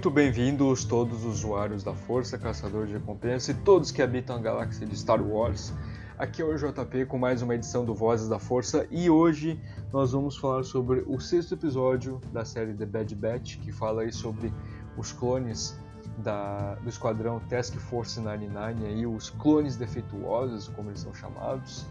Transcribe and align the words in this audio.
Muito 0.00 0.10
bem-vindos 0.10 0.82
todos 0.82 1.26
os 1.26 1.44
usuários 1.44 1.84
da 1.84 1.92
Força, 1.92 2.38
Caçador 2.38 2.86
de 2.86 2.94
Recompensa 2.94 3.50
e 3.50 3.54
todos 3.54 3.90
que 3.90 4.00
habitam 4.00 4.34
a 4.34 4.38
galáxia 4.38 4.86
de 4.86 4.96
Star 4.96 5.22
Wars. 5.22 5.74
Aqui 6.16 6.40
é 6.40 6.44
o 6.46 6.56
JP 6.56 7.04
com 7.04 7.18
mais 7.18 7.42
uma 7.42 7.54
edição 7.54 7.84
do 7.84 7.94
Vozes 7.94 8.26
da 8.26 8.38
Força 8.38 8.86
e 8.90 9.10
hoje 9.10 9.60
nós 9.92 10.12
vamos 10.12 10.38
falar 10.38 10.62
sobre 10.62 11.04
o 11.06 11.20
sexto 11.20 11.52
episódio 11.52 12.18
da 12.32 12.46
série 12.46 12.72
The 12.72 12.86
Bad 12.86 13.14
Batch, 13.14 13.58
que 13.58 13.70
fala 13.70 14.00
aí 14.00 14.10
sobre 14.10 14.50
os 14.96 15.12
clones 15.12 15.78
da, 16.16 16.76
do 16.76 16.88
esquadrão 16.88 17.38
Task 17.50 17.74
Force 17.74 18.18
99, 18.18 18.86
aí, 18.86 19.06
os 19.06 19.28
clones 19.28 19.76
defeituosos, 19.76 20.68
como 20.68 20.88
eles 20.88 21.00
são 21.00 21.12
chamados. 21.12 21.84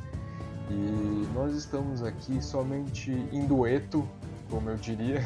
E 0.71 1.27
nós 1.35 1.53
estamos 1.53 2.01
aqui 2.01 2.43
somente 2.43 3.11
em 3.31 3.45
dueto, 3.45 4.07
como 4.49 4.69
eu 4.69 4.75
diria. 4.77 5.21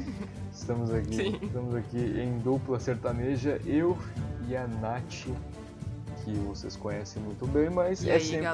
Estamos 0.52 0.92
aqui, 0.92 1.14
Sim. 1.16 1.38
estamos 1.42 1.74
aqui 1.74 1.96
em 1.98 2.38
dupla 2.40 2.78
sertaneja, 2.78 3.58
eu 3.64 3.96
e 4.46 4.54
a 4.54 4.66
Nath, 4.66 5.26
que 6.22 6.32
vocês 6.46 6.76
conhecem 6.76 7.22
muito 7.22 7.46
bem, 7.46 7.70
mas 7.70 8.02
E 8.04 8.10
é 8.10 8.14
aí, 8.14 8.20
sempre... 8.20 8.46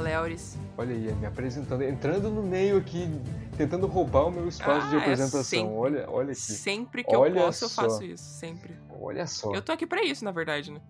Olha 0.79 0.95
aí, 0.95 1.13
me 1.17 1.27
apresentando, 1.27 1.83
entrando 1.83 2.31
no 2.31 2.43
meio 2.45 2.77
aqui, 2.79 3.11
tentando 3.57 3.87
roubar 3.89 4.27
o 4.29 4.31
meu 4.31 4.47
espaço 4.47 4.87
Ah, 4.87 4.91
de 4.91 4.97
é 4.97 4.99
apresentação. 5.01 5.43
sempre. 5.43 5.75
olha, 5.75 6.05
olha 6.09 6.31
aqui. 6.31 6.41
Sempre 6.41 7.03
que 7.03 7.17
Olha 7.17 7.41
eu 7.41 7.45
posso, 7.47 7.65
eu 7.65 7.69
só. 7.69 7.83
faço 7.83 8.05
isso. 8.05 8.23
Sempre. 8.25 8.75
Olha 9.01 9.27
só, 9.27 9.53
Eu 9.53 9.61
tô 9.61 9.73
aqui 9.73 9.87
pra 9.87 10.05
isso, 10.05 10.25
na 10.25 10.31
verdade, 10.31 10.71
né? 10.71 10.81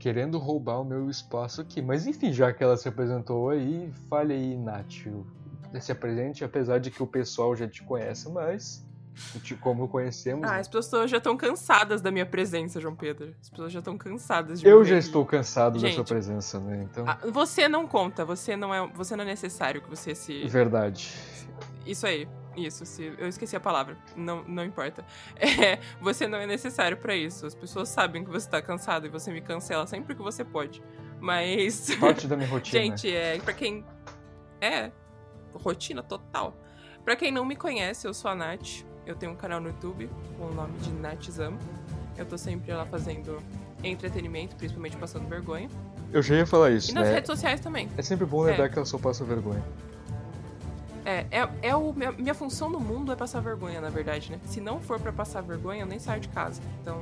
querendo 0.00 0.38
roubar 0.38 0.80
o 0.80 0.84
meu 0.84 1.08
espaço 1.10 1.60
aqui. 1.60 1.80
Mas 1.82 2.06
enfim, 2.06 2.32
já 2.32 2.52
que 2.52 2.64
ela 2.64 2.76
se 2.76 2.88
apresentou 2.88 3.50
aí, 3.50 3.92
fale 4.08 4.32
aí, 4.32 4.56
Nath. 4.56 5.06
Se 5.80 5.92
apresente, 5.92 6.44
apesar 6.44 6.78
de 6.78 6.90
que 6.90 7.02
o 7.02 7.06
pessoal 7.06 7.54
já 7.54 7.68
te 7.68 7.82
conhece, 7.82 8.28
mas 8.30 8.84
como 9.60 9.88
conhecemos. 9.88 10.48
Ah, 10.48 10.56
as 10.56 10.68
pessoas 10.68 11.10
já 11.10 11.18
estão 11.18 11.36
cansadas 11.36 12.00
da 12.00 12.10
minha 12.10 12.26
presença, 12.26 12.80
João 12.80 12.96
Pedro. 12.96 13.34
As 13.40 13.50
pessoas 13.50 13.72
já 13.72 13.78
estão 13.80 13.96
cansadas 13.98 14.60
de 14.60 14.66
eu 14.66 14.84
já 14.84 14.96
estou 14.96 15.24
cansado 15.24 15.74
da 15.74 15.80
sua 15.80 15.90
Gente, 15.90 16.08
presença, 16.08 16.58
né? 16.60 16.82
Então, 16.82 17.04
Ah, 17.06 17.18
você 17.30 17.68
não 17.68 17.86
conta, 17.86 18.24
você 18.24 18.56
não 18.56 18.74
é, 18.74 18.86
você 18.94 19.16
não 19.16 19.22
é 19.22 19.26
necessário 19.26 19.82
que 19.82 19.88
você 19.88 20.14
se 20.14 20.46
verdade. 20.46 21.12
Isso 21.86 22.06
aí. 22.06 22.28
Isso, 22.56 22.84
se 22.84 23.14
eu 23.16 23.28
esqueci 23.28 23.54
a 23.54 23.60
palavra. 23.60 23.96
Não, 24.16 24.42
não 24.44 24.64
importa. 24.64 25.04
É, 25.36 25.78
você 26.00 26.26
não 26.26 26.38
é 26.38 26.46
necessário 26.46 26.96
pra 26.96 27.14
isso. 27.14 27.46
As 27.46 27.54
pessoas 27.54 27.88
sabem 27.88 28.24
que 28.24 28.30
você 28.30 28.48
tá 28.48 28.60
cansado 28.60 29.06
e 29.06 29.08
você 29.08 29.32
me 29.32 29.40
cancela 29.40 29.86
sempre 29.86 30.14
que 30.14 30.22
você 30.22 30.44
pode. 30.44 30.82
Mas 31.20 31.94
Parte 31.96 32.26
da 32.26 32.36
minha 32.36 32.48
rotina. 32.48 32.80
Gente, 32.82 33.14
é, 33.14 33.38
pra 33.38 33.52
quem. 33.52 33.84
É, 34.60 34.90
rotina 35.54 36.02
total. 36.02 36.54
Pra 37.04 37.16
quem 37.16 37.30
não 37.32 37.44
me 37.44 37.56
conhece, 37.56 38.06
eu 38.06 38.14
sou 38.14 38.30
a 38.30 38.34
Nath. 38.34 38.84
Eu 39.06 39.16
tenho 39.16 39.32
um 39.32 39.36
canal 39.36 39.60
no 39.60 39.68
YouTube 39.68 40.08
com 40.38 40.44
o 40.46 40.54
nome 40.54 40.78
de 40.78 40.90
Natzama. 40.92 41.58
Eu 42.16 42.26
tô 42.26 42.36
sempre 42.36 42.72
lá 42.72 42.84
fazendo 42.84 43.38
entretenimento, 43.82 44.54
principalmente 44.56 44.96
passando 44.96 45.26
vergonha. 45.26 45.68
Eu 46.12 46.22
já 46.22 46.34
ia 46.36 46.46
falar 46.46 46.70
E 46.70 46.76
isso, 46.76 46.94
nas 46.94 47.08
né? 47.08 47.14
redes 47.14 47.28
sociais 47.28 47.60
também. 47.60 47.88
É 47.96 48.02
sempre 48.02 48.26
bom 48.26 48.42
lembrar 48.42 48.66
É. 48.66 48.68
que 48.68 48.78
eu 48.78 48.84
só 48.84 48.98
passo 48.98 49.24
vergonha. 49.24 49.62
É, 51.04 51.24
é, 51.30 51.48
é 51.62 51.74
o, 51.74 51.92
minha, 51.94 52.12
minha 52.12 52.34
função 52.34 52.68
no 52.68 52.78
mundo 52.78 53.10
é 53.10 53.16
passar 53.16 53.40
vergonha, 53.40 53.80
na 53.80 53.88
verdade, 53.88 54.30
né? 54.30 54.38
Se 54.44 54.60
não 54.60 54.80
for 54.80 55.00
pra 55.00 55.10
passar 55.12 55.40
vergonha, 55.40 55.80
eu 55.82 55.86
nem 55.86 55.98
saio 55.98 56.20
de 56.20 56.28
casa. 56.28 56.60
Então, 56.82 57.00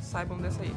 saibam 0.00 0.38
dessa 0.38 0.62
aí. 0.62 0.72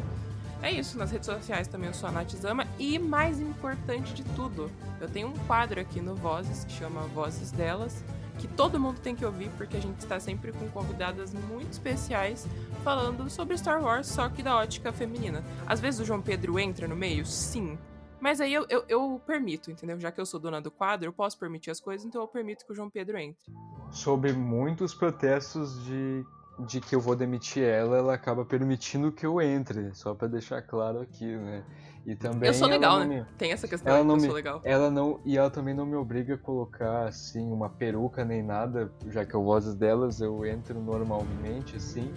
É 0.61 0.71
isso, 0.71 0.97
nas 0.97 1.11
redes 1.11 1.25
sociais 1.25 1.67
também 1.67 1.87
eu 1.87 1.93
sou 1.93 2.09
a 2.09 2.11
Natzama. 2.11 2.65
E 2.79 2.97
mais 2.97 3.39
importante 3.39 4.13
de 4.13 4.23
tudo, 4.35 4.71
eu 4.99 5.07
tenho 5.07 5.27
um 5.27 5.37
quadro 5.45 5.79
aqui 5.79 6.01
no 6.01 6.15
Vozes 6.15 6.65
que 6.65 6.71
chama 6.71 7.01
Vozes 7.01 7.51
Delas, 7.51 8.03
que 8.39 8.47
todo 8.47 8.79
mundo 8.79 8.99
tem 8.99 9.15
que 9.15 9.25
ouvir, 9.25 9.49
porque 9.57 9.77
a 9.77 9.79
gente 9.79 9.99
está 9.99 10.19
sempre 10.19 10.51
com 10.51 10.67
convidadas 10.69 11.33
muito 11.33 11.71
especiais 11.71 12.47
falando 12.83 13.29
sobre 13.29 13.57
Star 13.57 13.81
Wars, 13.81 14.07
só 14.07 14.27
que 14.29 14.43
da 14.43 14.55
ótica 14.55 14.91
feminina. 14.91 15.43
Às 15.65 15.79
vezes 15.79 15.99
o 15.99 16.05
João 16.05 16.21
Pedro 16.21 16.59
entra 16.59 16.87
no 16.87 16.95
meio, 16.95 17.25
sim. 17.25 17.77
Mas 18.19 18.41
aí 18.41 18.53
eu, 18.53 18.65
eu, 18.69 18.83
eu 18.87 19.21
permito, 19.25 19.69
entendeu? 19.69 19.99
Já 19.99 20.11
que 20.11 20.19
eu 20.19 20.25
sou 20.25 20.39
dona 20.39 20.59
do 20.59 20.71
quadro, 20.71 21.07
eu 21.07 21.13
posso 21.13 21.37
permitir 21.37 21.69
as 21.69 21.79
coisas, 21.79 22.05
então 22.05 22.21
eu 22.21 22.27
permito 22.27 22.65
que 22.65 22.71
o 22.71 22.75
João 22.75 22.89
Pedro 22.89 23.17
entre. 23.17 23.53
Sobre 23.91 24.33
muitos 24.33 24.93
protestos 24.93 25.83
de, 25.85 26.25
de 26.59 26.79
que 26.81 26.95
eu 26.95 26.99
vou 27.01 27.15
demitir 27.15 27.63
ela, 27.63 27.97
ela 27.97 28.13
acaba 28.13 28.45
permitindo 28.45 29.11
que 29.11 29.25
eu 29.25 29.41
entre. 29.41 29.93
Só 29.93 30.13
pra 30.13 30.27
deixar 30.27 30.61
claro 30.61 31.01
aqui, 31.01 31.25
né? 31.25 31.63
E 32.05 32.15
também 32.15 32.47
eu 32.49 32.53
sou 32.53 32.67
ela 32.67 32.75
legal, 32.75 32.99
não 32.99 33.07
né? 33.07 33.15
me- 33.21 33.25
Tem 33.37 33.51
essa 33.51 33.67
questão 33.67 33.89
Ela 33.91 33.97
aí 33.99 34.03
que 34.03 34.07
não 34.07 34.15
eu 34.15 34.21
me- 34.21 34.27
sou 34.27 34.35
legal. 34.35 34.61
Ela 34.63 34.91
não. 34.91 35.19
E 35.25 35.37
ela 35.37 35.49
também 35.49 35.73
não 35.73 35.85
me 35.85 35.95
obriga 35.95 36.35
a 36.35 36.37
colocar 36.37 37.07
assim 37.07 37.51
uma 37.51 37.67
peruca 37.69 38.23
nem 38.23 38.43
nada, 38.43 38.91
já 39.09 39.25
que 39.25 39.33
eu 39.33 39.43
vozes 39.43 39.73
delas 39.75 40.21
eu 40.21 40.45
entro 40.45 40.79
normalmente, 40.79 41.75
assim. 41.77 42.13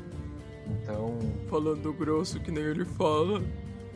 Então. 0.66 1.16
Falando 1.48 1.90
grosso 1.94 2.38
que 2.40 2.50
nem 2.50 2.62
ele 2.62 2.84
fala, 2.84 3.42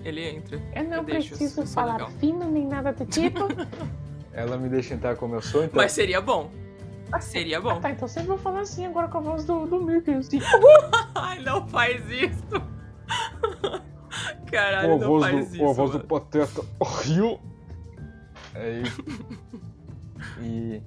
ele 0.02 0.24
entra. 0.26 0.58
Eu 0.74 0.84
não 0.84 0.96
Eu 0.98 1.04
deixo, 1.04 1.36
preciso 1.36 1.66
falar 1.66 1.92
legal. 1.94 2.10
fino 2.12 2.50
nem 2.50 2.66
nada 2.66 2.92
do 2.92 3.04
tipo. 3.04 3.40
Ela 4.32 4.56
me 4.56 4.70
deixa 4.70 4.94
entrar 4.94 5.14
como 5.16 5.34
eu 5.34 5.42
sou, 5.42 5.62
então. 5.64 5.76
Mas 5.76 5.92
seria 5.92 6.18
bom. 6.22 6.50
Seria 7.20 7.60
bom. 7.60 7.80
tá, 7.80 7.90
então 7.90 8.08
sempre 8.08 8.28
vou 8.28 8.38
falar 8.38 8.60
assim 8.60 8.86
agora 8.86 9.08
com 9.08 9.18
a 9.18 9.20
voz 9.20 9.44
do, 9.44 9.66
do 9.66 9.82
Mickey, 9.82 10.14
assim. 10.14 10.40
Ai, 11.14 11.40
não 11.42 11.66
faz 11.68 12.02
isso. 12.10 12.62
Caralho, 14.50 14.94
a 14.94 14.98
não 14.98 15.08
voz, 15.08 15.24
faz 15.24 15.34
do, 15.34 15.42
isso. 15.42 15.58
com 15.58 15.70
a 15.70 15.72
voz 15.72 15.90
do 15.90 15.96
mano. 15.98 16.08
Pateta 16.08 16.62
Rio. 17.02 17.38
É, 18.54 18.82
e, 20.40 20.44
e, 20.44 20.82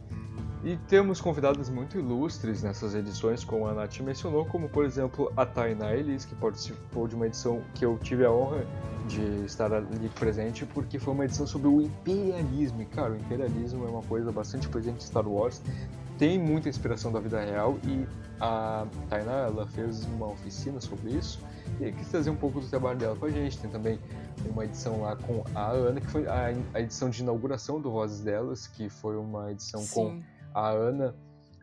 e 0.63 0.77
temos 0.87 1.19
convidadas 1.19 1.69
muito 1.69 1.97
ilustres 1.97 2.61
nessas 2.61 2.93
edições, 2.93 3.43
como 3.43 3.67
a 3.67 3.73
Nath 3.73 3.99
mencionou, 3.99 4.45
como 4.45 4.69
por 4.69 4.85
exemplo 4.85 5.31
a 5.35 5.45
Tainá 5.45 5.93
Elis, 5.93 6.25
que 6.25 6.35
participou 6.35 7.07
de 7.07 7.15
uma 7.15 7.25
edição 7.25 7.61
que 7.73 7.85
eu 7.85 7.97
tive 7.97 8.23
a 8.25 8.31
honra 8.31 8.65
de 9.07 9.45
estar 9.45 9.71
ali 9.73 10.09
presente, 10.09 10.65
porque 10.65 10.99
foi 10.99 11.13
uma 11.13 11.25
edição 11.25 11.45
sobre 11.45 11.67
o 11.67 11.81
imperialismo. 11.81 12.81
E 12.81 12.85
cara, 12.85 13.13
o 13.13 13.15
imperialismo 13.15 13.85
é 13.85 13.89
uma 13.89 14.01
coisa 14.03 14.31
bastante 14.31 14.67
presente 14.67 14.97
em 14.97 15.07
Star 15.07 15.27
Wars, 15.27 15.61
tem 16.17 16.39
muita 16.39 16.69
inspiração 16.69 17.11
da 17.11 17.19
vida 17.19 17.39
real 17.41 17.77
e 17.83 18.07
a 18.39 18.85
Tainá 19.09 19.47
ela 19.47 19.67
fez 19.67 20.05
uma 20.05 20.27
oficina 20.27 20.79
sobre 20.79 21.11
isso 21.11 21.39
e 21.79 21.91
quis 21.91 22.09
trazer 22.09 22.29
um 22.29 22.35
pouco 22.35 22.59
do 22.59 22.67
trabalho 22.67 22.97
dela 22.97 23.15
com 23.15 23.25
a 23.25 23.29
gente. 23.29 23.57
Tem 23.57 23.69
também 23.69 23.99
uma 24.49 24.65
edição 24.65 25.01
lá 25.01 25.15
com 25.15 25.43
a 25.53 25.71
Ana, 25.71 25.99
que 25.99 26.07
foi 26.07 26.27
a, 26.27 26.53
a 26.73 26.81
edição 26.81 27.09
de 27.09 27.21
inauguração 27.21 27.81
do 27.81 27.91
Vozes 27.91 28.21
Delas, 28.21 28.67
que 28.67 28.89
foi 28.89 29.17
uma 29.17 29.51
edição 29.51 29.85
com 29.87 30.11
Sim. 30.11 30.23
a 30.53 30.69
Ana 30.69 31.15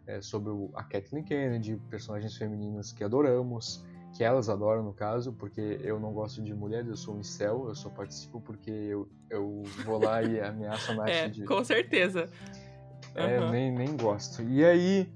é, 0.06 0.20
sobre 0.20 0.50
a 0.74 0.82
Kathleen 0.82 1.24
Kennedy, 1.24 1.80
personagens 1.88 2.36
femininas 2.36 2.92
que 2.92 3.04
adoramos, 3.04 3.84
que 4.12 4.22
elas 4.22 4.48
adoram 4.48 4.82
no 4.82 4.92
caso, 4.92 5.32
porque 5.32 5.80
eu 5.82 5.98
não 5.98 6.12
gosto 6.12 6.42
de 6.42 6.54
mulheres, 6.54 6.88
eu 6.88 6.96
sou 6.96 7.16
um 7.16 7.20
incel, 7.20 7.68
eu 7.68 7.74
só 7.74 7.88
participo 7.88 8.40
porque 8.40 8.70
eu, 8.70 9.08
eu 9.30 9.62
vou 9.84 10.02
lá 10.02 10.22
e 10.22 10.40
ameaço 10.42 10.92
a 10.92 10.94
Nath 10.96 11.08
É, 11.08 11.28
de... 11.28 11.44
com 11.44 11.64
certeza. 11.64 12.28
É, 13.14 13.50
nem, 13.50 13.70
nem 13.70 13.96
gosto. 13.96 14.42
E 14.42 14.64
aí, 14.64 15.08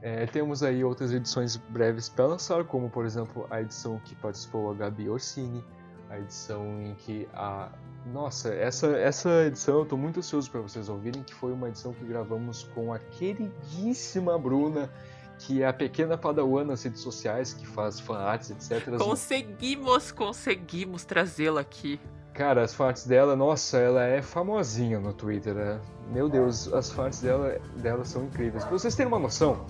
é, 0.00 0.26
temos 0.26 0.62
aí 0.62 0.82
outras 0.82 1.12
edições 1.12 1.56
breves 1.56 2.08
para 2.08 2.26
lançar, 2.26 2.64
como 2.64 2.90
por 2.90 3.04
exemplo 3.04 3.46
a 3.50 3.60
edição 3.60 4.00
que 4.04 4.14
participou 4.16 4.70
a 4.70 4.74
Gabi 4.74 5.08
Orsini, 5.08 5.64
a 6.10 6.18
edição 6.18 6.82
em 6.82 6.94
que 6.94 7.28
a. 7.32 7.70
Nossa, 8.12 8.52
essa, 8.52 8.88
essa 8.96 9.44
edição 9.44 9.78
eu 9.78 9.86
tô 9.86 9.96
muito 9.96 10.18
ansioso 10.18 10.50
para 10.50 10.60
vocês 10.60 10.88
ouvirem, 10.88 11.22
que 11.22 11.32
foi 11.32 11.52
uma 11.52 11.68
edição 11.68 11.92
que 11.92 12.04
gravamos 12.04 12.64
com 12.74 12.92
a 12.92 12.98
queridíssima 12.98 14.36
Bruna, 14.36 14.90
que 15.38 15.62
é 15.62 15.68
a 15.68 15.72
pequena 15.72 16.18
padawan 16.18 16.64
nas 16.64 16.82
redes 16.82 17.00
sociais, 17.00 17.52
que 17.54 17.64
faz 17.64 18.00
fanarts, 18.00 18.50
etc. 18.50 18.98
Conseguimos, 18.98 20.10
conseguimos 20.10 21.04
trazê-la 21.04 21.60
aqui. 21.60 22.00
Cara, 22.34 22.62
as 22.62 22.72
fanarts 22.72 23.06
dela, 23.06 23.36
nossa, 23.36 23.76
ela 23.78 24.04
é 24.04 24.22
famosinha 24.22 24.98
no 24.98 25.12
Twitter. 25.12 25.54
né? 25.54 25.78
Meu 26.10 26.28
Deus, 26.28 26.72
as 26.72 26.90
fanarts 26.90 27.20
dela, 27.20 27.58
dela 27.76 28.04
são 28.04 28.24
incríveis. 28.24 28.64
Pra 28.64 28.72
vocês 28.72 28.94
terem 28.94 29.12
uma 29.12 29.18
noção, 29.18 29.66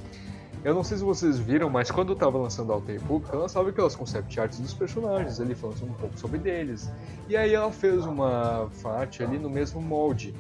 eu 0.65 0.73
não 0.73 0.85
sei 0.85 0.97
se 0.97 1.03
vocês 1.03 1.41
viram, 1.41 1.69
mas 1.69 1.91
quando 1.91 2.13
eu 2.13 2.17
tava 2.17 2.39
lançando 2.39 2.71
a 2.71 2.77
Alta 2.77 2.93
República, 2.93 3.33
ela 3.33 3.43
lançava 3.43 3.69
aquelas 3.69 3.97
concept 3.97 4.39
arts 4.39 4.61
dos 4.61 4.73
personagens 4.73 5.41
ali, 5.41 5.57
falando 5.57 5.83
um 5.83 5.93
pouco 5.95 6.17
sobre 6.17 6.39
deles. 6.39 6.89
E 7.29 7.37
aí 7.37 7.53
ela 7.53 7.73
fez 7.73 8.07
uma 8.07 8.69
fanart 8.71 9.21
ali 9.21 9.41
no 9.41 9.51
mesmo 9.51 9.83
molde. 9.83 10.33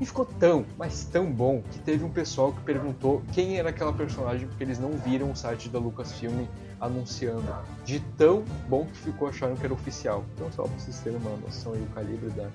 E 0.00 0.06
ficou 0.06 0.24
tão, 0.24 0.64
mas 0.78 1.04
tão 1.04 1.26
bom, 1.30 1.60
que 1.72 1.80
teve 1.80 2.04
um 2.04 2.10
pessoal 2.10 2.52
que 2.52 2.60
perguntou 2.60 3.20
quem 3.32 3.58
era 3.58 3.70
aquela 3.70 3.92
personagem, 3.92 4.46
porque 4.46 4.62
eles 4.62 4.78
não 4.78 4.92
viram 4.92 5.32
o 5.32 5.34
site 5.34 5.68
da 5.68 5.78
Lucasfilm 5.80 6.46
anunciando. 6.84 7.44
De 7.84 8.00
tão 8.16 8.42
bom 8.68 8.86
que 8.86 8.96
ficou, 8.98 9.28
acharam 9.28 9.56
que 9.56 9.64
era 9.64 9.74
oficial. 9.74 10.24
Então, 10.34 10.50
só 10.52 10.62
pra 10.64 10.72
vocês 10.78 10.98
terem 11.00 11.18
uma 11.18 11.36
noção 11.36 11.72
aí, 11.74 11.82
o 11.82 11.86
calibre 11.94 12.30
da, 12.30 12.48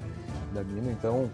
da 0.54 0.64
mina. 0.64 0.92
Então, 0.92 1.30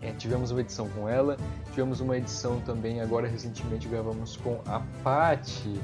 é, 0.00 0.12
tivemos 0.12 0.50
uma 0.50 0.60
edição 0.60 0.88
com 0.90 1.08
ela, 1.08 1.36
tivemos 1.70 2.00
uma 2.00 2.16
edição 2.16 2.60
também, 2.60 3.00
agora 3.00 3.28
recentemente 3.28 3.86
gravamos 3.88 4.36
com 4.36 4.60
a 4.66 4.80
Paty, 5.04 5.80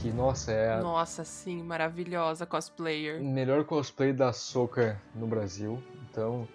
que, 0.00 0.10
nossa, 0.12 0.50
é 0.52 0.74
a 0.74 0.80
Nossa, 0.80 1.24
sim, 1.24 1.62
maravilhosa 1.62 2.46
cosplayer. 2.46 3.20
melhor 3.22 3.64
cosplay 3.64 4.12
da 4.12 4.32
Soca 4.32 5.00
no 5.14 5.26
Brasil. 5.26 5.82
Então, 6.10 6.46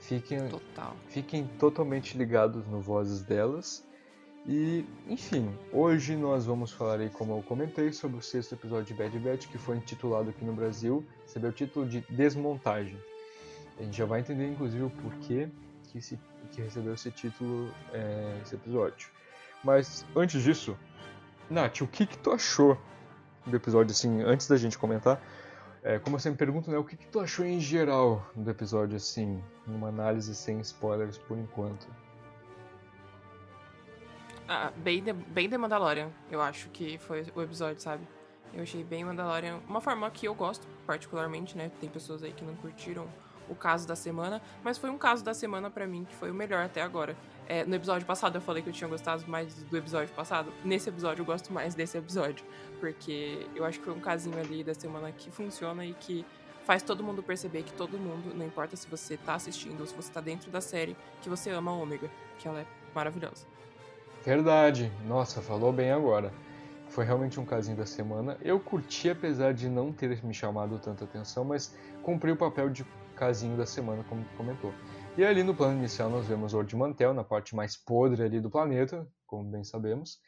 fiquem, 0.00 0.48
Total. 0.48 0.94
fiquem 1.08 1.46
totalmente 1.58 2.16
ligados 2.16 2.66
no 2.66 2.80
Vozes 2.80 3.22
delas. 3.22 3.84
E, 4.46 4.84
enfim, 5.08 5.50
hoje 5.72 6.14
nós 6.16 6.44
vamos 6.44 6.70
falar 6.70 7.00
aí, 7.00 7.08
como 7.08 7.38
eu 7.38 7.42
comentei, 7.42 7.92
sobre 7.92 8.18
o 8.18 8.22
sexto 8.22 8.54
episódio 8.54 8.84
de 8.84 8.94
Bad 8.94 9.18
Batch, 9.18 9.46
que 9.48 9.56
foi 9.56 9.78
intitulado 9.78 10.28
aqui 10.28 10.44
no 10.44 10.52
Brasil, 10.52 11.02
recebeu 11.22 11.48
o 11.48 11.52
título 11.52 11.88
de 11.88 12.02
Desmontagem. 12.10 12.98
A 13.78 13.82
gente 13.82 13.96
já 13.96 14.04
vai 14.04 14.20
entender, 14.20 14.46
inclusive, 14.46 14.84
o 14.84 14.90
porquê 14.90 15.48
que, 15.84 15.96
esse, 15.96 16.18
que 16.50 16.60
recebeu 16.60 16.92
esse 16.92 17.10
título, 17.10 17.72
é, 17.92 18.38
esse 18.42 18.54
episódio. 18.54 19.08
Mas, 19.64 20.04
antes 20.14 20.42
disso, 20.42 20.76
Nath, 21.48 21.80
o 21.80 21.86
que 21.86 22.04
que 22.04 22.18
tu 22.18 22.30
achou 22.30 22.76
do 23.46 23.56
episódio, 23.56 23.92
assim, 23.92 24.22
antes 24.22 24.46
da 24.46 24.58
gente 24.58 24.76
comentar? 24.76 25.22
É, 25.82 25.98
como 25.98 26.16
eu 26.16 26.20
sempre 26.20 26.38
pergunto, 26.38 26.70
né, 26.70 26.76
o 26.76 26.84
que 26.84 26.98
que 26.98 27.06
tu 27.06 27.18
achou 27.18 27.46
em 27.46 27.60
geral 27.60 28.30
do 28.36 28.50
episódio, 28.50 28.96
assim, 28.96 29.42
numa 29.66 29.88
análise 29.88 30.34
sem 30.34 30.60
spoilers 30.60 31.16
por 31.16 31.38
enquanto? 31.38 31.86
Ah, 34.48 34.70
bem, 34.76 35.02
de, 35.02 35.12
bem 35.12 35.48
The 35.48 35.56
Mandalorian, 35.56 36.10
eu 36.30 36.40
acho 36.40 36.68
que 36.68 36.98
foi 36.98 37.24
o 37.34 37.40
episódio, 37.40 37.80
sabe? 37.80 38.06
Eu 38.52 38.62
achei 38.62 38.84
bem 38.84 39.04
Mandalorian. 39.04 39.60
Uma 39.66 39.80
forma 39.80 40.10
que 40.10 40.26
eu 40.26 40.34
gosto, 40.34 40.66
particularmente, 40.86 41.56
né? 41.56 41.70
Tem 41.80 41.88
pessoas 41.88 42.22
aí 42.22 42.32
que 42.32 42.44
não 42.44 42.54
curtiram 42.56 43.08
o 43.48 43.54
caso 43.54 43.86
da 43.86 43.96
semana, 43.96 44.40
mas 44.62 44.78
foi 44.78 44.90
um 44.90 44.98
caso 44.98 45.24
da 45.24 45.34
semana 45.34 45.70
pra 45.70 45.86
mim 45.86 46.04
que 46.04 46.14
foi 46.14 46.30
o 46.30 46.34
melhor 46.34 46.64
até 46.64 46.82
agora. 46.82 47.16
É, 47.46 47.64
no 47.64 47.74
episódio 47.74 48.06
passado 48.06 48.36
eu 48.36 48.40
falei 48.40 48.62
que 48.62 48.68
eu 48.68 48.72
tinha 48.72 48.88
gostado 48.88 49.24
mais 49.26 49.54
do 49.54 49.76
episódio 49.76 50.14
passado. 50.14 50.52
Nesse 50.64 50.88
episódio 50.88 51.22
eu 51.22 51.26
gosto 51.26 51.52
mais 51.52 51.74
desse 51.74 51.98
episódio, 51.98 52.44
porque 52.80 53.46
eu 53.54 53.64
acho 53.64 53.78
que 53.78 53.84
foi 53.84 53.94
um 53.94 54.00
casinho 54.00 54.38
ali 54.38 54.64
da 54.64 54.74
semana 54.74 55.12
que 55.12 55.30
funciona 55.30 55.84
e 55.84 55.94
que 55.94 56.24
faz 56.64 56.82
todo 56.82 57.04
mundo 57.04 57.22
perceber 57.22 57.62
que 57.62 57.72
todo 57.72 57.98
mundo, 57.98 58.34
não 58.34 58.46
importa 58.46 58.76
se 58.76 58.86
você 58.88 59.16
tá 59.16 59.34
assistindo 59.34 59.80
ou 59.80 59.86
se 59.86 59.94
você 59.94 60.10
tá 60.10 60.20
dentro 60.20 60.50
da 60.50 60.60
série, 60.60 60.96
que 61.20 61.28
você 61.28 61.50
ama 61.50 61.70
a 61.70 61.74
Ômega, 61.74 62.10
que 62.38 62.48
ela 62.48 62.60
é 62.60 62.66
maravilhosa. 62.94 63.53
Verdade, 64.24 64.90
nossa, 65.06 65.42
falou 65.42 65.70
bem 65.70 65.90
agora. 65.90 66.32
Foi 66.88 67.04
realmente 67.04 67.38
um 67.38 67.44
casinho 67.44 67.76
da 67.76 67.84
semana. 67.84 68.38
Eu 68.40 68.58
curti, 68.58 69.10
apesar 69.10 69.52
de 69.52 69.68
não 69.68 69.92
ter 69.92 70.24
me 70.24 70.32
chamado 70.32 70.78
tanta 70.78 71.04
atenção, 71.04 71.44
mas 71.44 71.76
cumpri 72.02 72.32
o 72.32 72.36
papel 72.36 72.70
de 72.70 72.86
casinho 73.14 73.54
da 73.54 73.66
semana, 73.66 74.02
como 74.08 74.24
comentou. 74.36 74.72
E 75.18 75.22
ali 75.22 75.42
no 75.42 75.54
plano 75.54 75.76
inicial 75.76 76.08
nós 76.08 76.26
vemos 76.26 76.54
Ord 76.54 76.74
Mantel, 76.74 77.12
na 77.12 77.22
parte 77.22 77.54
mais 77.54 77.76
podre 77.76 78.22
ali 78.22 78.40
do 78.40 78.48
planeta, 78.48 79.06
como 79.26 79.44
bem 79.44 79.62
sabemos. 79.62 80.18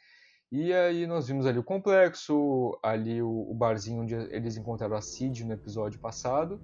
E 0.53 0.75
aí 0.75 1.07
nós 1.07 1.27
vimos 1.27 1.47
ali 1.47 1.59
o 1.59 1.65
complexo, 1.65 2.79
ali 2.83 3.23
o, 3.23 3.51
o 3.51 3.55
barzinho 3.55 4.03
onde 4.03 4.15
eles 4.15 4.59
encontraram 4.59 4.95
a 4.97 5.01
Cid 5.01 5.43
no 5.47 5.55
episódio 5.55 5.99
passado. 5.99 6.61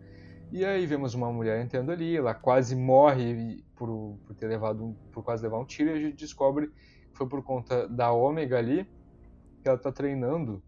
E 0.52 0.66
aí 0.66 0.84
vemos 0.84 1.14
uma 1.14 1.32
mulher 1.32 1.64
entrando 1.64 1.92
ali, 1.92 2.14
ela 2.14 2.34
quase 2.34 2.76
morre 2.76 3.64
por, 3.74 4.18
por 4.26 4.36
ter 4.36 4.48
levado 4.48 4.84
um, 4.84 4.92
por 5.10 5.24
quase 5.24 5.42
levar 5.42 5.58
um 5.58 5.64
tiro 5.64 5.88
e 5.88 5.92
a 5.94 5.98
gente 5.98 6.16
descobre 6.16 6.70
foi 7.14 7.28
por 7.28 7.42
conta 7.42 7.88
da 7.88 8.12
Ômega 8.12 8.58
ali, 8.58 8.84
que 9.62 9.68
ela 9.68 9.76
está 9.76 9.92
treinando 9.92 10.62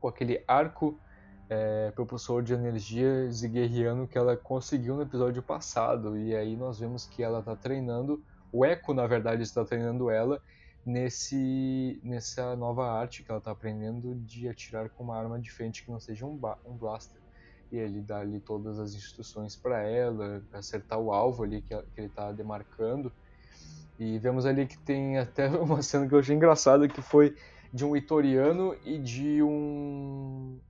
com 0.00 0.08
aquele 0.08 0.42
arco 0.46 0.98
é, 1.48 1.90
propulsor 1.92 2.42
de 2.42 2.52
energia 2.52 3.30
ziguerriano 3.30 4.06
que 4.06 4.18
ela 4.18 4.36
conseguiu 4.36 4.96
no 4.96 5.02
episódio 5.02 5.42
passado. 5.42 6.16
E 6.16 6.34
aí 6.34 6.56
nós 6.56 6.78
vemos 6.78 7.06
que 7.06 7.22
ela 7.22 7.40
está 7.40 7.56
treinando, 7.56 8.22
o 8.52 8.64
Echo 8.64 8.92
na 8.92 9.06
verdade 9.06 9.42
está 9.42 9.64
treinando 9.64 10.10
ela 10.10 10.40
nesse 10.84 12.00
nessa 12.02 12.56
nova 12.56 12.90
arte 12.90 13.22
que 13.22 13.30
ela 13.30 13.38
está 13.38 13.50
aprendendo 13.50 14.14
de 14.14 14.48
atirar 14.48 14.88
com 14.88 15.04
uma 15.04 15.16
arma 15.18 15.38
diferente 15.38 15.84
que 15.84 15.90
não 15.90 16.00
seja 16.00 16.26
um, 16.26 16.40
um 16.64 16.76
blaster. 16.76 17.20
E 17.70 17.76
ele 17.76 18.00
dá 18.00 18.20
ali 18.20 18.40
todas 18.40 18.78
as 18.78 18.94
instruções 18.94 19.54
para 19.54 19.82
ela, 19.82 20.42
pra 20.48 20.60
acertar 20.60 20.98
o 20.98 21.12
alvo 21.12 21.44
ali 21.44 21.60
que, 21.60 21.76
que 21.76 22.00
ele 22.00 22.06
está 22.06 22.32
demarcando. 22.32 23.12
E 23.98 24.18
vemos 24.18 24.46
ali 24.46 24.66
que 24.66 24.78
tem 24.84 25.18
até 25.18 25.48
uma 25.50 25.82
cena 25.82 26.08
que 26.08 26.14
eu 26.14 26.18
achei 26.20 26.34
engraçada 26.36 26.88
que 26.88 27.02
foi 27.02 27.34
de 27.72 27.84
um 27.84 27.96
Itoriano 27.96 28.74
e 28.84 28.98
de 28.98 29.42
um 29.42 30.60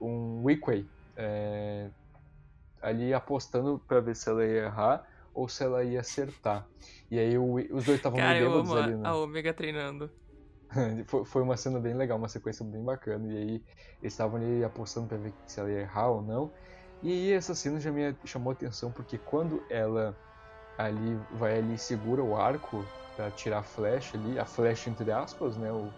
um 0.00 0.42
Wickway 0.44 0.90
é, 1.16 1.90
ali 2.82 3.14
apostando 3.14 3.80
para 3.88 4.00
ver 4.00 4.16
se 4.16 4.28
ela 4.30 4.44
ia 4.44 4.64
errar 4.66 5.04
ou 5.34 5.48
se 5.48 5.64
ela 5.64 5.84
ia 5.84 6.00
acertar. 6.00 6.68
E 7.10 7.18
aí 7.18 7.38
o, 7.38 7.54
os 7.76 7.84
dois 7.84 7.98
estavam 7.98 8.20
meio 8.22 8.36
bêbados 8.36 8.74
ali, 8.74 8.94
a, 8.94 8.96
né? 8.96 9.10
a 9.10 9.16
Ômega 9.16 9.54
treinando. 9.54 10.12
Foi- 11.06 11.24
Foi 11.24 11.42
uma 11.42 11.56
cena 11.56 11.80
bem 11.80 11.94
legal, 11.94 12.18
uma 12.18 12.28
sequência 12.28 12.64
bem 12.64 12.82
bacana. 12.84 13.26
E 13.32 13.36
aí 13.36 13.50
eles 14.00 14.12
estavam 14.14 14.36
ali 14.36 14.62
apostando 14.64 15.08
pra 15.08 15.18
ver 15.18 15.36
se 15.46 15.60
ela 15.60 15.70
ia 15.70 15.80
errar 15.80 16.10
ou 16.10 16.22
não. 16.22 16.52
E 17.02 17.10
aí 17.10 17.32
essa 17.32 17.54
cena 17.54 17.80
já 17.80 17.90
me 17.92 18.16
chamou 18.26 18.50
a 18.50 18.54
atenção 18.54 18.92
porque 18.92 19.18
quando 19.18 19.64
ela 19.68 20.18
ali 20.86 21.18
vai 21.32 21.58
ali 21.58 21.74
e 21.74 21.78
segura 21.78 22.22
o 22.22 22.36
arco 22.36 22.84
pra 23.16 23.30
tirar 23.30 23.58
a 23.58 23.62
flecha 23.62 24.16
ali, 24.16 24.38
a 24.38 24.44
flecha 24.44 24.88
entre 24.90 25.10
aspas, 25.12 25.56
né, 25.56 25.70
o, 25.72 25.90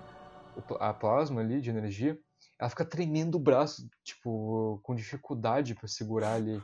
a 0.80 0.92
plasma 0.92 1.40
ali 1.40 1.60
de 1.60 1.70
energia, 1.70 2.18
ela 2.58 2.68
fica 2.70 2.84
tremendo 2.84 3.36
o 3.36 3.40
braço, 3.40 3.88
tipo, 4.04 4.80
com 4.82 4.94
dificuldade 4.94 5.74
pra 5.74 5.88
segurar 5.88 6.34
ali. 6.34 6.60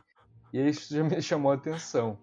E 0.53 0.59
aí 0.59 0.69
isso 0.71 0.95
já 0.95 1.03
me 1.05 1.21
chamou 1.23 1.53
a 1.53 1.55
atenção. 1.55 2.19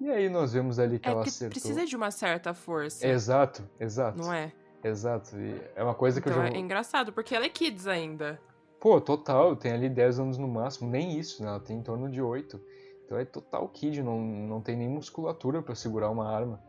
E 0.00 0.10
aí 0.10 0.28
nós 0.28 0.52
vemos 0.52 0.78
ali 0.78 0.98
que 0.98 1.08
É 1.08 1.12
ela 1.12 1.20
porque 1.20 1.30
acertou. 1.30 1.50
precisa 1.60 1.86
de 1.86 1.94
uma 1.96 2.10
certa 2.10 2.52
força, 2.52 3.06
Exato, 3.06 3.62
exato. 3.78 4.18
não 4.18 4.32
é? 4.32 4.52
Exato. 4.82 5.36
E 5.38 5.60
é 5.76 5.82
uma 5.82 5.94
coisa 5.94 6.20
que 6.20 6.28
Então 6.28 6.42
eu 6.44 6.50
já. 6.50 6.56
é 6.56 6.58
engraçado, 6.60 7.12
porque 7.12 7.34
ela 7.34 7.46
é 7.46 7.48
kids 7.48 7.86
ainda. 7.86 8.38
Pô, 8.80 9.00
total, 9.00 9.56
tem 9.56 9.72
ali 9.72 9.88
10 9.88 10.18
anos 10.18 10.36
no 10.36 10.46
máximo, 10.46 10.90
nem 10.90 11.18
isso, 11.18 11.42
né? 11.42 11.48
Ela 11.48 11.60
tem 11.60 11.78
em 11.78 11.82
torno 11.82 12.10
de 12.10 12.20
8. 12.20 12.60
Então 13.04 13.18
é 13.18 13.24
total 13.24 13.68
kid, 13.68 14.02
não, 14.02 14.18
não 14.20 14.60
tem 14.60 14.76
nem 14.76 14.88
musculatura 14.88 15.62
pra 15.62 15.74
segurar 15.74 16.10
uma 16.10 16.28
arma. 16.30 16.60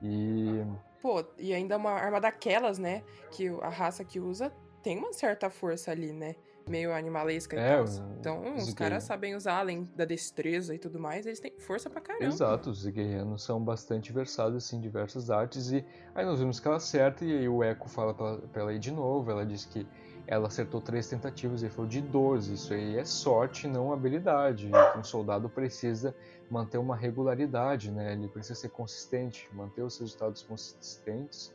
E. 0.00 0.62
Pô, 1.00 1.24
e 1.38 1.52
ainda 1.52 1.76
uma 1.76 1.92
arma 1.92 2.20
daquelas, 2.20 2.78
né? 2.78 3.02
Que 3.30 3.48
a 3.60 3.68
raça 3.68 4.04
que 4.04 4.20
usa 4.20 4.52
tem 4.82 4.98
uma 4.98 5.12
certa 5.12 5.48
força 5.50 5.90
ali, 5.90 6.12
né? 6.12 6.34
Meio 6.68 6.92
animalesca 6.94 7.56
e 7.56 7.58
É, 7.58 7.76
tal. 7.76 7.84
o- 7.84 8.18
Então, 8.20 8.56
os 8.56 8.72
caras 8.74 9.02
sabem 9.02 9.34
usar, 9.34 9.58
além 9.58 9.88
da 9.96 10.04
destreza 10.04 10.72
e 10.74 10.78
tudo 10.78 11.00
mais, 11.00 11.26
eles 11.26 11.40
têm 11.40 11.52
força 11.58 11.90
pra 11.90 12.00
caramba. 12.00 12.24
Exato, 12.24 12.70
os 12.70 12.86
guerreiros 12.86 13.42
são 13.42 13.60
bastante 13.60 14.12
versados 14.12 14.64
assim, 14.64 14.76
em 14.76 14.80
diversas 14.80 15.28
artes. 15.28 15.72
E 15.72 15.84
aí 16.14 16.24
nós 16.24 16.38
vimos 16.38 16.60
que 16.60 16.68
ela 16.68 16.76
acerta, 16.76 17.24
e 17.24 17.36
aí 17.36 17.48
o 17.48 17.64
Echo 17.64 17.88
fala 17.88 18.14
pra, 18.14 18.38
pra 18.38 18.62
ela 18.62 18.72
ir 18.72 18.78
de 18.78 18.92
novo. 18.92 19.28
Ela 19.28 19.44
diz 19.44 19.64
que 19.64 19.84
ela 20.26 20.46
acertou 20.46 20.80
três 20.80 21.08
tentativas, 21.08 21.62
ele 21.62 21.72
falou 21.72 21.88
de 21.88 22.00
12. 22.00 22.54
Isso 22.54 22.72
aí 22.72 22.96
é 22.98 23.04
sorte, 23.04 23.66
não 23.66 23.92
habilidade. 23.92 24.70
E 24.70 24.98
um 24.98 25.04
soldado 25.04 25.48
precisa 25.48 26.14
manter 26.50 26.78
uma 26.78 26.94
regularidade, 26.96 27.90
né? 27.90 28.12
Ele 28.12 28.28
precisa 28.28 28.54
ser 28.54 28.68
consistente, 28.68 29.48
manter 29.52 29.82
os 29.82 29.98
resultados 29.98 30.42
consistentes. 30.42 31.52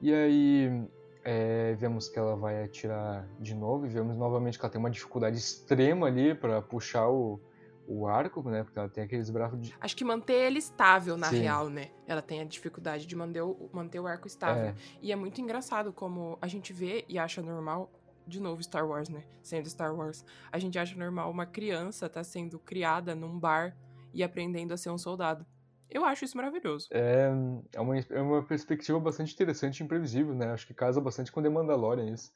E 0.00 0.12
aí 0.12 0.88
é, 1.24 1.74
vemos 1.74 2.08
que 2.08 2.18
ela 2.18 2.34
vai 2.34 2.64
atirar 2.64 3.26
de 3.38 3.54
novo 3.54 3.86
e 3.86 3.88
vemos 3.88 4.16
novamente 4.16 4.58
que 4.58 4.64
ela 4.64 4.72
tem 4.72 4.78
uma 4.80 4.90
dificuldade 4.90 5.36
extrema 5.36 6.08
ali 6.08 6.34
para 6.34 6.60
puxar 6.60 7.08
o, 7.08 7.38
o 7.86 8.06
arco, 8.06 8.42
né? 8.48 8.62
Porque 8.62 8.78
ela 8.78 8.88
tem 8.88 9.04
aqueles 9.04 9.30
braços 9.30 9.60
de. 9.60 9.74
Acho 9.80 9.96
que 9.96 10.04
manter 10.04 10.46
ele 10.46 10.58
estável, 10.58 11.16
na 11.16 11.28
Sim. 11.28 11.40
real, 11.40 11.68
né? 11.68 11.90
Ela 12.06 12.22
tem 12.22 12.40
a 12.40 12.44
dificuldade 12.44 13.06
de 13.06 13.16
manter 13.16 13.42
o, 13.42 13.70
manter 13.72 14.00
o 14.00 14.06
arco 14.06 14.26
estável. 14.26 14.66
É. 14.66 14.74
E 15.00 15.12
é 15.12 15.16
muito 15.16 15.40
engraçado 15.40 15.92
como 15.92 16.38
a 16.40 16.46
gente 16.46 16.72
vê 16.72 17.04
e 17.08 17.18
acha 17.18 17.42
normal. 17.42 17.90
De 18.24 18.38
novo, 18.38 18.62
Star 18.62 18.86
Wars, 18.86 19.08
né? 19.08 19.24
Sendo 19.42 19.68
Star 19.68 19.94
Wars. 19.94 20.24
A 20.52 20.58
gente 20.58 20.78
acha 20.78 20.96
normal 20.96 21.28
uma 21.28 21.44
criança 21.44 22.08
tá 22.08 22.22
sendo 22.22 22.56
criada 22.56 23.16
num 23.16 23.36
bar 23.36 23.76
e 24.14 24.22
aprendendo 24.22 24.72
a 24.72 24.76
ser 24.76 24.90
um 24.90 24.98
soldado. 24.98 25.44
Eu 25.90 26.04
acho 26.04 26.24
isso 26.24 26.36
maravilhoso. 26.36 26.88
É, 26.90 27.30
é, 27.74 27.80
uma, 27.80 27.98
é 27.98 28.20
uma 28.20 28.42
perspectiva 28.42 28.98
bastante 29.00 29.34
interessante 29.34 29.80
e 29.80 29.84
imprevisível, 29.84 30.34
né? 30.34 30.52
Acho 30.52 30.66
que 30.66 30.72
casa 30.72 31.00
bastante 31.00 31.30
com 31.30 31.42
The 31.42 31.48
Mandalorian 31.48 32.10
isso. 32.10 32.32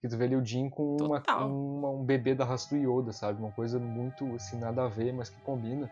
Que 0.00 0.08
tu 0.08 0.16
vê 0.16 0.24
ali 0.24 0.36
o 0.36 0.44
Jim 0.44 0.70
com 0.70 0.96
uma, 0.96 1.20
uma- 1.46 1.90
um 1.90 2.04
bebê 2.04 2.34
da 2.34 2.44
raça 2.44 2.68
do 2.74 2.76
Yoda, 2.76 3.12
sabe? 3.12 3.40
Uma 3.40 3.50
coisa 3.52 3.78
muito, 3.78 4.34
assim, 4.36 4.58
nada 4.58 4.84
a 4.84 4.88
ver, 4.88 5.12
mas 5.12 5.28
que 5.28 5.40
combina. 5.40 5.90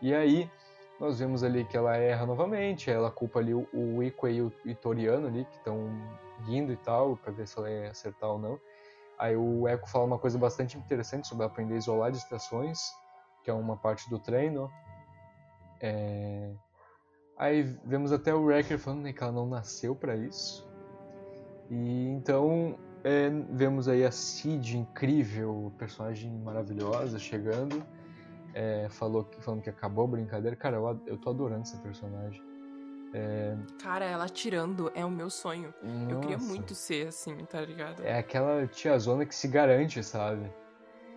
E 0.00 0.14
aí, 0.14 0.50
nós 0.98 1.18
vemos 1.18 1.42
ali 1.44 1.64
que 1.64 1.76
ela 1.76 1.96
erra 1.96 2.24
novamente, 2.24 2.90
ela 2.90 3.10
culpa 3.10 3.40
ali 3.40 3.52
o, 3.54 3.68
o 3.72 4.02
Ico 4.02 4.26
e 4.28 4.40
o 4.40 4.52
Itoriano 4.64 5.26
ali, 5.26 5.44
que 5.44 5.56
estão 5.58 5.90
rindo 6.46 6.72
e 6.72 6.76
tal, 6.76 7.16
pra 7.16 7.30
ver 7.32 7.46
se 7.46 7.58
ela 7.58 7.70
ia 7.70 7.90
acertar 7.90 8.30
ou 8.30 8.38
não. 8.38 8.58
Aí 9.18 9.36
o 9.36 9.68
Echo 9.68 9.86
fala 9.86 10.04
uma 10.04 10.18
coisa 10.18 10.38
bastante 10.38 10.76
interessante 10.78 11.28
sobre 11.28 11.44
aprender 11.46 11.74
a 11.74 11.78
isolar 11.78 12.10
distrações, 12.10 12.80
que 13.44 13.50
é 13.50 13.54
uma 13.54 13.76
parte 13.76 14.08
do 14.10 14.18
treino. 14.18 14.68
É... 15.80 16.50
Aí 17.36 17.62
vemos 17.84 18.12
até 18.12 18.34
o 18.34 18.42
Wrecker 18.44 18.78
falando 18.78 19.02
né, 19.02 19.12
que 19.12 19.22
ela 19.22 19.32
não 19.32 19.46
nasceu 19.46 19.94
pra 19.94 20.16
isso. 20.16 20.66
E 21.70 22.08
então 22.10 22.76
é, 23.04 23.30
vemos 23.50 23.88
aí 23.88 24.04
a 24.04 24.10
Cid 24.10 24.78
incrível, 24.78 25.72
personagem 25.78 26.30
maravilhosa, 26.38 27.18
chegando. 27.18 27.84
É, 28.54 28.86
falou 28.90 29.24
que, 29.24 29.40
falando 29.40 29.62
que 29.62 29.70
acabou 29.70 30.04
a 30.04 30.08
brincadeira. 30.08 30.54
Cara, 30.56 30.76
eu, 30.76 31.00
eu 31.06 31.16
tô 31.16 31.30
adorando 31.30 31.62
esse 31.62 31.76
personagem. 31.78 32.42
Cara, 33.78 34.06
ela 34.06 34.24
atirando 34.24 34.90
é 34.94 35.04
o 35.04 35.10
meu 35.10 35.28
sonho. 35.28 35.74
Eu 36.08 36.20
queria 36.20 36.38
Nossa. 36.38 36.48
muito 36.48 36.74
ser 36.74 37.08
assim, 37.08 37.36
tá 37.44 37.60
ligado? 37.60 38.02
É 38.02 38.18
aquela 38.18 38.66
tiazona 38.66 39.26
que 39.26 39.34
se 39.34 39.48
garante, 39.48 40.02
sabe? 40.02 40.50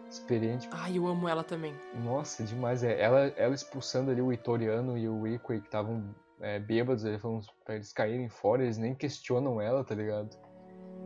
Experiente. 0.09 0.67
Ai, 0.71 0.97
eu 0.97 1.07
amo 1.07 1.27
ela 1.27 1.43
também. 1.43 1.73
Nossa, 2.03 2.43
demais. 2.43 2.83
É, 2.83 2.99
ela, 3.01 3.27
ela 3.37 3.55
expulsando 3.55 4.11
ali 4.11 4.21
o 4.21 4.31
Itoriano 4.31 4.97
e 4.97 5.07
o 5.07 5.25
Ikue 5.25 5.61
que 5.61 5.67
estavam 5.67 6.13
é, 6.41 6.59
bêbados, 6.59 7.05
ele 7.05 7.17
falando 7.17 7.45
pra 7.63 7.75
eles 7.75 7.93
caírem 7.93 8.29
fora, 8.29 8.63
eles 8.63 8.77
nem 8.77 8.93
questionam 8.93 9.61
ela, 9.61 9.83
tá 9.83 9.95
ligado? 9.95 10.37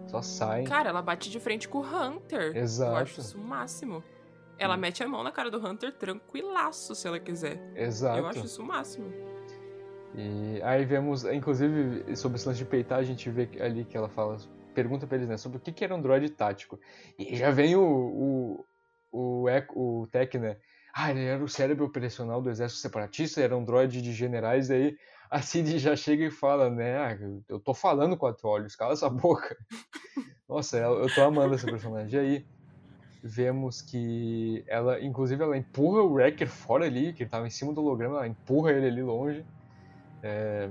Só 0.09 0.21
saem. 0.21 0.65
Cara, 0.65 0.89
ela 0.89 1.01
bate 1.01 1.29
de 1.29 1.39
frente 1.39 1.67
com 1.69 1.79
o 1.79 1.81
Hunter. 1.81 2.51
Eu 2.55 2.63
Exato. 2.63 2.95
acho 2.95 3.19
isso 3.21 3.37
o 3.37 3.41
máximo. 3.43 4.03
Ela 4.57 4.75
Hum. 4.75 4.79
mete 4.79 5.03
a 5.03 5.07
mão 5.07 5.23
na 5.23 5.31
cara 5.31 5.49
do 5.51 5.57
Hunter 5.65 5.93
tranquilaço, 5.97 6.95
se 6.95 7.07
ela 7.07 7.19
quiser. 7.19 7.59
Exato. 7.75 8.17
Eu 8.17 8.27
acho 8.27 8.45
isso 8.45 8.61
o 8.61 8.65
máximo. 8.65 9.11
E 10.15 10.59
aí 10.63 10.83
vemos, 10.85 11.23
inclusive, 11.25 12.15
sobre 12.15 12.37
esse 12.37 12.47
lance 12.47 12.57
de 12.57 12.65
peitar, 12.65 12.99
a 12.99 13.03
gente 13.03 13.29
vê 13.29 13.47
ali 13.61 13.85
que 13.85 13.95
ela 13.95 14.09
fala, 14.09 14.37
pergunta 14.73 15.05
pra 15.05 15.17
eles, 15.17 15.29
né, 15.29 15.37
sobre 15.37 15.59
o 15.59 15.61
que, 15.61 15.71
que 15.71 15.83
era 15.83 15.95
um 15.95 16.01
droid 16.01 16.27
tático. 16.31 16.79
E 17.17 17.35
já 17.35 17.51
vem 17.51 17.75
o, 17.75 18.65
o, 19.11 19.41
o, 19.43 19.49
Eco- 19.49 19.79
o 20.01 20.07
Tech, 20.07 20.37
né, 20.39 20.57
ah, 20.93 21.11
ele 21.11 21.23
era 21.23 21.43
o 21.43 21.47
cérebro 21.47 21.85
operacional 21.85 22.41
do 22.41 22.49
exército 22.49 22.81
separatista, 22.81 23.39
era 23.39 23.55
um 23.55 23.63
droid 23.63 24.01
de 24.01 24.11
generais, 24.11 24.71
aí 24.71 24.97
a 25.31 25.41
Cid 25.41 25.79
já 25.79 25.95
chega 25.95 26.25
e 26.25 26.31
fala, 26.31 26.69
né, 26.69 26.97
ah, 26.97 27.17
eu- 27.49 27.59
tô 27.59 27.73
falando 27.73 28.17
quatro 28.17 28.47
olhos, 28.47 28.75
cala 28.75 28.93
essa 28.93 29.09
boca. 29.11 29.57
Nossa, 30.47 30.77
eu 30.77 31.03
eu 31.03 31.11
tô 31.13 31.21
amando 31.21 31.55
essa 31.55 31.67
personagem. 31.69 32.15
E 32.19 32.23
aí, 32.23 32.47
vemos 33.23 33.81
que 33.81 34.63
ela, 34.67 35.01
inclusive, 35.03 35.43
ela 35.43 35.57
empurra 35.57 36.01
o 36.03 36.13
Wrecker 36.13 36.49
fora 36.49 36.85
ali, 36.85 37.13
que 37.13 37.23
ele 37.23 37.29
tava 37.31 37.47
em 37.47 37.51
cima 37.51 37.73
do 37.73 37.81
holograma, 37.81 38.17
ela 38.17 38.27
empurra 38.27 38.71
ele 38.73 38.87
ali 38.87 39.03
longe. 39.03 39.47
É, 40.23 40.69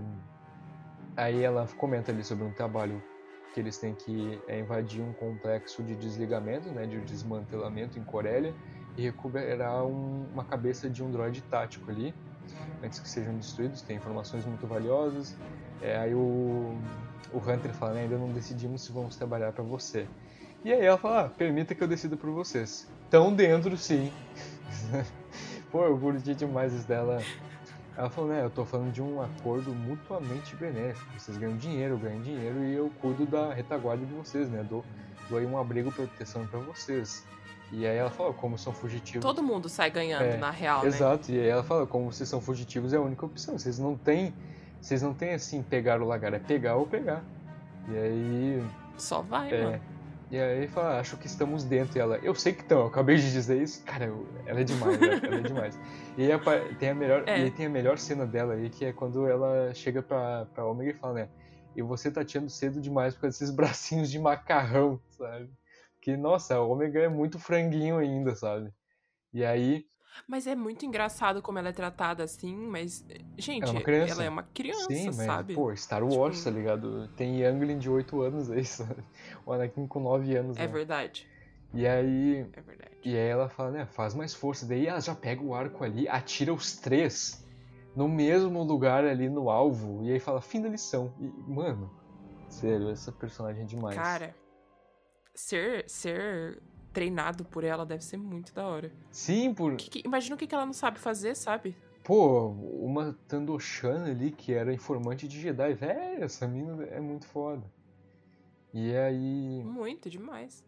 Aí 1.16 1.42
ela 1.42 1.66
comenta 1.76 2.12
ali 2.12 2.24
sobre 2.24 2.44
um 2.44 2.52
trabalho 2.52 3.04
que 3.52 3.60
eles 3.60 3.78
têm 3.78 3.94
que 3.94 4.42
é, 4.46 4.58
invadir 4.58 5.02
um 5.02 5.12
complexo 5.12 5.82
de 5.82 5.96
desligamento, 5.96 6.72
né, 6.72 6.86
de 6.86 7.00
desmantelamento 7.02 7.98
em 7.98 8.04
Corélia 8.04 8.56
e 8.96 9.02
recuperar 9.02 9.84
um- 9.86 10.28
uma 10.32 10.44
cabeça 10.44 10.88
de 10.90 11.02
um 11.02 11.10
droid 11.10 11.42
tático 11.42 11.90
ali 11.90 12.16
antes 12.82 12.98
que 12.98 13.08
sejam 13.08 13.36
destruídos. 13.36 13.82
Tem 13.82 13.96
informações 13.96 14.44
muito 14.44 14.66
valiosas. 14.66 15.36
É, 15.80 15.96
aí 15.96 16.14
o, 16.14 16.76
o 17.32 17.38
Hunter 17.38 17.72
fala, 17.72 17.94
né, 17.94 18.02
ainda 18.02 18.18
não 18.18 18.32
decidimos 18.32 18.82
se 18.82 18.92
vamos 18.92 19.16
trabalhar 19.16 19.52
para 19.52 19.64
você. 19.64 20.06
E 20.64 20.72
aí 20.72 20.84
ela 20.84 20.98
fala, 20.98 21.26
ah, 21.26 21.28
permita 21.28 21.74
que 21.74 21.82
eu 21.82 21.88
decida 21.88 22.16
por 22.16 22.30
vocês. 22.30 22.88
Tão 23.10 23.32
dentro, 23.32 23.76
sim. 23.76 24.12
Pô, 25.70 25.84
eu 25.84 25.98
curti 25.98 26.34
demais 26.34 26.72
isso 26.72 26.86
dela. 26.86 27.22
Ela 27.96 28.10
falou, 28.10 28.30
né, 28.30 28.44
eu 28.44 28.50
tô 28.50 28.64
falando 28.64 28.92
de 28.92 29.02
um 29.02 29.20
acordo 29.20 29.74
mutuamente 29.74 30.54
benéfico. 30.56 31.10
Vocês 31.18 31.36
ganham 31.36 31.56
dinheiro, 31.56 31.94
eu 31.94 31.98
ganho 31.98 32.22
dinheiro 32.22 32.64
e 32.64 32.74
eu 32.74 32.90
cuido 33.00 33.26
da 33.26 33.52
retaguarda 33.52 34.04
de 34.04 34.12
vocês, 34.14 34.48
né? 34.48 34.64
Dou, 34.68 34.84
dou 35.28 35.38
aí 35.38 35.46
um 35.46 35.58
abrigo 35.58 35.90
e 35.90 35.92
proteção 35.92 36.46
pra 36.46 36.60
vocês. 36.60 37.26
E 37.70 37.86
aí 37.86 37.96
ela 37.98 38.10
fala, 38.10 38.32
como 38.32 38.56
são 38.58 38.72
fugitivos. 38.72 39.22
Todo 39.22 39.42
mundo 39.42 39.68
sai 39.68 39.90
ganhando, 39.90 40.22
É, 40.24 40.36
na 40.38 40.50
real, 40.50 40.82
né? 40.82 40.88
Exato, 40.88 41.30
e 41.30 41.38
aí 41.38 41.48
ela 41.48 41.62
fala, 41.62 41.86
como 41.86 42.10
vocês 42.10 42.28
são 42.28 42.40
fugitivos 42.40 42.92
é 42.92 42.96
a 42.96 43.00
única 43.00 43.26
opção. 43.26 43.58
Vocês 43.58 43.78
não 43.78 43.96
têm. 43.96 44.32
Vocês 44.80 45.02
não 45.02 45.12
têm 45.12 45.34
assim, 45.34 45.62
pegar 45.62 46.00
ou 46.00 46.08
largar, 46.08 46.32
é 46.32 46.38
pegar 46.38 46.76
ou 46.76 46.86
pegar. 46.86 47.22
E 47.88 47.96
aí. 47.96 48.62
Só 48.96 49.20
vai, 49.20 49.52
É, 49.52 49.62
mano. 49.64 49.80
e 50.30 50.38
aí 50.38 50.56
ele 50.58 50.68
fala, 50.68 50.98
acho 50.98 51.16
que 51.18 51.26
estamos 51.26 51.62
dentro. 51.64 51.98
E 51.98 52.00
ela, 52.00 52.16
eu 52.18 52.34
sei 52.34 52.52
que 52.54 52.62
estão, 52.62 52.80
eu 52.80 52.86
acabei 52.86 53.16
de 53.16 53.30
dizer 53.30 53.60
isso. 53.60 53.84
Cara, 53.84 54.06
eu- 54.06 54.26
ela 54.46 54.60
é 54.60 54.64
demais, 54.64 55.02
ela, 55.02 55.14
ela 55.14 55.36
é 55.36 55.40
demais. 55.40 55.78
E 56.16 56.32
aí 56.32 56.74
tem 56.76 56.88
a 56.90 56.94
melhor, 56.94 57.24
É. 57.26 57.38
e 57.44 57.50
tem 57.50 57.66
a 57.66 57.70
melhor 57.70 57.98
cena 57.98 58.24
dela 58.26 58.54
aí, 58.54 58.70
que 58.70 58.84
é 58.84 58.92
quando 58.92 59.26
ela 59.28 59.72
chega 59.74 60.02
pra, 60.02 60.46
pra 60.54 60.64
Omega 60.66 60.90
e 60.90 60.94
fala, 60.94 61.14
né? 61.14 61.28
E 61.76 61.82
você 61.82 62.10
tá 62.10 62.24
tirando 62.24 62.48
cedo 62.48 62.80
demais 62.80 63.14
por 63.14 63.20
causa 63.22 63.38
desses 63.38 63.54
bracinhos 63.54 64.10
de 64.10 64.18
macarrão, 64.18 64.98
sabe? 65.10 65.48
Que, 66.00 66.16
nossa, 66.16 66.54
a 66.56 66.62
Omega 66.62 67.00
é 67.00 67.08
muito 67.08 67.38
franguinho 67.38 67.98
ainda, 67.98 68.34
sabe? 68.34 68.72
E 69.32 69.44
aí, 69.44 69.84
Mas 70.26 70.46
é 70.46 70.54
muito 70.56 70.84
engraçado 70.86 71.42
como 71.42 71.58
ela 71.58 71.68
é 71.68 71.72
tratada 71.72 72.24
assim, 72.24 72.54
mas. 72.56 73.04
Gente, 73.36 73.62
Ela 73.64 73.70
é 73.70 73.72
uma 73.78 73.82
criança. 73.82 74.24
é 74.24 74.28
uma 74.30 74.42
criança, 74.42 74.86
sim, 74.94 75.04
mas, 75.06 75.16
sabe? 75.16 75.54
pô, 75.54 75.74
Star 75.76 76.02
Wars, 76.02 76.38
Tipo- 76.38 76.50
tá 76.50 76.56
ligado? 76.56 77.08
Tem 77.16 77.40
Youngling 77.42 77.78
de 77.78 77.90
8 77.90 78.20
anos 78.22 78.50
aí, 78.50 78.64
sabe? 78.96 79.04
O 79.44 79.52
Anakin 79.52 79.86
com 79.86 80.00
9 80.00 80.34
anos, 80.36 80.56
É 80.56 80.66
né? 80.66 80.72
verdade. 80.72 81.28
E 81.74 81.86
aí, 81.86 82.46
É 82.52 82.60
verdade. 82.62 82.96
E 83.04 83.16
aí 83.16 83.28
ela 83.28 83.48
fala, 83.48 83.70
né, 83.70 83.86
faz 83.86 84.14
mais 84.14 84.34
força. 84.34 84.66
Daí 84.66 84.86
ela 84.86 85.00
já 85.00 85.14
pega 85.14 85.42
o 85.42 85.54
arco 85.54 85.84
ali, 85.84 86.08
atira 86.08 86.52
os 86.52 86.76
três 86.76 87.44
no 87.94 88.08
mesmo 88.08 88.62
lugar 88.64 89.04
ali 89.04 89.28
no 89.28 89.50
alvo. 89.50 90.02
E 90.04 90.10
aí 90.12 90.18
fala, 90.18 90.40
fim 90.40 90.60
da 90.62 90.68
lição. 90.68 91.12
E, 91.20 91.26
mano, 91.50 91.90
sério, 92.48 92.88
essa 92.90 93.12
personagem 93.12 93.62
é 93.62 93.66
demais. 93.66 93.94
Cara, 93.96 94.34
ser, 95.38 95.88
ser 95.88 96.60
treinado 96.92 97.44
por 97.44 97.62
ela 97.64 97.86
deve 97.86 98.04
ser 98.04 98.16
muito 98.16 98.52
da 98.52 98.66
hora. 98.66 98.90
Sim, 99.10 99.54
por. 99.54 99.76
Que- 99.76 99.90
que- 99.90 100.02
imagina 100.06 100.34
o 100.34 100.38
que, 100.38 100.46
que 100.46 100.54
ela 100.54 100.66
não 100.66 100.72
sabe 100.72 100.98
fazer, 100.98 101.34
sabe? 101.36 101.76
Pô, 102.02 102.48
uma 102.48 103.16
Tandoshan 103.28 104.04
ali 104.06 104.30
que 104.32 104.52
era 104.54 104.72
informante 104.72 105.28
de 105.28 105.40
Jedi. 105.40 105.74
Velho, 105.74 106.24
essa 106.24 106.48
mina 106.48 106.82
é 106.86 107.00
muito 107.00 107.26
foda. 107.26 107.62
E 108.72 108.94
aí. 108.96 109.62
Muito, 109.64 110.08
demais. 110.10 110.64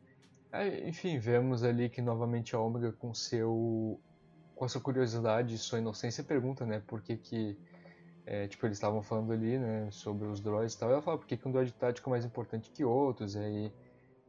Aí, 0.53 0.89
enfim, 0.89 1.19
vemos 1.19 1.63
ali 1.65 1.89
que 1.89 2.01
novamente 2.03 2.55
a 2.55 2.61
Ômega 2.61 2.93
com 2.93 3.15
seu 3.15 4.01
com 4.55 4.65
a 4.67 4.69
sua 4.69 4.81
curiosidade 4.81 5.55
e 5.55 5.59
sua 5.59 5.79
inocência 5.79 6.23
pergunta, 6.23 6.67
né, 6.67 6.83
por 6.87 7.01
que 7.01 7.17
que 7.17 7.57
é, 8.27 8.47
tipo, 8.47 8.67
eles 8.67 8.77
estavam 8.77 9.01
falando 9.03 9.33
ali, 9.33 9.57
né, 9.59 9.89
sobre 9.91 10.29
os 10.29 10.39
droids 10.39 10.75
e 10.75 10.79
tal, 10.79 10.91
e 10.91 10.93
ela 10.93 11.01
fala 11.01 11.17
por 11.17 11.27
que 11.27 11.35
que 11.35 11.49
um 11.49 11.51
droid 11.51 11.73
tático 11.73 12.09
é 12.09 12.13
mais 12.13 12.27
importante 12.27 12.71
que 12.71 12.85
outros, 12.85 13.37
e 13.37 13.39
aí 13.39 13.73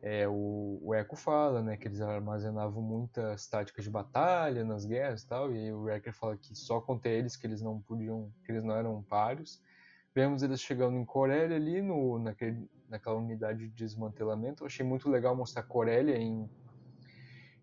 é, 0.01 0.27
o, 0.27 0.79
o 0.81 0.95
Echo 0.95 1.15
fala, 1.15 1.61
né, 1.61 1.77
que 1.77 1.87
eles 1.87 2.01
armazenavam 2.01 2.81
muitas 2.81 3.47
táticas 3.47 3.83
de 3.83 3.91
batalha 3.91 4.63
nas 4.63 4.83
guerras 4.83 5.21
e 5.21 5.27
tal, 5.27 5.53
e 5.53 5.59
aí 5.59 5.71
o 5.71 5.83
Wrecker 5.83 6.11
fala 6.13 6.35
que 6.35 6.55
só 6.55 6.81
contra 6.81 7.11
eles 7.11 7.35
que 7.35 7.45
eles 7.45 7.61
não 7.61 7.79
podiam, 7.79 8.31
que 8.43 8.51
eles 8.51 8.63
não 8.63 8.75
eram 8.75 9.03
páreos. 9.03 9.61
Vemos 10.13 10.41
eles 10.41 10.59
chegando 10.59 10.97
em 10.97 11.05
Corélia 11.05 11.55
ali, 11.55 11.81
no, 11.81 12.17
naquele, 12.17 12.67
naquela 12.89 13.15
unidade 13.15 13.59
de 13.59 13.69
desmantelamento. 13.69 14.63
Eu 14.63 14.67
achei 14.67 14.85
muito 14.85 15.07
legal 15.07 15.35
mostrar 15.35 15.63
Corélia 15.63 16.17
em, 16.17 16.49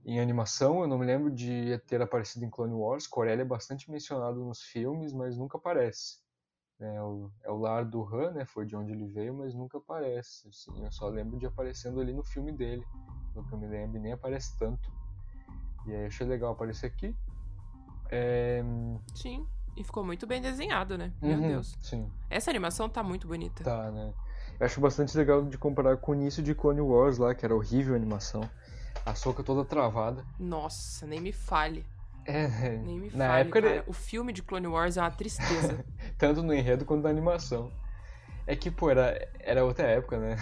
em 0.07 0.19
animação. 0.21 0.81
Eu 0.81 0.87
não 0.87 0.97
me 0.97 1.05
lembro 1.05 1.31
de 1.31 1.77
ter 1.87 2.01
aparecido 2.01 2.47
em 2.47 2.51
Clone 2.51 2.73
Wars. 2.73 3.07
Corélia 3.07 3.43
é 3.43 3.45
bastante 3.45 3.91
mencionado 3.91 4.43
nos 4.43 4.63
filmes, 4.63 5.13
mas 5.13 5.37
nunca 5.37 5.59
aparece. 5.59 6.21
É 6.81 7.03
o, 7.03 7.31
é 7.43 7.51
o 7.51 7.57
lar 7.57 7.85
do 7.85 8.03
Han, 8.05 8.31
né? 8.33 8.45
Foi 8.45 8.65
de 8.65 8.77
onde 8.77 8.93
ele 8.93 9.07
veio, 9.07 9.35
mas 9.35 9.55
nunca 9.55 9.79
aparece. 9.79 10.49
Assim, 10.49 10.85
eu 10.85 10.93
só 10.93 11.09
lembro 11.09 11.37
de 11.37 11.47
aparecendo 11.47 12.01
ali 12.01 12.13
no 12.13 12.23
filme 12.23 12.53
dele. 12.53 12.87
No 13.35 13.45
que 13.45 13.53
eu 13.53 13.59
me 13.59 13.67
lembro, 13.67 14.01
nem 14.01 14.13
aparece 14.13 14.57
tanto. 14.57 14.91
E 15.87 15.95
aí 15.95 16.07
achei 16.07 16.27
legal 16.27 16.53
aparecer 16.53 16.87
aqui. 16.87 17.17
É... 18.11 18.63
Sim. 19.15 19.47
E 19.77 19.83
ficou 19.83 20.05
muito 20.05 20.27
bem 20.27 20.41
desenhado, 20.41 20.97
né? 20.97 21.13
Meu 21.21 21.37
uhum, 21.37 21.49
Deus. 21.49 21.77
Sim. 21.81 22.11
Essa 22.31 22.51
animação 22.51 22.89
tá 22.89 23.03
muito 23.03 23.27
bonita. 23.27 23.65
Tá, 23.65 23.91
né? 23.91 24.13
Eu 24.59 24.67
acho 24.67 24.81
bastante 24.81 25.17
legal 25.17 25.45
de 25.45 25.57
comparar 25.59 25.97
com 25.97 26.13
o 26.13 26.15
início 26.15 26.43
de 26.43 26.55
Clone 26.55 26.81
Wars 26.81 27.19
lá, 27.19 27.35
que 27.35 27.45
era 27.45 27.55
horrível 27.55 27.95
a 27.95 27.97
animação. 27.97 28.49
A 29.07 29.15
soca 29.15 29.43
toda 29.43 29.65
travada. 29.65 30.25
Nossa, 30.39 31.07
nem 31.07 31.21
me 31.21 31.33
fale. 31.33 31.87
É, 32.31 32.77
Nem 32.77 33.01
me 33.01 33.11
na 33.11 33.27
fale, 33.29 33.41
época 33.41 33.63
cara. 33.63 33.85
O 33.87 33.93
filme 33.95 34.33
de 34.35 34.43
Clone 34.43 34.67
Wars 34.67 34.99
é 34.99 35.01
uma 35.01 35.11
tristeza. 35.11 35.83
tanto 36.19 36.43
no 36.43 36.53
enredo 36.53 36.85
quanto 36.85 37.03
na 37.03 37.09
animação. 37.09 37.73
É 38.47 38.55
que, 38.55 38.71
pô, 38.71 38.91
era, 38.91 39.29
era 39.41 39.65
outra 39.65 39.87
época, 39.87 40.19
né? 40.19 40.37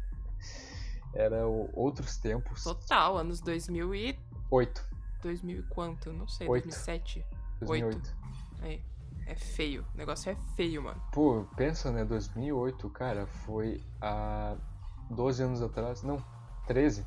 era 1.14 1.46
o- 1.46 1.68
outros 1.74 2.16
tempos. 2.16 2.64
Total, 2.64 3.18
anos 3.18 3.40
2000 3.40 3.94
e... 3.94 4.18
8. 4.50 4.84
2000 5.22 5.58
e 5.60 5.62
quanto? 5.64 6.12
Não 6.12 6.26
sei, 6.26 6.48
Oito. 6.48 6.64
2007? 6.64 7.24
2008. 7.60 8.16
Aí. 8.62 8.82
É 9.26 9.34
feio. 9.36 9.86
O 9.94 9.96
negócio 9.96 10.30
é 10.30 10.36
feio, 10.56 10.82
mano. 10.82 11.00
Pô, 11.12 11.46
pensa, 11.56 11.92
né? 11.92 12.04
2008, 12.04 12.90
cara, 12.90 13.26
foi 13.26 13.80
há 14.00 14.56
12 15.10 15.42
anos 15.42 15.62
atrás. 15.62 16.02
Não, 16.02 16.22
13. 16.66 17.06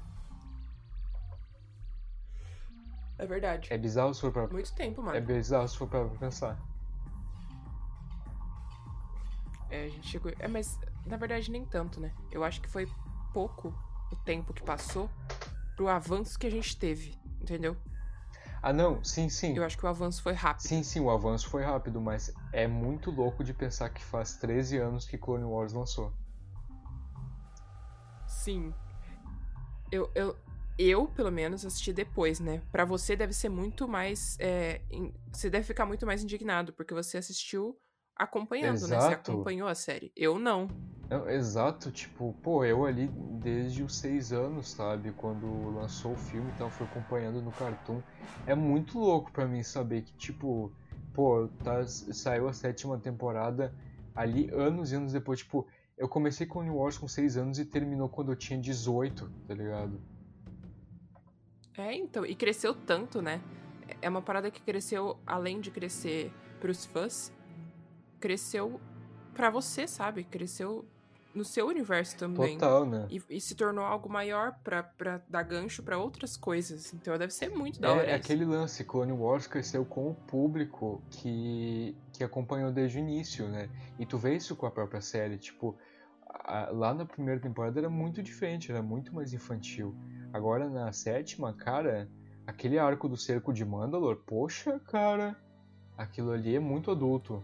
É 3.18 3.26
verdade. 3.26 3.72
É 3.72 3.78
bizarro 3.78 4.14
se 4.14 4.22
for 4.22 4.32
pra, 4.32 4.48
Muito 4.48 4.74
tempo, 4.74 5.02
mano. 5.02 5.18
é 5.18 5.22
bizarro 5.22 5.68
se 5.68 5.78
for 5.78 5.88
pra 5.88 6.06
pensar. 6.06 6.58
É, 9.70 9.86
a 9.86 9.90
gente 9.90 10.08
chegou. 10.08 10.32
É, 10.40 10.48
mas 10.48 10.80
na 11.06 11.18
verdade 11.18 11.50
nem 11.52 11.66
tanto, 11.66 12.00
né? 12.00 12.12
Eu 12.32 12.44
acho 12.44 12.62
que 12.62 12.70
foi 12.70 12.88
pouco 13.34 13.74
o 14.12 14.16
tempo 14.18 14.54
que 14.54 14.64
passou 14.64 15.10
pro 15.76 15.88
avanço 15.88 16.38
que 16.38 16.48
a 16.48 16.50
gente 16.52 16.78
teve, 16.78 17.18
entendeu? 17.42 17.76
Ah, 18.62 18.74
não, 18.74 19.04
sim, 19.04 19.30
sim. 19.30 19.56
Eu 19.56 19.64
acho 19.64 19.78
que 19.78 19.86
o 19.86 19.90
avanço 19.90 20.24
foi 20.24 20.34
rápido. 20.34 20.64
Sim, 20.68 20.82
sim, 20.82 21.00
o 21.00 21.10
avanço 21.12 21.48
foi 21.50 21.64
rápido, 21.64 22.02
mas 22.02 22.34
é 22.52 22.68
muito 22.68 23.12
louco 23.12 23.44
de 23.44 23.54
pensar 23.54 23.90
que 23.90 24.04
faz 24.04 24.38
13 24.38 24.78
anos 24.78 25.06
que 25.06 25.18
Clone 25.18 25.44
Wars 25.44 25.72
lançou. 25.74 26.12
Sim. 28.28 28.74
Eu, 29.92 30.10
eu, 30.16 30.36
eu, 30.78 31.08
pelo 31.08 31.32
menos, 31.32 31.66
assisti 31.66 31.94
depois, 31.94 32.40
né? 32.40 32.62
Pra 32.72 32.86
você 32.86 33.16
deve 33.16 33.34
ser 33.34 33.50
muito 33.50 33.88
mais. 33.88 34.36
é, 34.40 34.82
in- 34.92 35.14
Você 35.32 35.50
deve 35.50 35.66
ficar 35.66 35.86
muito 35.86 36.06
mais 36.06 36.24
indignado, 36.24 36.74
porque 36.74 36.94
você 36.94 37.18
assistiu 37.18 37.78
acompanhando, 38.16 38.72
né? 38.72 38.78
Você 38.78 38.94
Exato. 38.94 39.32
acompanhou 39.32 39.68
a 39.68 39.76
série. 39.76 40.12
Eu 40.16 40.40
não. 40.40 40.68
Não, 41.10 41.30
exato, 41.30 41.92
tipo, 41.92 42.34
pô, 42.42 42.66
eu 42.66 42.84
ali 42.86 43.08
desde 43.42 43.84
os 43.84 43.96
6 43.98 44.34
anos, 44.34 44.72
sabe? 44.72 45.12
Quando 45.12 45.46
lançou 45.76 46.14
o 46.14 46.18
filme 46.18 46.50
e 46.50 46.58
tal, 46.58 46.70
fui 46.72 46.86
acompanhando 46.88 47.42
no 47.42 47.52
Cartoon. 47.52 48.02
É 48.48 48.56
muito 48.56 48.98
louco 48.98 49.32
pra 49.32 49.46
mim 49.46 49.62
saber 49.62 50.02
que, 50.02 50.14
tipo, 50.14 50.72
pô, 51.14 51.48
tá, 51.64 51.86
saiu 51.86 52.48
a 52.48 52.54
sétima 52.54 52.98
temporada 52.98 53.72
ali 54.16 54.50
anos 54.52 54.92
e 54.92 54.96
anos 54.96 55.12
depois, 55.14 55.40
tipo, 55.40 55.68
eu 55.98 56.10
comecei 56.10 56.48
com 56.48 56.64
New 56.64 56.76
Wars 56.78 56.98
com 56.98 57.08
6 57.08 57.38
anos 57.38 57.60
e 57.60 57.66
terminou 57.66 58.10
quando 58.10 58.32
eu 58.32 58.36
tinha 58.36 58.60
18, 58.60 59.30
tá 59.48 59.54
ligado? 59.54 60.02
É, 61.78 61.94
então. 61.96 62.26
E 62.26 62.36
cresceu 62.36 62.74
tanto, 62.74 63.22
né? 63.22 63.42
É 64.02 64.10
uma 64.10 64.22
parada 64.22 64.50
que 64.50 64.62
cresceu, 64.62 65.18
além 65.26 65.60
de 65.60 65.70
crescer 65.72 66.32
pros 66.60 66.86
fãs, 66.86 67.32
cresceu 68.20 68.80
pra 69.34 69.50
você, 69.50 69.88
sabe? 69.88 70.24
Cresceu 70.24 70.86
no 71.34 71.44
seu 71.44 71.68
universo 71.68 72.18
também. 72.18 72.58
Total, 72.58 72.86
né? 72.86 73.08
E, 73.10 73.22
e 73.30 73.42
se 73.42 73.56
tornou 73.56 73.84
algo 73.84 74.10
maior 74.10 74.54
pra, 74.64 74.82
pra 74.84 75.22
dar 75.30 75.44
gancho 75.44 75.84
pra 75.84 75.98
outras 75.98 76.38
coisas. 76.38 76.94
Então 76.94 77.18
deve 77.18 77.34
ser 77.34 77.50
muito 77.50 77.80
da 77.82 77.92
hora 77.92 78.04
É, 78.08 78.16
isso. 78.16 78.16
aquele 78.32 78.46
lance, 78.46 78.84
Clone 78.86 79.12
Wars 79.12 79.46
cresceu 79.46 79.84
com 79.86 80.10
o 80.12 80.16
público 80.16 81.04
que, 81.10 81.96
que 82.14 82.24
acompanhou 82.24 82.72
desde 82.72 82.98
o 82.98 83.02
início, 83.02 83.48
né? 83.50 83.70
E 84.00 84.06
tu 84.06 84.18
vê 84.18 84.36
isso 84.36 84.56
com 84.56 84.66
a 84.66 84.72
própria 84.72 85.02
série, 85.02 85.38
tipo, 85.38 85.78
a- 86.26 86.70
lá 86.72 86.94
na 86.94 87.06
primeira 87.06 87.40
temporada 87.40 87.78
era 87.80 87.90
muito 87.90 88.24
diferente, 88.24 88.72
era 88.72 88.82
muito 88.82 89.14
mais 89.14 89.34
infantil. 89.34 89.94
Agora 90.36 90.70
na 90.70 90.92
sétima, 90.92 91.54
cara, 91.54 92.10
aquele 92.46 92.78
arco 92.78 93.08
do 93.08 93.16
cerco 93.16 93.54
de 93.54 93.64
Mandalor, 93.64 94.18
poxa, 94.26 94.78
cara, 94.82 95.34
aquilo 95.98 96.32
ali 96.32 96.58
é 96.58 96.60
muito 96.60 96.92
adulto. 96.92 97.42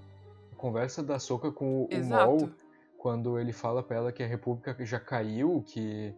A 0.52 0.56
conversa 0.58 1.02
da 1.02 1.18
Soca 1.18 1.54
com 1.54 1.84
o, 1.84 1.86
o 1.86 2.06
Maul, 2.06 2.52
quando 2.98 3.40
ele 3.40 3.54
fala 3.54 3.82
pra 3.82 3.96
ela 3.96 4.12
que 4.12 4.22
a 4.22 4.28
República 4.28 4.76
já 4.86 5.00
caiu, 5.00 5.64
que 5.66 6.14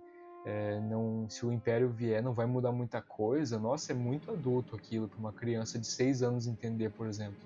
é, 0.48 0.80
não, 0.80 1.30
se 1.30 1.46
o 1.46 1.54
Império 1.54 1.92
vier 1.92 2.24
não 2.24 2.34
vai 2.34 2.48
mudar 2.48 2.72
muita 2.72 3.04
coisa. 3.04 3.60
Nossa, 3.60 3.92
é 3.92 3.96
muito 3.96 4.32
adulto 4.32 4.76
aquilo 4.76 5.08
pra 5.08 5.20
uma 5.20 5.32
criança 5.32 5.78
de 5.78 5.86
6 5.86 6.24
anos 6.24 6.48
entender, 6.48 6.90
por 6.90 7.06
exemplo. 7.06 7.38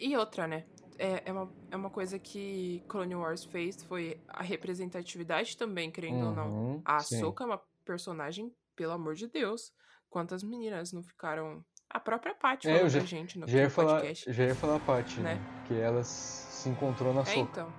E 0.00 0.16
outra, 0.16 0.46
né? 0.46 0.64
É, 0.98 1.22
é, 1.26 1.32
uma, 1.32 1.52
é 1.70 1.76
uma 1.76 1.90
coisa 1.90 2.18
que 2.18 2.82
Clone 2.88 3.14
Wars 3.14 3.44
fez, 3.44 3.82
foi 3.84 4.20
a 4.28 4.42
representatividade 4.42 5.56
também, 5.56 5.90
querendo 5.90 6.26
ou 6.26 6.32
não. 6.34 6.48
Uhum, 6.48 6.82
A. 6.84 6.96
Ahsoka 6.96 7.44
é 7.44 7.46
uma 7.46 7.60
personagem, 7.84 8.52
pelo 8.74 8.92
amor 8.92 9.14
de 9.14 9.26
Deus. 9.28 9.72
Quantas 10.08 10.42
meninas 10.42 10.92
não 10.92 11.02
ficaram... 11.02 11.62
A 11.88 12.00
própria 12.00 12.34
Paty 12.34 12.66
É, 12.68 12.72
falou 12.72 12.86
eu 12.86 12.90
já- 12.90 12.98
pra 13.00 13.06
gente 13.06 13.38
no 13.38 13.46
Já 13.46 13.64
no 13.64 13.70
falar, 13.70 13.92
podcast. 14.00 14.32
já 14.32 14.44
ia 14.44 14.54
falar 14.54 14.76
a 14.76 14.80
Paty, 14.80 15.20
né? 15.20 15.34
né? 15.34 15.64
Que 15.68 15.74
ela 15.74 16.02
se 16.02 16.68
encontrou 16.68 17.14
na 17.14 17.20
É, 17.20 17.24
Soca. 17.26 17.40
então. 17.40 17.72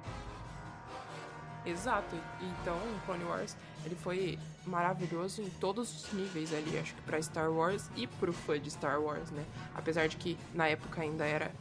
Exato. 1.65 2.15
Então, 2.61 2.77
o 2.77 3.05
Clone 3.05 3.23
Wars, 3.25 3.57
ele 3.83 3.95
foi 3.95 4.39
maravilhoso 4.65 5.41
em 5.41 5.49
todos 5.49 5.93
os 6.05 6.13
níveis 6.13 6.53
ali, 6.53 6.77
acho 6.77 6.95
que 6.95 7.01
pra 7.01 7.21
Star 7.21 7.51
Wars 7.51 7.89
e 7.95 8.07
pro 8.07 8.31
fã 8.31 8.59
de 8.59 8.71
Star 8.71 9.01
Wars, 9.01 9.31
né? 9.31 9.43
Apesar 9.75 10.07
de 10.07 10.15
que 10.15 10.37
na 10.53 10.67
época 10.69 11.01
ainda 11.01 11.25
era 11.25 11.51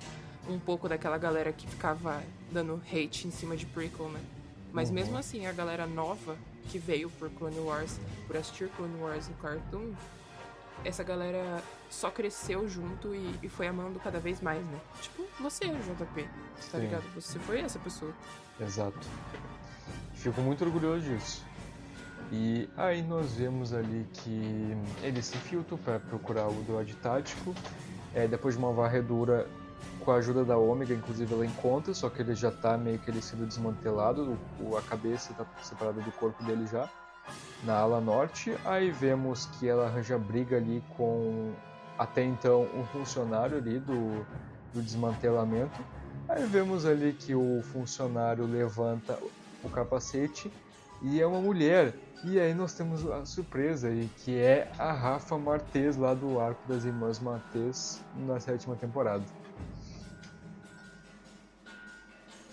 um 0.49 0.59
pouco 0.59 0.89
daquela 0.89 1.19
galera 1.19 1.53
que 1.53 1.67
ficava 1.67 2.23
dando 2.51 2.81
hate 2.93 3.27
em 3.27 3.31
cima 3.31 3.57
de 3.57 3.67
prequel, 3.67 4.09
né? 4.09 4.21
Mas 4.73 4.89
Uhum. 4.89 4.95
mesmo 4.95 5.17
assim, 5.19 5.47
a 5.47 5.53
galera 5.53 5.87
nova 5.87 6.37
que 6.69 6.79
veio 6.79 7.09
por 7.11 7.31
Clone 7.31 7.59
Wars, 7.61 7.99
por 8.27 8.37
assistir 8.37 8.69
Clone 8.71 9.01
Wars 9.01 9.29
no 9.29 9.35
Cartoon, 9.37 9.93
essa 10.85 11.03
galera 11.03 11.63
só 11.89 12.11
cresceu 12.11 12.69
junto 12.69 13.15
e, 13.15 13.35
e 13.43 13.49
foi 13.49 13.67
amando 13.67 13.99
cada 13.99 14.19
vez 14.21 14.41
mais, 14.41 14.65
né? 14.67 14.79
Tipo, 15.01 15.25
você, 15.41 15.65
JP, 15.67 16.23
tá 16.25 16.29
Sim. 16.61 16.79
ligado? 16.81 17.05
Você 17.15 17.39
foi 17.41 17.61
essa 17.61 17.79
pessoa. 17.79 18.13
Exato. 18.61 18.99
Fico 20.15 20.41
muito 20.41 20.65
orgulhoso 20.65 21.03
disso. 21.09 21.45
E 22.33 22.69
aí 22.77 23.03
nós 23.03 23.33
vemos 23.35 23.73
ali 23.73 24.05
que 24.13 24.77
ele 25.03 25.23
se 25.23 25.37
infiltra 25.37 25.77
para 25.79 26.01
procurar 26.01 26.49
o 26.49 26.63
droid 26.65 26.95
tático. 26.97 27.55
É, 28.15 28.27
depois 28.27 28.55
de 28.57 28.59
uma 28.59 28.73
varredura 28.73 29.47
com 30.01 30.13
a 30.13 30.17
ajuda 30.17 30.45
da 30.45 30.57
Ômega, 30.57 30.95
inclusive 30.95 31.35
ela 31.35 31.45
encontra, 31.45 31.93
só 31.93 32.09
que 32.09 32.23
ele 32.23 32.35
já 32.35 32.51
tá 32.51 32.79
meio 32.79 32.99
que 32.99 33.11
ele 33.11 33.21
sendo 33.21 33.47
desmantelado, 33.47 34.39
o, 34.61 34.77
a 34.77 34.83
cabeça 34.83 35.35
tá 35.35 35.45
separada 35.63 36.01
do 36.01 36.13
corpo 36.13 36.43
dele 36.45 36.67
já, 36.67 36.89
na 37.65 37.75
ala 37.75 38.01
norte. 38.01 38.57
Aí 38.65 38.91
vemos 38.91 39.47
que 39.47 39.69
ela 39.69 39.87
arranja 39.87 40.17
briga 40.17 40.57
ali 40.57 40.83
com 40.97 41.53
até 41.99 42.23
então 42.23 42.69
um 42.75 42.85
funcionário 42.87 43.59
ali 43.59 43.79
do, 43.81 44.25
do 44.73 44.83
desmantelamento. 44.83 45.85
Aí 46.29 46.45
vemos 46.45 46.85
ali 46.87 47.13
que 47.13 47.35
o 47.35 47.63
funcionário 47.63 48.47
levanta 48.47 49.19
o 49.63 49.69
capacete 49.69 50.53
e 51.03 51.21
é 51.21 51.27
uma 51.27 51.41
mulher. 51.41 51.95
E 52.25 52.41
aí 52.41 52.55
nós 52.55 52.75
temos 52.75 53.09
a 53.11 53.25
surpresa 53.25 53.89
aí, 53.89 54.09
que 54.19 54.37
é 54.39 54.71
a 54.79 54.93
Rafa 54.93 55.37
Martez 55.39 55.97
lá 55.97 56.15
do 56.15 56.41
arco 56.41 56.61
das 56.67 56.85
Irmãs 56.85 57.21
Martez 57.21 58.03
na 58.17 58.41
sétima 58.41 58.75
temporada. 58.75 59.25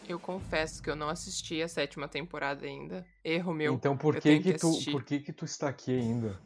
Eu 0.08 0.20
confesso 0.20 0.82
que 0.84 0.89
eu 0.89 0.96
não 0.96 1.10
assisti 1.10 1.62
a 1.62 1.68
sétima 1.68 2.08
temporada 2.08 2.66
ainda. 2.66 3.06
Erro 3.24 3.54
meu. 3.54 3.74
então 3.74 3.96
por 3.96 4.16
que 4.20 4.39
que, 4.39 4.54
que 4.54 4.60
tu, 4.60 4.72
por 4.92 5.04
que 5.04 5.20
que 5.20 5.32
tu 5.34 5.46
está 5.46 5.70
aqui 5.70 5.92
ainda? 5.98 6.38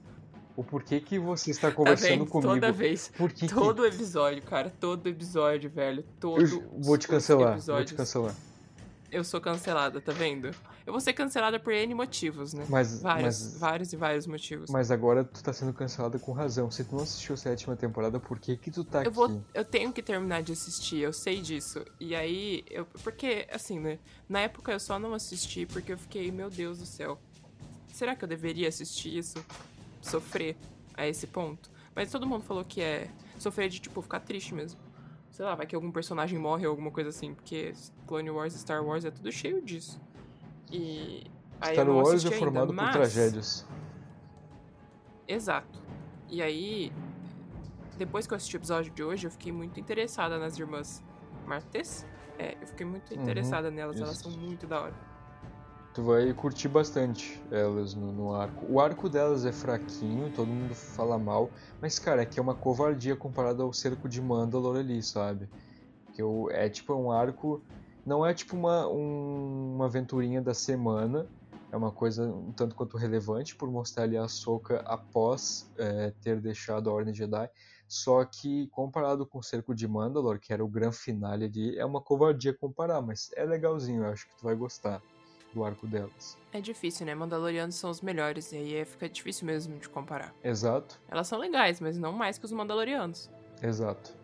O 0.55 0.63
porquê 0.63 0.99
que 0.99 1.19
você 1.19 1.51
está 1.51 1.69
Tá 1.71 1.75
conversando 1.75 2.09
vendo? 2.09 2.25
comigo? 2.27 2.53
Toda 2.53 2.71
vez. 2.71 3.11
Por 3.17 3.31
que 3.31 3.47
que- 3.47 3.53
Todo 3.53 3.85
episódio, 3.85 4.41
cara. 4.43 4.71
Todo 4.79 5.07
episódio, 5.07 5.69
velho. 5.69 6.03
Todo 6.19 6.41
Eu 6.41 6.69
vou 6.79 6.97
te 6.97 7.07
cancelar, 7.07 7.45
vou 7.49 7.53
te 7.55 7.59
episódios. 7.59 7.91
cancelar. 7.93 8.35
Eu 9.09 9.23
sou 9.23 9.39
cancelada, 9.39 10.01
tá 10.01 10.11
vendo? 10.11 10.51
Eu 10.85 10.91
vou 10.91 10.99
ser 10.99 11.13
cancelada 11.13 11.57
por 11.59 11.71
N 11.71 11.93
motivos, 11.93 12.53
né? 12.53 12.65
Mas, 12.69 13.01
Vários, 13.01 13.23
mas, 13.23 13.57
vários 13.57 13.93
e 13.93 13.95
vários 13.95 14.27
motivos. 14.27 14.69
mas 14.69 14.91
agora 14.91 15.23
tu 15.23 15.41
tá 15.41 15.53
sendo 15.53 15.71
cancelada 15.73 16.19
com 16.19 16.33
razão. 16.33 16.69
Se 16.69 16.83
tu 16.83 16.95
não 16.95 17.03
assistiu 17.03 17.35
a 17.35 17.37
sétima 17.37 17.75
temporada, 17.75 18.19
por 18.19 18.37
que 18.37 18.57
que 18.57 18.69
tu 18.69 18.83
tá 18.83 18.99
eu 18.99 19.01
aqui? 19.03 19.09
vou, 19.11 19.41
eu 19.53 19.63
tenho 19.63 19.93
que 19.93 20.01
terminar 20.01 20.43
de 20.43 20.51
assistir, 20.51 20.97
eu 20.99 21.13
sei 21.13 21.41
disso. 21.41 21.85
E 21.99 22.13
aí, 22.15 22.65
eu, 22.69 22.85
porque 23.03 23.47
assim, 23.51 23.79
né? 23.79 23.97
Na 24.27 24.41
época 24.41 24.73
eu 24.73 24.79
só 24.79 24.99
não 24.99 25.13
assisti 25.13 25.65
porque 25.65 25.93
eu 25.93 25.97
fiquei, 25.97 26.29
meu 26.31 26.49
Deus 26.49 26.79
do 26.79 26.85
céu. 26.85 27.17
Será 27.93 28.15
que 28.15 28.23
eu 28.25 28.27
deveria 28.27 28.67
assistir 28.67 29.17
isso? 29.17 29.37
Sofrer 30.01 30.55
a 30.95 31.07
esse 31.07 31.27
ponto? 31.27 31.69
Mas 31.95 32.11
todo 32.11 32.27
mundo 32.27 32.43
falou 32.43 32.63
que 32.63 32.81
é 32.81 33.09
sofrer 33.39 33.69
de 33.69 33.79
tipo 33.79 34.01
ficar 34.01 34.19
triste 34.19 34.53
mesmo. 34.53 34.79
Sei 35.37 35.45
lá, 35.45 35.53
vai 35.53 35.67
que 35.67 35.75
algum 35.75 35.91
personagem 35.91 36.39
morre 36.39 36.65
ou 36.65 36.71
alguma 36.71 36.89
coisa 36.89 37.11
assim, 37.11 37.35
porque 37.35 37.71
Clone 38.07 38.31
Wars 38.31 38.55
e 38.55 38.57
Star 38.57 38.83
Wars 38.83 39.05
é 39.05 39.11
tudo 39.11 39.31
cheio 39.31 39.61
disso. 39.63 40.01
E 40.71 41.25
aí 41.61 41.73
Star 41.75 41.87
Wars 41.87 42.25
é 42.25 42.27
ainda, 42.29 42.39
formado 42.39 42.67
por 42.69 42.75
mas- 42.75 42.91
tragédias. 42.91 43.63
Exato. 45.27 45.79
E 46.27 46.41
aí, 46.41 46.91
depois 47.99 48.25
que 48.25 48.33
eu 48.33 48.35
assisti 48.35 48.55
o 48.55 48.57
episódio 48.57 48.91
de 48.91 49.03
hoje, 49.03 49.27
eu 49.27 49.31
fiquei 49.31 49.51
muito 49.51 49.79
interessada 49.79 50.39
nas 50.39 50.57
irmãs 50.57 51.03
Martes. 51.45 52.03
É, 52.39 52.57
eu 52.59 52.65
fiquei 52.65 52.87
muito 52.87 53.13
Uhum, 53.13 53.21
interessada 53.21 53.69
nelas, 53.69 54.01
elas 54.01 54.13
isso. 54.19 54.23
são 54.31 54.31
muito 54.41 54.65
da 54.65 54.81
hora. 54.81 54.95
Tu 55.97 56.03
vai 56.03 56.31
curtir 56.31 56.67
bastante 56.69 57.43
elas 57.49 57.95
no, 57.95 58.11
no 58.13 58.31
arco. 58.31 58.67
O 58.71 58.79
arco 58.79 59.09
delas 59.09 59.43
é 59.45 59.51
fraquinho, 59.51 60.29
todo 60.31 60.53
mundo 60.53 60.75
fala 60.75 61.17
mal, 61.17 61.51
mas 61.81 61.97
cara, 61.97 62.21
é 62.21 62.25
que 62.25 62.39
é 62.39 62.43
uma 62.43 62.55
covardia 62.55 63.15
comparado 63.17 63.63
ao 63.63 63.73
cerco 63.73 64.07
de 64.07 64.21
Mandalor 64.21 64.77
ali, 64.77 65.01
sabe? 65.01 65.49
Que 66.13 66.21
eu, 66.21 66.49
é 66.51 66.69
tipo 66.69 66.93
um 66.95 67.11
arco. 67.11 67.65
Não 68.05 68.25
é 68.25 68.33
tipo 68.33 68.55
uma, 68.57 68.87
um- 68.89 69.75
uma 69.75 69.85
aventurinha 69.87 70.41
da 70.41 70.53
semana, 70.53 71.27
é 71.71 71.77
uma 71.77 71.91
coisa 71.93 72.23
um 72.31 72.53
tanto 72.53 72.75
quanto 72.75 72.97
relevante 72.97 73.55
por 73.57 73.71
mostrar 73.71 74.03
ali 74.03 74.17
a 74.17 74.27
Soka 74.27 74.79
após 74.87 75.71
é, 75.79 76.11
ter 76.21 76.41
deixado 76.41 76.89
a 76.89 76.93
Ordem 76.93 77.13
Jedi. 77.15 77.49
Só 77.87 78.23
que 78.25 78.67
comparado 78.69 79.27
com 79.27 79.39
o 79.39 79.43
cerco 79.43 79.75
de 79.75 79.87
Mandalor, 79.87 80.39
que 80.39 80.53
era 80.53 80.63
o 80.65 80.69
grande 80.69 80.97
finale 80.97 81.45
ali, 81.45 81.77
é 81.79 81.85
uma 81.85 82.01
covardia 82.03 82.55
comparar, 82.57 83.01
mas 83.01 83.29
é 83.35 83.45
legalzinho, 83.45 84.03
eu 84.05 84.11
acho 84.11 84.27
que 84.27 84.35
tu 84.37 84.43
vai 84.45 84.55
gostar 84.55 85.03
do 85.53 85.63
arco 85.63 85.87
delas. 85.87 86.37
É 86.53 86.59
difícil, 86.61 87.05
né? 87.05 87.15
Mandalorianos 87.15 87.75
são 87.75 87.89
os 87.89 88.01
melhores, 88.01 88.51
e 88.51 88.57
aí 88.57 88.75
é- 88.75 88.85
fica 88.85 89.07
difícil 89.09 89.45
mesmo 89.45 89.77
de 89.79 89.89
comparar. 89.89 90.33
Exato, 90.43 90.99
Elas 91.09 91.27
são 91.27 91.39
legais, 91.39 91.79
mas 91.79 91.97
não 91.97 92.11
mais 92.11 92.37
que 92.37 92.45
os 92.45 92.51
Mandalorianos. 92.51 93.29
exato. 93.61 94.15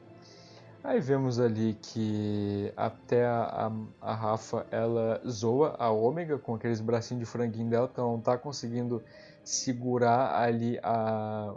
Aí 0.83 0.99
vemos 0.99 1.39
ali 1.39 1.75
que 1.81 2.73
até 2.75 3.25
a, 3.25 3.69
a, 4.01 4.11
a 4.11 4.13
Rafa 4.13 4.67
ela 4.69 5.21
zoa 5.25 5.77
a 5.79 5.89
Ômega 5.89 6.37
com 6.37 6.55
aqueles 6.55 6.81
bracinhos 6.81 7.23
de 7.23 7.25
franguinho 7.25 7.69
dela, 7.69 7.87
porque 7.87 8.01
ela 8.01 8.09
não 8.11 8.19
tá 8.19 8.37
conseguindo 8.37 9.01
segurar 9.45 10.35
ali 10.41 10.77
a, 10.83 11.55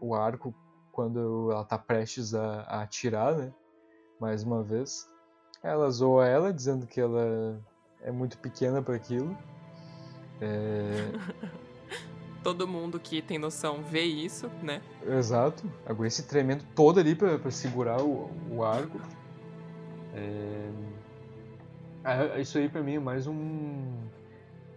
o 0.00 0.14
arco 0.14 0.54
quando 0.92 1.50
ela 1.50 1.64
tá 1.64 1.76
prestes 1.76 2.34
a, 2.34 2.60
a 2.62 2.82
atirar, 2.82 3.34
né? 3.36 3.52
Mais 4.20 4.44
uma 4.44 4.62
vez. 4.62 5.08
Ela 5.60 5.90
zoa 5.90 6.26
ela, 6.28 6.52
dizendo 6.52 6.86
que 6.86 7.00
ela 7.00 7.60
é 8.02 8.10
muito 8.10 8.38
pequena 8.38 8.82
para 8.82 8.96
aquilo. 8.96 9.36
É, 10.40 11.10
Todo 12.42 12.68
mundo 12.68 13.00
que 13.00 13.20
tem 13.20 13.38
noção 13.38 13.82
vê 13.82 14.02
isso, 14.04 14.48
né? 14.62 14.80
Exato. 15.06 15.70
A 15.84 15.92
Gwen 15.92 16.08
se 16.08 16.26
tremendo 16.26 16.64
toda 16.74 17.00
ali 17.00 17.14
pra 17.14 17.50
segurar 17.50 18.00
o, 18.00 18.30
o 18.50 18.64
arco. 18.64 19.00
É... 20.14 20.70
ah, 22.04 22.38
Isso 22.38 22.56
aí 22.58 22.68
pra 22.68 22.82
mim 22.82 22.94
é 22.94 23.00
mais 23.00 23.26
um. 23.26 24.08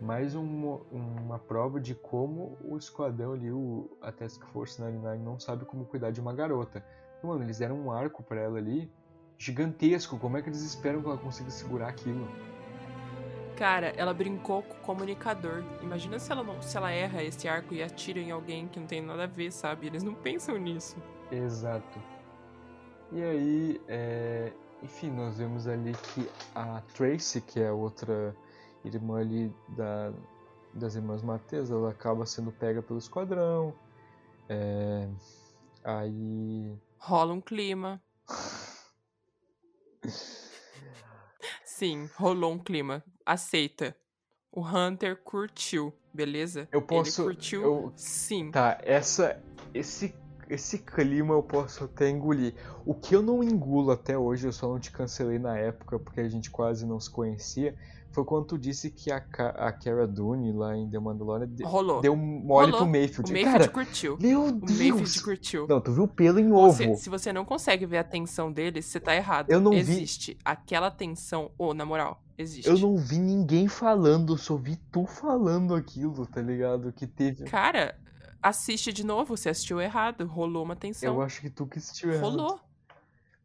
Mais 0.02 0.36
um, 0.36 0.80
uma 0.92 1.38
prova 1.38 1.80
de 1.80 1.94
como 1.94 2.58
o 2.64 2.76
esquadrão 2.76 3.34
ali, 3.34 3.52
o, 3.52 3.88
a 4.02 4.12
Task 4.12 4.44
Force 4.48 4.82
99, 4.82 5.20
não 5.24 5.40
sabe 5.40 5.64
como 5.64 5.86
cuidar 5.86 6.10
de 6.10 6.20
uma 6.20 6.34
garota. 6.34 6.84
Mano, 7.24 7.44
eles 7.44 7.60
deram 7.60 7.80
um 7.80 7.92
arco 7.92 8.24
pra 8.24 8.42
ela 8.42 8.58
ali 8.58 8.92
gigantesco. 9.38 10.18
Como 10.18 10.38
é 10.38 10.42
que 10.42 10.50
eles 10.50 10.64
esperam 10.64 11.02
que 11.02 11.08
ela 11.08 11.20
consiga 11.20 11.52
segurar 11.52 11.90
aquilo? 11.90 12.28
Cara, 13.56 13.94
ela 13.96 14.14
brincou 14.14 14.64
com 14.64 14.74
o 14.74 14.82
comunicador. 14.82 15.64
Imagina 15.82 16.18
se 16.18 16.32
ela, 16.32 16.44
não, 16.44 16.62
se 16.62 16.76
ela 16.76 16.92
erra 16.92 17.24
esse 17.24 17.48
arco 17.48 17.74
e 17.74 17.84
atira 17.84 18.20
em 18.20 18.32
alguém 18.32 18.68
que 18.68 18.80
não 18.80 18.88
tem 18.88 19.02
nada 19.02 19.24
a 19.24 19.28
ver, 19.28 19.52
sabe? 19.52 19.88
Eles 19.88 20.04
não 20.04 20.14
pensam 20.14 20.58
nisso. 20.58 20.96
Exato. 21.32 22.00
E 23.12 23.22
aí, 23.22 23.82
é, 23.88 24.52
enfim, 24.82 25.12
nós 25.12 25.38
vemos 25.38 25.68
ali 25.68 25.94
que 25.94 26.30
a 26.56 26.82
Tracy, 26.94 27.42
que 27.42 27.60
é 27.60 27.68
a 27.68 27.74
outra 27.74 28.36
irmã 28.84 29.20
ali 29.20 29.54
da, 29.70 30.12
das 30.74 30.96
irmãs 30.96 31.22
Mateus, 31.22 31.70
ela 31.70 31.92
acaba 31.92 32.26
sendo 32.26 32.52
pega 32.52 32.82
pelo 32.82 33.00
esquadrão. 33.00 33.74
É, 34.50 35.08
aí. 35.84 36.76
Rola 36.98 37.34
um 37.34 37.42
clima. 37.42 38.02
Sim, 41.64 42.10
rolou 42.16 42.54
um 42.54 42.60
clima. 42.60 43.04
Aceita. 43.26 43.96
O 44.52 44.62
Hunter 44.62 45.18
curtiu, 45.24 45.94
beleza? 46.14 46.68
Eu 46.72 46.82
posso- 46.82 47.22
Ele 47.22 47.28
curtiu, 47.34 47.62
eu- 47.64 47.94
sim. 47.96 48.52
Tá, 48.52 48.78
essa. 48.84 49.42
Esse, 49.74 50.14
esse 50.50 50.80
clima 50.80 51.34
eu 51.34 51.42
posso 51.42 51.86
até 51.86 52.10
engolir. 52.10 52.54
O 52.86 52.94
que 52.94 53.16
eu 53.16 53.22
não 53.22 53.42
engulo 53.42 53.92
até 53.92 54.18
hoje, 54.18 54.46
eu 54.48 54.52
só 54.52 54.68
não 54.68 54.78
te 54.80 54.92
cancelei 54.92 55.40
na 55.40 55.58
época 55.58 55.98
porque 55.98 56.20
a 56.20 56.28
gente 56.28 56.52
quase 56.52 56.86
não 56.86 57.00
se 57.00 57.10
conhecia, 57.10 57.74
foi 58.12 58.26
quando 58.26 58.48
tu 58.48 58.58
disse 58.58 58.92
que 58.92 59.10
a, 59.10 59.22
Ca- 59.22 59.52
a 59.52 59.72
Cara 59.72 60.06
Dune 60.06 60.52
lá 60.52 60.76
em 60.76 60.90
The 60.90 61.00
Mandalorian 61.00 61.48
de- 61.48 61.64
Rolou. 61.64 62.02
deu 62.02 62.14
mole 62.18 62.66
Rolou. 62.72 62.80
pro 62.82 62.86
O 62.86 62.92
Mayfield. 62.92 63.32
Mayfield 63.32 63.60
Cara, 63.60 63.68
curtiu. 63.72 64.18
meu 64.20 64.48
O 64.48 64.52
Deus! 64.52 64.78
Mayfield 64.78 65.24
curtiu. 65.24 65.68
Não, 65.70 65.80
tu 65.80 65.94
viu 65.94 66.06
pelo 66.10 66.38
em 66.38 66.52
ovo. 66.52 66.74
Você- 66.74 66.96
se 66.98 67.10
você 67.10 67.32
não 67.32 67.46
consegue 67.46 67.86
ver 67.86 68.00
a 68.00 68.04
tensão 68.04 68.52
deles, 68.52 68.84
você 68.84 69.00
tá 69.00 69.16
errado. 69.16 69.50
Eu 69.50 69.62
não 69.62 69.72
vi- 69.72 69.78
existe. 69.78 70.38
Aquela 70.44 70.92
tensão, 70.92 71.50
ô, 71.58 71.74
na 71.74 71.86
moral, 71.86 72.22
existe. 72.42 72.68
Eu 72.68 72.78
não 72.78 72.98
vi 72.98 73.20
ninguém 73.20 73.68
falando, 73.68 74.38
só 74.38 74.56
vi 74.56 74.76
tu 74.92 75.06
falando 75.06 75.74
aquilo, 75.74 76.26
tá 76.26 76.42
ligado? 76.42 76.92
Que 76.92 77.08
teve. 77.08 77.46
Cara, 77.46 77.98
assiste 78.42 78.92
de 78.92 79.06
novo, 79.06 79.38
você 79.38 79.50
assistiu 79.50 79.80
errado. 79.80 80.26
Rolou 80.26 80.64
uma 80.64 80.76
tensão. 80.76 81.14
Eu 81.16 81.22
acho 81.22 81.42
que 81.42 81.50
tu 81.50 81.66
que 81.66 81.78
assistiu 81.78 82.12
errado. 82.12 82.30
Rolou. 82.30 82.60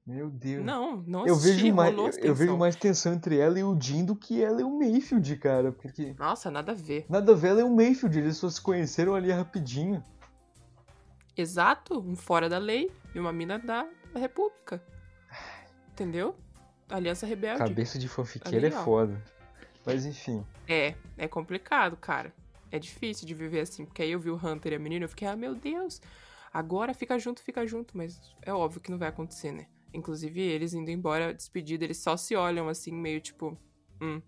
Meu 0.06 0.30
Deus. 0.30 0.64
Não, 0.64 1.02
não 1.04 1.26
eu 1.26 1.34
assisti, 1.34 1.62
vejo 1.62 1.74
mais, 1.74 1.96
eu, 1.96 2.10
eu 2.22 2.34
vejo 2.34 2.56
mais 2.56 2.76
tensão 2.76 3.12
entre 3.12 3.38
ela 3.38 3.58
e 3.58 3.64
o 3.64 3.76
Jim 3.80 4.04
do 4.04 4.14
que 4.14 4.40
ela 4.40 4.60
e 4.60 4.64
o 4.64 4.70
Mayfield, 4.70 5.36
cara. 5.36 5.72
Porque 5.72 6.14
Nossa, 6.16 6.48
nada 6.48 6.72
a 6.72 6.74
ver. 6.76 7.06
nada 7.08 7.32
a 7.32 7.34
ver, 7.34 7.48
ela 7.48 7.60
e 7.60 7.64
o 7.64 7.74
Mayfield, 7.74 8.16
eles 8.16 8.36
só 8.36 8.48
se 8.48 8.60
conheceram 8.60 9.16
ali 9.16 9.32
rapidinho. 9.32 10.02
Exato, 11.36 11.98
um 11.98 12.14
fora 12.14 12.48
da 12.48 12.56
lei 12.56 12.88
e 13.14 13.18
uma 13.18 13.32
mina 13.32 13.58
da 13.58 13.84
República. 14.14 14.80
Entendeu? 15.90 16.36
Aliança 16.88 17.26
Rebelde. 17.26 17.58
Cabeça 17.58 17.98
de 17.98 18.08
fanfiqueira 18.08 18.66
é 18.66 18.70
legal. 18.70 18.84
foda. 18.84 19.22
Mas 19.84 20.04
enfim. 20.04 20.44
É, 20.68 20.94
é 21.16 21.28
complicado, 21.28 21.96
cara. 21.96 22.32
É 22.70 22.78
difícil 22.78 23.26
de 23.26 23.34
viver 23.34 23.60
assim, 23.60 23.84
porque 23.84 24.02
aí 24.02 24.10
eu 24.10 24.20
vi 24.20 24.30
o 24.30 24.36
Hunter 24.36 24.72
e 24.72 24.76
a 24.76 24.78
menina, 24.78 25.04
eu 25.04 25.08
fiquei, 25.08 25.28
ah, 25.28 25.36
meu 25.36 25.54
Deus, 25.54 26.00
agora 26.52 26.92
fica 26.92 27.18
junto, 27.18 27.40
fica 27.40 27.66
junto, 27.66 27.96
mas 27.96 28.20
é 28.42 28.52
óbvio 28.52 28.80
que 28.80 28.90
não 28.90 28.98
vai 28.98 29.08
acontecer, 29.08 29.52
né? 29.52 29.66
Inclusive, 29.94 30.40
eles 30.40 30.74
indo 30.74 30.90
embora, 30.90 31.32
despedida, 31.32 31.84
eles 31.84 31.98
só 31.98 32.16
se 32.16 32.34
olham 32.34 32.68
assim, 32.68 32.92
meio 32.92 33.20
tipo, 33.20 33.56
hum, 34.00 34.20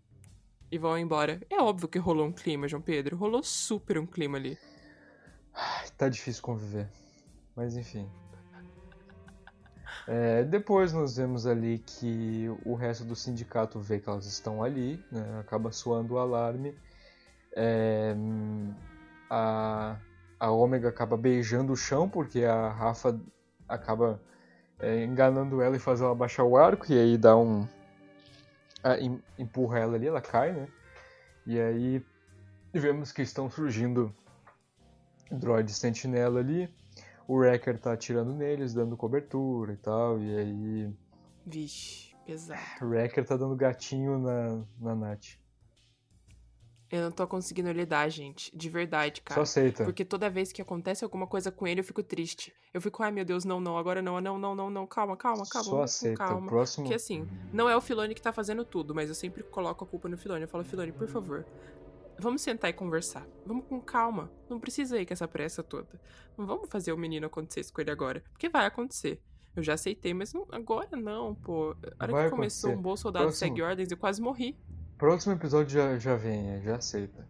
e 0.71 0.79
vão 0.79 0.97
embora. 0.97 1.41
É 1.51 1.61
óbvio 1.61 1.89
que 1.89 1.99
rolou 1.99 2.27
um 2.27 2.33
clima, 2.33 2.69
João 2.69 2.81
Pedro, 2.83 3.17
rolou 3.17 3.43
super 3.43 3.99
um 3.99 4.07
clima 4.07 4.39
ali. 4.39 4.57
Ai, 5.53 5.89
Tá 5.97 6.09
difícil 6.09 6.43
conviver. 6.43 6.89
Mas 7.57 7.77
enfim. 7.77 8.09
É, 10.11 10.43
depois 10.43 10.91
nós 10.93 11.19
vemos 11.19 11.47
ali 11.47 11.81
que 11.81 12.47
o 12.65 12.75
resto 12.75 13.05
do 13.05 13.15
sindicato 13.15 13.79
vê 13.79 14.01
que 14.01 14.09
elas 14.09 14.25
estão 14.25 14.63
ali, 14.63 15.05
né, 15.13 15.39
acaba 15.39 15.71
soando 15.71 16.15
o 16.15 16.19
alarme. 16.19 16.75
É, 17.55 18.15
a, 19.29 19.97
a 20.41 20.51
Ômega 20.51 20.89
acaba 20.89 21.15
beijando 21.17 21.73
o 21.73 21.77
chão 21.77 22.09
porque 22.09 22.43
a 22.45 22.71
Rafa 22.71 23.21
acaba 23.69 24.19
é, 24.79 25.05
enganando 25.05 25.61
ela 25.61 25.77
e 25.77 25.81
faz 25.81 26.01
ela 26.01 26.15
baixar 26.15 26.45
o 26.45 26.57
arco 26.57 26.91
e 26.91 26.99
aí 26.99 27.19
dá 27.19 27.37
um. 27.37 27.69
a- 28.83 28.99
em- 28.99 29.23
empurra 29.39 29.79
ela 29.81 29.97
ali, 29.97 30.07
ela 30.07 30.21
cai, 30.23 30.53
né? 30.53 30.69
E 31.47 31.61
aí 31.61 32.03
vemos 32.73 33.13
que 33.13 33.23
estão 33.23 33.51
surgindo 33.51 34.15
droid 35.31 35.73
sentinela 35.73 36.41
ali. 36.41 36.69
O 37.29 37.37
Wrecker 37.37 37.79
tá 37.79 37.93
atirando 37.93 38.33
neles, 38.33 38.73
dando 38.73 38.97
cobertura 38.97 39.75
e 39.75 39.77
tal. 39.77 40.19
E 40.19 40.35
aí. 40.35 40.91
Vixe, 41.45 42.17
pesado. 42.25 42.61
O 42.81 42.87
Wrecker 42.87 43.23
tá 43.25 43.37
dando 43.37 43.55
gatinho 43.55 44.19
na, 44.19 44.65
na 44.81 44.95
Nath. 44.95 45.37
Eu 46.91 47.03
não 47.03 47.11
tô 47.11 47.27
conseguindo 47.27 47.71
lidar, 47.71 48.09
gente, 48.09 48.51
de 48.57 48.71
verdade, 48.71 49.21
Só 49.21 49.35
cara. 49.35 49.43
aceita. 49.43 49.85
Porque 49.85 50.07
toda 50.07 50.31
vez 50.31 50.51
que 50.53 50.63
acontece 50.63 51.05
alguma 51.05 51.27
coisa 51.27 51.53
com 51.53 51.67
ele, 51.67 51.81
eu 51.81 51.85
fico 51.85 52.03
triste. 52.03 52.51
Eu 52.73 52.81
fico, 52.81 53.03
ai 53.03 53.13
meu 53.13 53.27
Deus, 53.27 53.45
não, 53.45 53.61
não, 53.61 53.77
agora 53.77 54.01
não, 54.01 54.19
não, 54.23 54.39
não, 54.39 54.55
não, 54.55 54.71
não, 54.71 54.87
calma, 54.87 55.15
calma, 55.15 55.45
calma, 55.47 55.69
Só 55.69 55.83
aceita. 55.83 56.25
O 56.25 56.29
calma. 56.29 56.47
próximo. 56.47 56.85
Porque 56.85 56.95
assim, 56.95 57.29
não 57.53 57.69
é 57.69 57.77
o 57.77 57.81
Filone 57.83 58.15
que 58.15 58.23
tá 58.23 58.33
fazendo 58.33 58.65
tudo, 58.65 58.95
mas 58.95 59.11
eu 59.11 59.15
sempre 59.15 59.43
coloco 59.43 59.85
a 59.85 59.87
culpa 59.87 60.09
no 60.09 60.17
Filone. 60.17 60.43
Eu 60.43 60.49
falo, 60.49 60.65
Filone, 60.65 60.93
por 60.93 61.09
favor, 61.09 61.45
vamos 62.19 62.43
sentar 62.43 62.71
e 62.71 62.73
conversar. 62.73 63.27
Vamos 63.47 63.65
com 63.67 63.81
calma. 63.81 64.31
Não 64.49 64.59
precisa 64.61 64.99
ir 65.01 65.07
com 65.07 65.13
essa 65.13 65.29
pressa 65.29 65.63
toda. 65.63 66.01
Não 66.37 66.47
vamos 66.47 66.69
fazer 66.69 66.93
o 66.93 66.97
menino 66.99 67.27
acontecer 67.27 67.61
isso 67.61 67.73
com 67.73 67.81
ele 67.81 67.91
agora. 67.91 68.23
Porque 68.33 68.49
vai 68.49 68.67
acontecer. 68.67 69.21
Eu 69.57 69.63
já 69.63 69.75
aceitei, 69.75 70.15
mas 70.15 70.33
não- 70.33 70.47
agora 70.53 70.97
não, 70.97 71.35
pô. 71.35 71.75
A 71.99 72.05
hora 72.05 72.13
Vai 72.13 72.25
que 72.25 72.31
começou 72.31 72.71
acontecer. 72.71 72.77
um 72.79 72.83
bom 72.83 72.97
soldado 72.97 73.25
Próximo. 73.25 73.49
segue 73.49 73.63
ordens, 73.63 73.91
eu 73.91 73.97
quase 73.97 74.21
morri. 74.23 74.57
Próximo 74.97 75.35
episódio 75.35 75.71
já, 75.71 75.99
já 75.99 76.15
vem, 76.17 76.51
é, 76.51 76.61
já 76.63 76.77
aceita. 76.77 77.27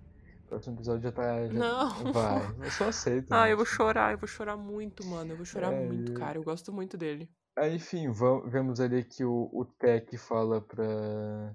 Próximo 0.48 0.76
episódio 0.76 1.02
já 1.02 1.12
tá. 1.12 1.46
já- 1.46 1.52
Não. 1.52 2.12
Vai. 2.12 2.70
Só 2.70 2.88
aceita. 2.88 3.28
Ah, 3.44 3.48
eu 3.48 3.56
vou 3.56 3.66
chorar, 3.66 4.12
eu 4.12 4.18
vou 4.18 4.26
chorar 4.28 4.56
muito, 4.56 5.04
mano. 5.06 5.32
Eu 5.32 5.36
vou 5.36 5.44
chorar 5.46 5.72
É, 5.72 5.86
muito, 5.86 6.12
eu- 6.12 6.18
cara. 6.18 6.38
Eu 6.38 6.42
gosto 6.42 6.72
muito 6.72 6.96
dele. 6.96 7.30
Aí, 7.56 7.76
enfim, 7.76 8.10
va- 8.12 8.40
vemos 8.46 8.78
ali 8.80 9.02
que 9.04 9.24
o, 9.24 9.48
o 9.52 9.64
Tech 9.64 10.16
fala 10.18 10.60
pra, 10.60 11.54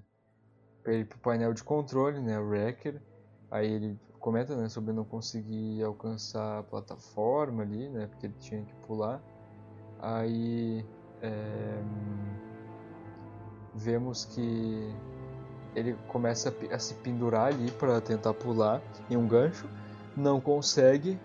pra 0.82 0.92
ele 0.92 1.02
ir 1.02 1.06
pro 1.06 1.18
painel 1.18 1.52
de 1.54 1.64
controle, 1.64 2.20
né, 2.20 2.38
o 2.38 2.46
Wrecker. 2.48 3.00
Aí 3.54 3.72
ele 3.72 3.96
comenta, 4.18 4.56
né, 4.56 4.68
sobre 4.68 4.92
não 4.92 5.04
conseguir 5.04 5.80
alcançar 5.84 6.58
a 6.58 6.62
plataforma 6.64 7.62
ali, 7.62 7.88
né, 7.88 8.08
porque 8.08 8.26
ele 8.26 8.34
tinha 8.40 8.60
que 8.64 8.74
pular. 8.84 9.22
Aí, 10.00 10.84
é, 11.22 11.82
vemos 13.72 14.24
que 14.24 14.92
ele 15.72 15.94
começa 16.08 16.52
a 16.72 16.78
se 16.80 16.94
pendurar 16.94 17.52
ali 17.52 17.70
para 17.70 18.00
tentar 18.00 18.34
pular 18.34 18.82
em 19.08 19.16
um 19.16 19.28
gancho, 19.28 19.68
não 20.16 20.40
consegue, 20.40 21.16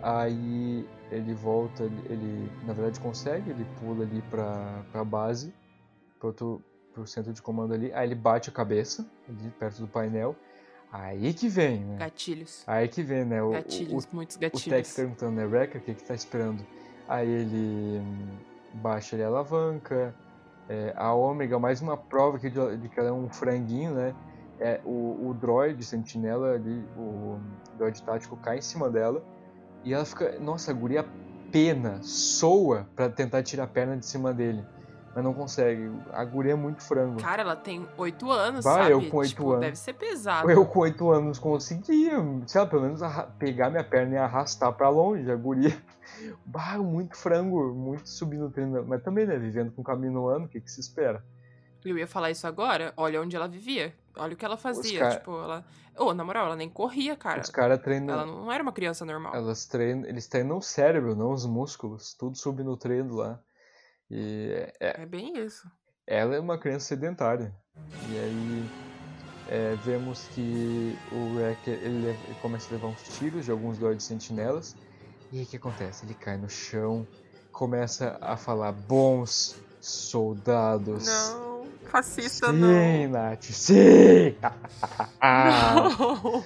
aí 0.00 0.88
ele 1.10 1.34
volta, 1.34 1.82
ele, 1.82 2.52
na 2.64 2.72
verdade 2.72 3.00
consegue, 3.00 3.50
ele 3.50 3.66
pula 3.80 4.04
ali 4.04 4.22
para 4.30 4.84
a 4.94 5.04
base, 5.04 5.52
outro, 6.22 6.62
pro 6.94 7.04
centro 7.04 7.32
de 7.32 7.42
comando 7.42 7.74
ali, 7.74 7.92
aí 7.92 8.06
ele 8.06 8.14
bate 8.14 8.48
a 8.48 8.52
cabeça 8.52 9.04
ali 9.28 9.50
perto 9.58 9.80
do 9.80 9.88
painel, 9.88 10.36
aí 10.92 11.34
que 11.34 11.48
vem, 11.48 11.80
né? 11.80 11.96
Gatilhos. 11.98 12.62
Aí 12.66 12.88
que 12.88 13.02
vem, 13.02 13.24
né? 13.24 13.42
O, 13.42 13.48
o, 13.48 13.52
Gatilhos, 13.52 14.08
muitos 14.12 14.36
o 14.36 14.40
Tech 14.40 14.52
gatilhos. 14.54 14.92
perguntando, 14.92 15.32
né, 15.32 15.44
Wrecker, 15.44 15.80
o 15.80 15.84
que 15.84 15.94
que 15.94 16.04
tá 16.04 16.14
esperando? 16.14 16.64
Aí 17.08 17.28
ele 17.28 18.00
hum, 18.00 18.28
baixa 18.74 19.16
ali 19.16 19.22
a 19.22 19.28
alavanca, 19.28 20.14
é, 20.68 20.92
a 20.96 21.12
Ômega, 21.14 21.58
mais 21.58 21.80
uma 21.80 21.96
prova 21.96 22.38
que 22.38 22.50
de, 22.50 22.76
de 22.76 22.88
que 22.88 23.00
ela 23.00 23.08
é 23.08 23.12
um 23.12 23.28
franguinho, 23.28 23.94
né? 23.94 24.14
É, 24.60 24.80
o, 24.84 25.28
o 25.28 25.34
droid 25.34 25.82
sentinela 25.84 26.54
ali, 26.54 26.84
o 26.96 27.38
droid 27.76 28.02
tático 28.02 28.36
cai 28.36 28.58
em 28.58 28.62
cima 28.62 28.90
dela 28.90 29.22
e 29.84 29.94
ela 29.94 30.04
fica, 30.04 30.38
nossa, 30.40 30.72
a 30.72 30.74
guria 30.74 31.06
pena, 31.52 32.02
soa 32.02 32.88
pra 32.94 33.08
tentar 33.08 33.42
tirar 33.42 33.64
a 33.64 33.66
perna 33.68 33.96
de 33.96 34.04
cima 34.04 34.34
dele, 34.34 34.64
mas 35.18 35.24
não 35.24 35.34
consegue. 35.34 35.90
A 36.12 36.24
guria 36.24 36.52
é 36.52 36.54
muito 36.54 36.80
frango. 36.80 37.20
Cara, 37.20 37.42
ela 37.42 37.56
tem 37.56 37.88
oito 37.96 38.30
anos, 38.30 38.64
Vai, 38.64 38.74
sabe? 38.92 38.92
eu 38.92 39.10
com 39.10 39.16
oito 39.16 39.28
Tipo, 39.30 39.48
anos. 39.50 39.60
Deve 39.62 39.76
ser 39.76 39.92
pesado. 39.94 40.48
Eu 40.48 40.64
com 40.64 40.78
8 40.78 41.10
anos 41.10 41.38
conseguia, 41.40 42.12
sei 42.46 42.60
lá, 42.60 42.66
pelo 42.68 42.82
menos 42.82 43.00
pegar 43.36 43.68
minha 43.68 43.82
perna 43.82 44.14
e 44.14 44.16
arrastar 44.18 44.72
pra 44.74 44.88
longe, 44.88 45.28
a 45.30 45.34
guria. 45.34 45.76
Bah, 46.46 46.78
muito 46.78 47.16
frango, 47.16 47.74
muito 47.74 48.08
subindo 48.08 48.48
treino. 48.50 48.84
Mas 48.86 49.02
também, 49.02 49.26
né, 49.26 49.36
vivendo 49.36 49.70
com 49.72 49.82
caminho 49.82 50.12
no 50.12 50.26
ano, 50.28 50.46
o 50.46 50.48
que, 50.48 50.60
que 50.60 50.70
se 50.70 50.80
espera? 50.80 51.22
Eu 51.84 51.98
ia 51.98 52.06
falar 52.06 52.30
isso 52.30 52.46
agora. 52.46 52.92
Olha 52.96 53.20
onde 53.20 53.34
ela 53.36 53.46
vivia. 53.48 53.94
Olha 54.16 54.34
o 54.34 54.36
que 54.36 54.44
ela 54.44 54.56
fazia. 54.56 54.98
cara- 55.00 55.16
Tipo, 55.16 55.32
ela. 55.32 55.64
Ô, 55.96 56.14
na 56.14 56.24
moral, 56.24 56.46
ela 56.46 56.56
nem 56.56 56.68
corria, 56.68 57.16
cara. 57.16 57.40
Os 57.40 57.50
caras 57.50 57.80
treinam. 57.82 58.14
Ela 58.14 58.26
não 58.26 58.50
era 58.52 58.62
uma 58.62 58.72
criança 58.72 59.04
normal. 59.04 59.34
Elas 59.34 59.66
treinam. 59.66 60.08
Eles 60.08 60.26
treinam 60.28 60.56
o 60.58 60.62
cérebro, 60.62 61.14
não 61.16 61.32
os 61.32 61.44
músculos. 61.46 62.14
Tudo 62.14 62.36
subnutrindo 62.36 63.14
lá. 63.16 63.40
E 64.10 64.70
é- 64.80 65.02
É 65.02 65.06
bem 65.06 65.38
isso. 65.38 65.70
ela 66.06 66.34
é 66.36 66.40
uma 66.40 66.58
criança 66.58 66.86
sedentária. 66.86 67.54
E 68.10 68.18
aí 68.18 68.70
é, 69.48 69.74
vemos 69.84 70.26
que 70.34 70.96
o 71.12 71.34
Wrecker 71.36 71.74
ele, 71.82 72.08
ele 72.08 72.34
começa 72.40 72.68
a 72.68 72.72
levar 72.72 72.88
uns 72.88 73.02
tiros 73.18 73.44
de 73.44 73.50
alguns 73.50 73.78
droids 73.78 74.04
sentinelas. 74.06 74.76
E 75.30 75.38
aí 75.38 75.44
o 75.44 75.46
que 75.46 75.56
acontece? 75.56 76.04
Ele 76.06 76.14
cai 76.14 76.36
no 76.36 76.48
chão, 76.48 77.06
começa 77.52 78.18
a 78.20 78.36
falar 78.36 78.72
bons 78.72 79.56
soldados. 79.80 81.06
Não, 81.06 81.66
fascista 81.84 82.52
Sim, 82.52 83.06
Nath, 83.08 83.44
sim! 83.44 84.36
Ah, 85.20 85.88
não. 85.98 86.44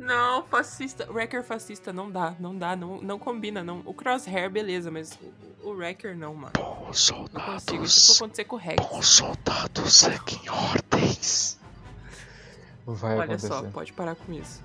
Não, 0.00 0.42
fascista. 0.44 1.06
Wrecker 1.12 1.44
fascista 1.44 1.92
não 1.92 2.10
dá, 2.10 2.34
não 2.40 2.56
dá, 2.56 2.74
não, 2.74 3.00
não 3.02 3.18
combina, 3.18 3.62
não. 3.62 3.82
O 3.84 3.92
Crosshair, 3.92 4.50
beleza, 4.50 4.90
mas 4.90 5.18
o, 5.62 5.68
o 5.68 5.72
Wrecker 5.74 6.16
não, 6.16 6.34
mano. 6.34 6.52
Bons 6.56 6.64
Não 6.64 6.76
consigo. 6.86 7.26
soldados, 7.28 7.96
Isso 7.96 8.06
foi 8.16 8.26
acontecer 8.26 8.44
com 8.44 8.56
o 8.56 8.58
Rex. 8.58 8.86
bons 8.86 9.06
soldados 9.06 9.92
seguem 9.92 10.40
ordens. 10.48 11.58
Vai 12.86 13.12
Olha 13.14 13.24
acontecer. 13.24 13.48
só, 13.48 13.62
pode 13.64 13.92
parar 13.92 14.14
com 14.16 14.32
isso. 14.32 14.62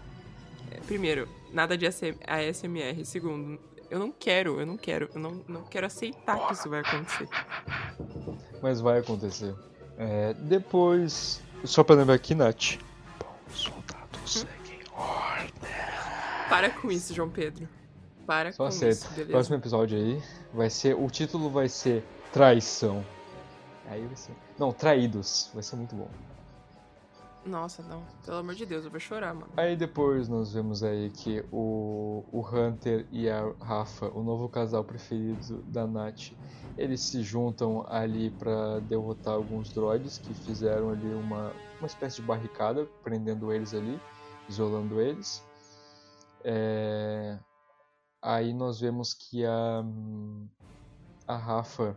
É, 0.72 0.80
primeiro, 0.82 1.28
nada 1.52 1.78
de 1.78 1.86
ASM 1.86 2.16
ASMR. 2.26 3.04
Segundo, 3.06 3.60
eu 3.90 4.00
não 4.00 4.12
quero, 4.12 4.60
eu 4.60 4.66
não 4.66 4.78
quero, 4.78 5.10
eu 5.14 5.20
não, 5.20 5.44
não 5.48 5.64
quero 5.64 5.86
aceitar 5.86 6.48
que 6.48 6.54
isso 6.54 6.70
vai 6.70 6.80
acontecer. 6.80 7.28
Mas 8.62 8.80
vai 8.80 9.00
acontecer. 9.00 9.54
É, 9.98 10.34
depois, 10.34 11.42
só 11.66 11.84
pra 11.84 11.96
lembrar 11.96 12.16
aqui, 12.16 12.34
Nath. 12.34 12.80
Bons 13.20 13.60
soldados 13.60 14.44
ordem. 14.44 14.55
Para 16.50 16.70
com 16.70 16.92
isso, 16.92 17.14
João 17.14 17.30
Pedro. 17.30 17.68
Para 18.26 18.52
Só 18.52 18.64
com 18.64 18.68
aceita. 18.68 18.94
isso, 18.94 19.10
beleza? 19.12 19.32
Próximo 19.32 19.56
episódio 19.58 19.98
aí 19.98 20.22
vai 20.54 20.70
ser. 20.70 20.96
O 20.96 21.10
título 21.10 21.50
vai 21.50 21.70
ser 21.70 22.04
Traição. 22.34 23.06
Aí 23.88 24.06
vai 24.06 24.16
ser. 24.16 24.34
Não, 24.58 24.72
Traídos. 24.72 25.52
Vai 25.54 25.62
ser 25.62 25.76
muito 25.76 25.96
bom. 25.96 26.10
Nossa, 27.46 27.84
não. 27.84 28.02
Pelo 28.26 28.38
amor 28.38 28.56
de 28.56 28.66
Deus, 28.66 28.84
eu 28.86 28.90
vou 28.90 29.00
chorar, 29.00 29.34
mano. 29.34 29.52
Aí 29.56 29.76
depois 29.76 30.28
nós 30.28 30.52
vemos 30.52 30.84
aí 30.84 31.12
que 31.12 31.46
o, 31.52 32.24
o 32.32 32.42
Hunter 32.42 33.06
e 33.12 33.30
a 33.30 33.54
Rafa, 33.62 34.08
o 34.08 34.24
novo 34.24 34.50
casal 34.50 34.84
preferido 34.84 35.62
da 35.68 35.86
Nath, 35.86 36.32
eles 36.76 37.02
se 37.02 37.22
juntam 37.22 37.86
ali 37.88 38.32
pra 38.32 38.80
derrotar 38.80 39.36
alguns 39.36 39.70
droids 39.72 40.18
que 40.18 40.34
fizeram 40.34 40.90
ali 40.90 41.14
uma, 41.14 41.54
uma 41.80 41.86
espécie 41.86 42.16
de 42.16 42.24
barricada, 42.24 42.88
prendendo 43.04 43.54
eles 43.54 43.76
ali, 43.76 44.00
isolando 44.50 45.00
eles. 45.00 45.45
É, 46.48 47.40
Aí 48.26 48.56
nós 48.56 48.80
vemos 48.80 49.14
que 49.14 49.46
a, 49.46 49.84
a 51.28 51.38
Rafa 51.38 51.96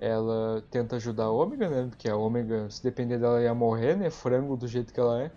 ela 0.00 0.64
tenta 0.70 0.96
ajudar 0.96 1.24
a 1.24 1.30
Ômega, 1.30 1.68
né? 1.68 1.86
Porque 1.90 2.08
a 2.08 2.16
Ômega, 2.16 2.70
se 2.70 2.82
depender 2.82 3.18
dela, 3.18 3.42
ia 3.42 3.52
morrer, 3.52 3.94
né? 3.94 4.08
Frango 4.08 4.56
do 4.56 4.66
jeito 4.66 4.90
que 4.90 4.98
ela 4.98 5.24
é. 5.24 5.30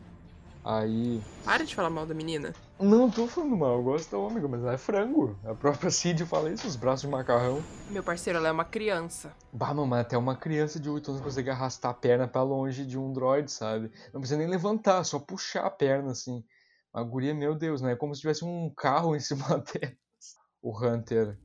Aí 0.64 1.22
Para 1.44 1.66
de 1.66 1.76
falar 1.76 1.90
mal 1.90 2.06
da 2.06 2.14
menina. 2.14 2.54
não 2.80 3.12
tô 3.12 3.28
falando 3.28 3.58
mal, 3.58 3.76
eu 3.76 3.84
gosto 3.84 4.10
da 4.12 4.18
ômega, 4.18 4.48
mas 4.48 4.62
ela 4.62 4.72
é 4.72 4.78
frango. 4.78 5.38
A 5.44 5.54
própria 5.54 5.92
Cid 5.92 6.26
fala 6.26 6.50
isso, 6.50 6.66
os 6.66 6.78
braços 6.78 7.02
de 7.02 7.10
macarrão. 7.10 7.62
Meu 7.90 8.02
parceiro, 8.02 8.40
ela 8.40 8.48
é 8.48 8.52
uma 8.52 8.64
criança. 8.64 9.34
Bah, 9.52 9.74
mamãe, 9.74 10.00
até 10.00 10.18
uma 10.18 10.38
criança 10.38 10.80
de 10.80 10.90
8 10.90 11.12
anos 11.12 11.22
consegue 11.22 11.50
arrastar 11.50 11.92
a 11.92 11.94
perna 11.94 12.30
pra 12.30 12.44
longe 12.44 12.86
de 12.86 12.98
um 12.98 13.12
droid, 13.12 13.52
sabe? 13.52 13.92
Não 14.14 14.22
precisa 14.22 14.40
nem 14.40 14.48
levantar, 14.48 15.04
só 15.04 15.20
puxar 15.20 15.66
a 15.66 15.70
perna, 15.70 16.12
assim. 16.12 16.42
A 16.94 17.02
guria, 17.02 17.34
meu 17.34 17.56
Deus, 17.56 17.82
né? 17.82 17.94
É 17.94 17.96
como 17.96 18.14
se 18.14 18.22
tivesse 18.22 18.46
um 18.46 18.70
carro 18.70 19.16
em 19.16 19.20
cima 19.22 19.48
dela. 19.48 19.96
O 20.62 20.78
Hunter, 20.78 21.38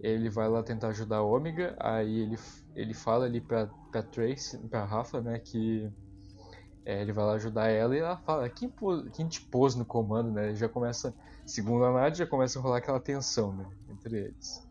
ele 0.00 0.30
vai 0.30 0.48
lá 0.48 0.62
tentar 0.62 0.88
ajudar 0.88 1.18
a 1.18 1.22
ômega, 1.22 1.76
aí 1.80 2.20
ele, 2.20 2.38
ele 2.74 2.94
fala 2.94 3.26
ali 3.26 3.40
pra, 3.40 3.66
pra 3.90 4.02
Trace, 4.02 4.56
pra 4.68 4.84
Rafa, 4.84 5.20
né, 5.20 5.38
que 5.38 5.90
é, 6.84 7.02
ele 7.02 7.12
vai 7.12 7.24
lá 7.24 7.32
ajudar 7.34 7.68
ela 7.68 7.94
e 7.94 7.98
ela 7.98 8.16
fala, 8.16 8.48
quem, 8.48 8.72
quem 9.12 9.28
te 9.28 9.40
pôs 9.40 9.74
no 9.74 9.84
comando, 9.84 10.30
né? 10.30 10.54
Já 10.54 10.68
começa, 10.68 11.14
segundo 11.44 11.84
a 11.84 11.92
Nadia, 11.92 12.24
já 12.24 12.26
começa 12.26 12.58
a 12.58 12.62
rolar 12.62 12.78
aquela 12.78 13.00
tensão, 13.00 13.52
né, 13.54 13.66
entre 13.90 14.16
eles. 14.16 14.66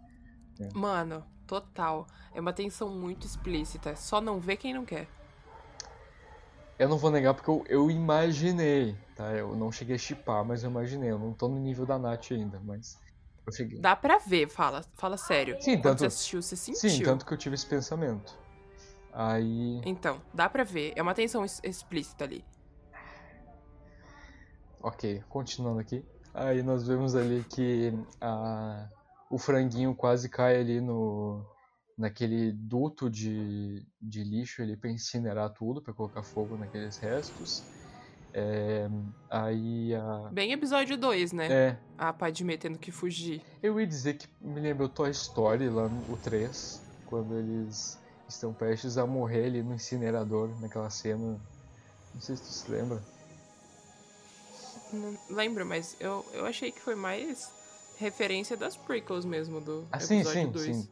Mano, 0.74 1.24
total. 1.46 2.08
É 2.34 2.40
uma 2.40 2.54
tensão 2.54 2.90
muito 2.90 3.26
explícita. 3.26 3.96
Só 3.96 4.22
não 4.22 4.40
vê 4.40 4.56
quem 4.56 4.74
não 4.74 4.86
quer. 4.86 5.08
Eu 6.84 6.90
não 6.90 6.98
vou 6.98 7.10
negar 7.10 7.34
porque 7.34 7.50
eu, 7.50 7.64
eu 7.70 7.90
imaginei, 7.90 8.96
tá? 9.16 9.32
Eu 9.32 9.56
não 9.56 9.72
cheguei 9.72 9.96
a 9.96 10.00
chipar, 10.00 10.44
mas 10.44 10.64
eu 10.64 10.70
imaginei. 10.70 11.10
Eu 11.12 11.18
não 11.18 11.32
tô 11.34 11.48
no 11.48 11.58
nível 11.58 11.86
da 11.86 11.98
Nath 11.98 12.32
ainda, 12.32 12.60
mas 12.64 13.00
eu 13.48 13.54
cheguei. 13.54 13.80
Dá 13.80 13.96
pra 13.96 14.18
ver, 14.18 14.50
fala. 14.50 14.84
Fala 14.94 15.16
sério. 15.18 15.56
Sim, 15.62 15.78
Quando 15.78 15.84
tanto- 15.84 16.00
você 16.00 16.06
assistiu, 16.08 16.42
você 16.42 16.56
sentiu. 16.58 16.90
Sim, 16.90 17.04
tanto 17.04 17.26
que 17.26 17.34
eu 17.34 17.38
tive 17.38 17.56
esse 17.56 17.66
pensamento. 17.66 18.38
Aí. 19.14 19.82
Então, 19.86 20.22
dá 20.34 20.50
pra 20.50 20.64
ver. 20.64 20.92
É 20.96 21.02
uma 21.02 21.14
tensão 21.14 21.46
explícita 21.64 22.26
ali. 22.26 22.44
Ok, 24.82 25.24
continuando 25.30 25.80
aqui. 25.80 26.04
Aí 26.34 26.62
nós 26.64 26.86
vemos 26.86 27.16
ali 27.16 27.46
que 27.50 27.94
a, 28.20 28.90
o 29.30 29.38
franguinho 29.38 29.96
quase 29.96 30.28
cai 30.28 30.60
ali 30.60 30.82
no 30.82 31.46
naquele 31.98 32.52
duto 32.52 33.10
de, 33.10 33.86
de 34.02 34.24
lixo 34.24 34.62
ali 34.62 34.76
para 34.76 34.90
incinerar 34.90 35.50
tudo, 35.52 35.82
para 35.82 35.94
colocar 35.94 36.24
fogo 36.24 36.58
naqueles 36.58 36.98
restos. 36.98 37.64
É, 38.34 38.90
aí 39.30 39.94
a. 39.94 40.30
Bem 40.32 40.52
episódio 40.52 40.98
2, 40.98 41.34
né? 41.34 41.48
É, 41.52 41.78
A 41.98 42.12
Padmé 42.12 42.58
tendo 42.58 42.80
que 42.80 42.92
fugir. 42.92 43.42
eu 43.62 43.80
ia 43.80 43.86
dizer 43.86 44.16
que 44.18 44.28
me 44.42 44.60
lembrou 44.60 44.90
Toy 44.90 45.12
Story 45.12 45.70
lá 45.70 45.88
no 45.88 46.14
o 46.14 46.18
3, 46.18 46.82
quando 47.06 47.38
eles 47.38 48.00
estão 48.28 48.52
prestes 48.52 48.98
a 48.98 49.06
morrer 49.06 49.46
ali 49.46 49.62
no 49.62 49.76
incinerador, 49.76 50.50
naquela 50.60 50.90
cena. 50.90 51.40
Não 52.14 52.22
sei 52.22 52.36
se 52.36 52.42
tu 52.42 52.48
se 52.50 52.72
lembra. 52.72 53.02
Não 54.92 55.18
lembro, 55.30 55.66
mas 55.66 55.96
eu, 56.00 56.26
eu 56.34 56.46
achei 56.46 56.72
que 56.72 56.80
foi 56.80 56.96
mais 56.96 57.52
referência 57.98 58.56
das 58.58 58.76
prequels 58.76 59.26
mesmo 59.26 59.62
do 59.62 59.88
Ah, 59.92 60.00
sim, 60.00 60.18
episódio 60.22 60.42
sim, 60.42 60.52
2. 60.52 60.76
sim. 60.78 60.90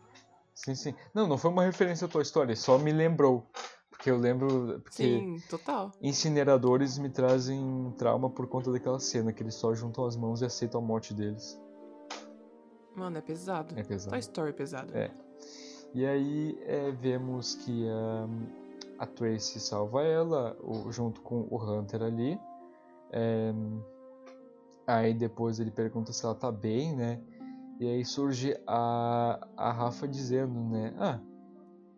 Sim, 0.53 0.75
sim. 0.75 0.93
Não, 1.13 1.27
não 1.27 1.37
foi 1.37 1.49
uma 1.51 1.63
referência 1.63 2.05
à 2.05 2.09
tua 2.09 2.21
história, 2.21 2.55
só 2.55 2.77
me 2.77 2.91
lembrou. 2.91 3.49
Porque 3.89 4.09
eu 4.09 4.17
lembro. 4.17 4.79
Porque 4.81 5.03
Sim, 5.03 5.37
total. 5.49 5.91
incineradores 6.01 6.97
me 6.97 7.09
trazem 7.09 7.93
trauma 7.97 8.29
por 8.29 8.47
conta 8.47 8.71
daquela 8.71 8.99
cena, 8.99 9.31
que 9.31 9.43
eles 9.43 9.53
só 9.55 9.73
juntam 9.75 10.05
as 10.05 10.15
mãos 10.15 10.41
e 10.41 10.45
aceitam 10.45 10.81
a 10.81 10.83
morte 10.83 11.13
deles. 11.13 11.59
Mano, 12.95 13.17
é 13.17 13.21
pesado. 13.21 13.77
É 13.77 13.83
pesado. 13.83 14.09
Toy 14.11 14.19
Story 14.19 14.49
é 14.49 14.53
pesado. 14.53 14.97
É. 14.97 15.11
E 15.93 16.05
aí 16.05 16.57
é, 16.63 16.91
vemos 16.91 17.55
que 17.55 17.87
a, 17.89 19.03
a 19.03 19.05
Tracy 19.05 19.59
salva 19.59 20.03
ela, 20.03 20.57
o- 20.61 20.91
junto 20.91 21.21
com 21.21 21.47
o 21.49 21.57
Hunter 21.63 22.01
ali. 22.01 22.39
É, 23.11 23.53
aí 24.87 25.13
depois 25.13 25.59
ele 25.59 25.71
pergunta 25.71 26.11
se 26.11 26.25
ela 26.25 26.35
tá 26.35 26.51
bem, 26.51 26.95
né? 26.95 27.21
E 27.81 27.89
aí 27.89 28.05
surge 28.05 28.55
a, 28.67 29.39
a 29.57 29.71
Rafa 29.71 30.07
dizendo, 30.07 30.53
né? 30.69 30.93
Ah, 30.99 31.19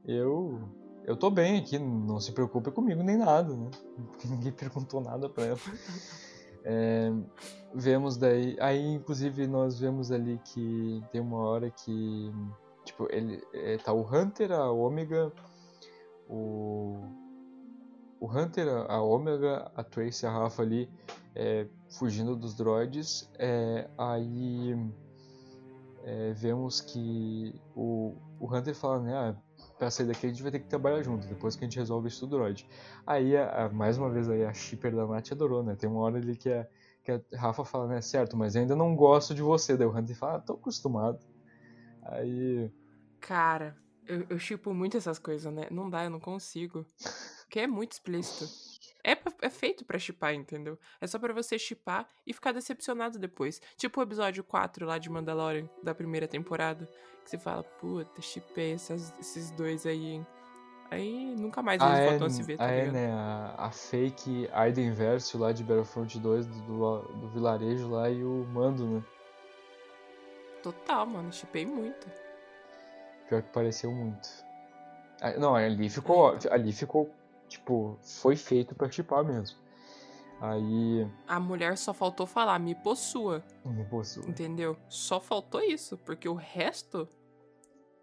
eu 0.05 0.61
eu 1.03 1.17
tô 1.17 1.29
bem 1.29 1.59
aqui, 1.59 1.77
não 1.77 2.21
se 2.21 2.31
preocupe 2.31 2.71
comigo 2.71 3.03
nem 3.03 3.17
nada, 3.17 3.53
né? 3.53 3.69
Porque 4.09 4.25
ninguém 4.31 4.53
perguntou 4.53 5.01
nada 5.01 5.29
pra 5.29 5.45
ela. 5.45 5.59
É, 6.65 7.11
vemos 7.75 8.15
daí. 8.15 8.55
Aí, 8.57 8.93
inclusive, 8.93 9.45
nós 9.47 9.77
vemos 9.77 10.13
ali 10.13 10.39
que 10.45 11.03
tem 11.11 11.19
uma 11.19 11.39
hora 11.39 11.69
que. 11.69 12.31
Tipo, 12.85 13.05
ele. 13.11 13.43
É, 13.53 13.75
tá 13.75 13.91
o 13.91 13.99
Hunter, 14.01 14.53
a 14.53 14.71
Ômega, 14.71 15.29
o. 16.29 17.01
O 18.17 18.31
Hunter, 18.31 18.69
a 18.89 19.01
Ômega, 19.01 19.69
a 19.75 19.83
Trace 19.83 20.23
e 20.23 20.25
a 20.25 20.31
Rafa 20.31 20.61
ali 20.61 20.89
é, 21.35 21.67
fugindo 21.89 22.33
dos 22.33 22.55
droids. 22.55 23.29
É, 23.37 23.89
aí. 23.97 24.73
É, 26.03 26.33
vemos 26.33 26.81
que 26.81 27.61
o, 27.75 28.15
o 28.39 28.53
Hunter 28.55 28.75
fala, 28.75 28.99
né? 29.01 29.15
Ah, 29.15 29.35
pra 29.77 29.89
sair 29.91 30.07
daqui 30.07 30.25
a 30.25 30.29
gente 30.29 30.41
vai 30.43 30.51
ter 30.51 30.59
que 30.59 30.67
trabalhar 30.67 31.01
junto, 31.03 31.27
depois 31.27 31.55
que 31.55 31.63
a 31.65 31.67
gente 31.67 31.79
resolve 31.79 32.07
isso 32.09 32.25
do 32.27 32.37
droid. 32.37 32.67
Aí, 33.05 33.35
a- 33.37 33.65
a- 33.65 33.69
mais 33.69 33.97
uma 33.97 34.09
vez, 34.11 34.29
aí, 34.29 34.43
a 34.45 34.53
shipper 34.53 34.95
da 34.95 35.07
Nath 35.07 35.31
adorou, 35.31 35.63
né? 35.63 35.75
Tem 35.75 35.89
uma 35.89 36.01
hora 36.01 36.17
ali 36.17 36.35
que 36.37 36.49
a, 36.51 36.67
que 37.03 37.11
a 37.11 37.21
Rafa 37.35 37.65
fala, 37.65 37.87
né? 37.87 38.01
Certo, 38.01 38.37
mas 38.37 38.55
ainda 38.55 38.75
não 38.75 38.95
gosto 38.95 39.33
de 39.35 39.41
você. 39.41 39.77
Daí 39.77 39.87
o 39.87 39.95
Hunter 39.97 40.15
fala, 40.17 40.35
ah, 40.37 40.41
tô 40.41 40.53
acostumado. 40.53 41.19
Aí, 42.03 42.71
Cara, 43.19 43.75
eu, 44.05 44.25
eu 44.29 44.39
chipo 44.39 44.73
muito 44.73 44.97
essas 44.97 45.17
coisas, 45.19 45.51
né? 45.53 45.67
Não 45.71 45.89
dá, 45.89 46.03
eu 46.03 46.09
não 46.09 46.19
consigo. 46.19 46.85
Porque 47.45 47.59
é 47.61 47.67
muito 47.67 47.93
explícito. 47.93 48.51
É, 49.03 49.15
pra- 49.15 49.33
é 49.41 49.49
feito 49.49 49.83
pra 49.83 49.99
chipar, 49.99 50.33
entendeu? 50.33 50.79
É 51.01 51.07
só 51.07 51.19
pra 51.19 51.33
você 51.33 51.59
chipar 51.59 52.07
e 52.25 52.31
ficar 52.33 52.51
decepcionado 52.53 53.19
depois. 53.19 53.61
Tipo 53.75 53.99
o 53.99 54.03
episódio 54.03 54.43
4 54.43 54.85
lá 54.85 54.97
de 54.97 55.09
Mandalorian, 55.09 55.67
da 55.83 55.93
primeira 55.93 56.27
temporada. 56.27 56.89
Que 57.23 57.29
você 57.29 57.37
fala, 57.37 57.63
puta, 57.63 58.21
chipei 58.21 58.73
esses 58.73 59.51
dois 59.51 59.85
aí, 59.85 60.11
hein? 60.13 60.27
Aí 60.91 61.35
nunca 61.35 61.61
mais 61.63 61.81
ah, 61.81 61.87
eles 61.87 61.99
é, 61.99 62.09
voltam 62.09 62.27
a 62.27 62.29
se 62.29 62.43
ver, 62.43 62.57
tá 62.57 62.65
ah, 62.65 62.71
é, 62.71 62.91
né? 62.91 63.11
A, 63.11 63.55
a 63.57 63.71
fake 63.71 64.47
Aiden 64.53 64.91
Verso 64.93 65.37
lá 65.39 65.51
de 65.51 65.63
Battlefront 65.63 66.19
2 66.19 66.45
do, 66.45 66.61
do, 66.61 67.01
do 67.01 67.29
vilarejo 67.29 67.89
lá 67.89 68.09
e 68.09 68.23
o 68.23 68.45
Mando, 68.53 68.85
né? 68.85 69.03
Total, 70.61 71.05
mano, 71.05 71.31
chipei 71.31 71.65
muito. 71.65 72.07
Pior 73.27 73.41
que 73.41 73.49
pareceu 73.49 73.91
muito. 73.91 74.29
Ah, 75.21 75.31
Não, 75.31 75.55
ali 75.55 75.89
ficou. 75.89 76.37
Ali 76.51 76.71
ficou. 76.71 77.13
Tipo, 77.53 77.97
foi 78.01 78.35
feito 78.35 78.73
pra 78.73 78.89
chipar 78.89 79.23
mesmo. 79.23 79.57
Aí. 80.41 81.07
A 81.27 81.39
mulher 81.39 81.77
só 81.77 81.93
faltou 81.93 82.25
falar, 82.25 82.57
me 82.59 82.73
possua, 82.75 83.43
Me 83.63 83.85
possui. 83.85 84.27
entendeu? 84.27 84.75
Só 84.89 85.19
faltou 85.19 85.61
isso, 85.61 85.97
porque 85.99 86.27
o 86.27 86.33
resto 86.33 87.07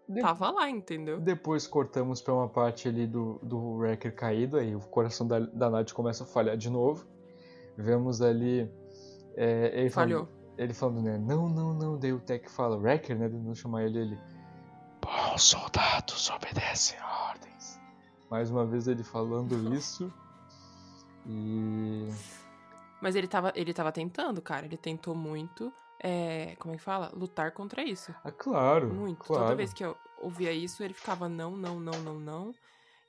De- 0.07 0.21
tava 0.21 0.49
lá, 0.49 0.69
entendeu? 0.69 1.19
Depois 1.19 1.67
cortamos 1.67 2.21
pra 2.21 2.33
uma 2.33 2.47
parte 2.47 2.87
ali 2.87 3.05
do, 3.05 3.39
do 3.43 3.75
Wrecker 3.75 4.15
caído, 4.15 4.57
aí 4.57 4.73
o 4.75 4.79
coração 4.79 5.27
da, 5.27 5.39
da 5.39 5.69
Nath 5.69 5.91
começa 5.91 6.23
a 6.23 6.27
falhar 6.27 6.55
de 6.57 6.69
novo. 6.69 7.05
Vemos 7.77 8.21
ali. 8.21 8.71
é, 9.35 9.81
ele 9.81 9.89
Falhou. 9.89 10.25
Falando, 10.25 10.41
ele 10.57 10.73
falando, 10.73 11.01
né? 11.03 11.17
Não, 11.17 11.47
não, 11.49 11.73
não. 11.73 11.99
Daí 11.99 12.13
o 12.13 12.19
Tech 12.19 12.49
fala, 12.49 12.77
Wrecker, 12.77 13.17
né? 13.19 13.27
Tentando 13.29 13.55
chamar 13.55 13.83
ele 13.83 13.99
ele. 13.99 14.19
Bons 15.01 15.43
soldados 15.43 16.29
obedecem 16.29 16.97
ordens. 16.99 17.20
Mais 18.31 18.49
uma 18.49 18.65
vez 18.65 18.87
ele 18.87 19.03
falando 19.03 19.53
isso. 19.75 20.11
E. 21.27 22.07
Mas 23.01 23.13
ele 23.15 23.27
tava, 23.27 23.51
ele 23.53 23.73
tava 23.73 23.91
tentando, 23.91 24.41
cara. 24.41 24.65
Ele 24.65 24.77
tentou 24.77 25.13
muito. 25.13 25.71
É, 26.01 26.55
como 26.57 26.73
é 26.73 26.77
que 26.77 26.83
fala? 26.83 27.11
Lutar 27.13 27.51
contra 27.51 27.83
isso. 27.83 28.15
Ah, 28.23 28.31
claro. 28.31 28.87
Muito. 28.87 29.25
Claro. 29.25 29.43
Toda 29.43 29.55
vez 29.55 29.73
que 29.73 29.83
eu 29.83 29.97
ouvia 30.17 30.53
isso, 30.53 30.81
ele 30.81 30.93
ficava 30.93 31.27
não, 31.27 31.57
não, 31.57 31.77
não, 31.77 32.01
não, 32.01 32.19
não. 32.19 32.55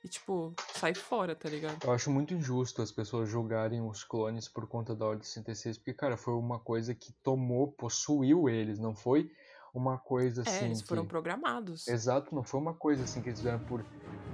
E 0.03 0.09
tipo, 0.09 0.53
sai 0.73 0.93
fora, 0.93 1.33
tá 1.33 1.47
ligado? 1.47 1.77
Eu 1.81 1.93
acho 1.93 2.11
muito 2.11 2.33
injusto 2.33 2.81
as 2.81 2.91
pessoas 2.91 3.29
julgarem 3.29 3.81
os 3.81 4.03
clones 4.03 4.49
por 4.49 4.67
conta 4.67 4.93
da 4.93 5.05
Ordem 5.05 5.23
66, 5.23 5.77
porque, 5.77 5.93
cara, 5.93 6.17
foi 6.17 6.33
uma 6.33 6.59
coisa 6.59 6.93
que 6.93 7.13
tomou, 7.23 7.71
possuiu 7.71 8.49
eles, 8.49 8.77
não 8.77 8.93
foi 8.93 9.31
uma 9.73 9.97
coisa 9.97 10.41
É, 10.41 10.49
assim. 10.49 10.65
eles 10.65 10.81
foram 10.81 11.03
que... 11.03 11.09
programados. 11.09 11.87
Exato, 11.87 12.33
não 12.33 12.43
foi 12.43 12.59
uma 12.59 12.73
coisa 12.73 13.03
assim 13.03 13.21
que 13.21 13.29
eles 13.29 13.39
fizeram 13.39 13.59
por, 13.59 13.83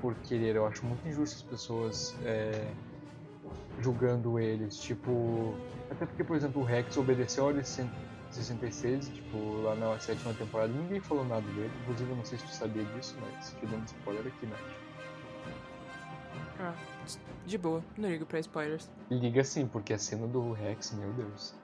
por 0.02 0.14
querer. 0.16 0.56
Eu 0.56 0.66
acho 0.66 0.86
muito 0.86 1.08
injusto 1.08 1.38
as 1.38 1.44
pessoas 1.44 2.16
é, 2.24 2.72
julgando 3.80 4.38
eles. 4.40 4.78
Tipo. 4.78 5.56
Até 5.90 6.06
porque, 6.06 6.24
por 6.24 6.36
exemplo, 6.36 6.62
o 6.62 6.66
Rex 6.66 6.98
obedeceu 6.98 7.46
a 7.46 7.48
Ordem 7.48 7.64
66, 7.64 9.10
tipo, 9.10 9.38
lá 9.64 9.74
na 9.76 9.98
sétima 10.00 10.34
temporada, 10.34 10.72
ninguém 10.72 11.00
falou 11.00 11.26
nada 11.26 11.42
dele. 11.48 11.72
Inclusive, 11.82 12.10
eu 12.10 12.16
não 12.16 12.26
sei 12.26 12.38
se 12.38 12.46
tu 12.46 12.52
sabia 12.52 12.84
disso, 12.84 13.16
mas 13.22 13.52
te 13.60 13.66
dando 13.66 13.88
spoiler 13.88 14.28
aqui, 14.28 14.46
né? 14.46 14.56
Ah, 16.60 16.76
de 17.46 17.58
boa, 17.58 17.84
não 17.98 18.10
ligo 18.10 18.26
pra 18.26 18.40
spoilers. 18.40 18.92
Liga 19.10 19.44
sim, 19.44 19.66
porque 19.66 19.94
a 19.94 19.98
cena 19.98 20.28
do 20.28 20.52
Rex, 20.52 20.92
meu 20.92 21.12
Deus. 21.14 21.56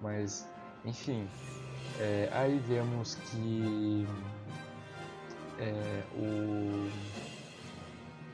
Mas, 0.00 0.48
enfim. 0.84 1.28
É, 1.98 2.28
aí 2.32 2.58
vemos 2.66 3.14
que 3.14 4.06
é, 5.58 6.02
o 6.14 6.88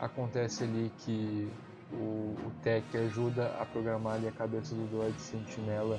acontece 0.00 0.64
ali 0.64 0.90
que 0.98 1.48
o, 1.92 2.34
o 2.44 2.52
Tech 2.62 2.84
ajuda 2.96 3.54
a 3.60 3.64
programar 3.64 4.14
ali 4.14 4.26
a 4.26 4.32
cabeça 4.32 4.74
do 4.74 4.84
droid 4.90 5.20
sentinela 5.20 5.98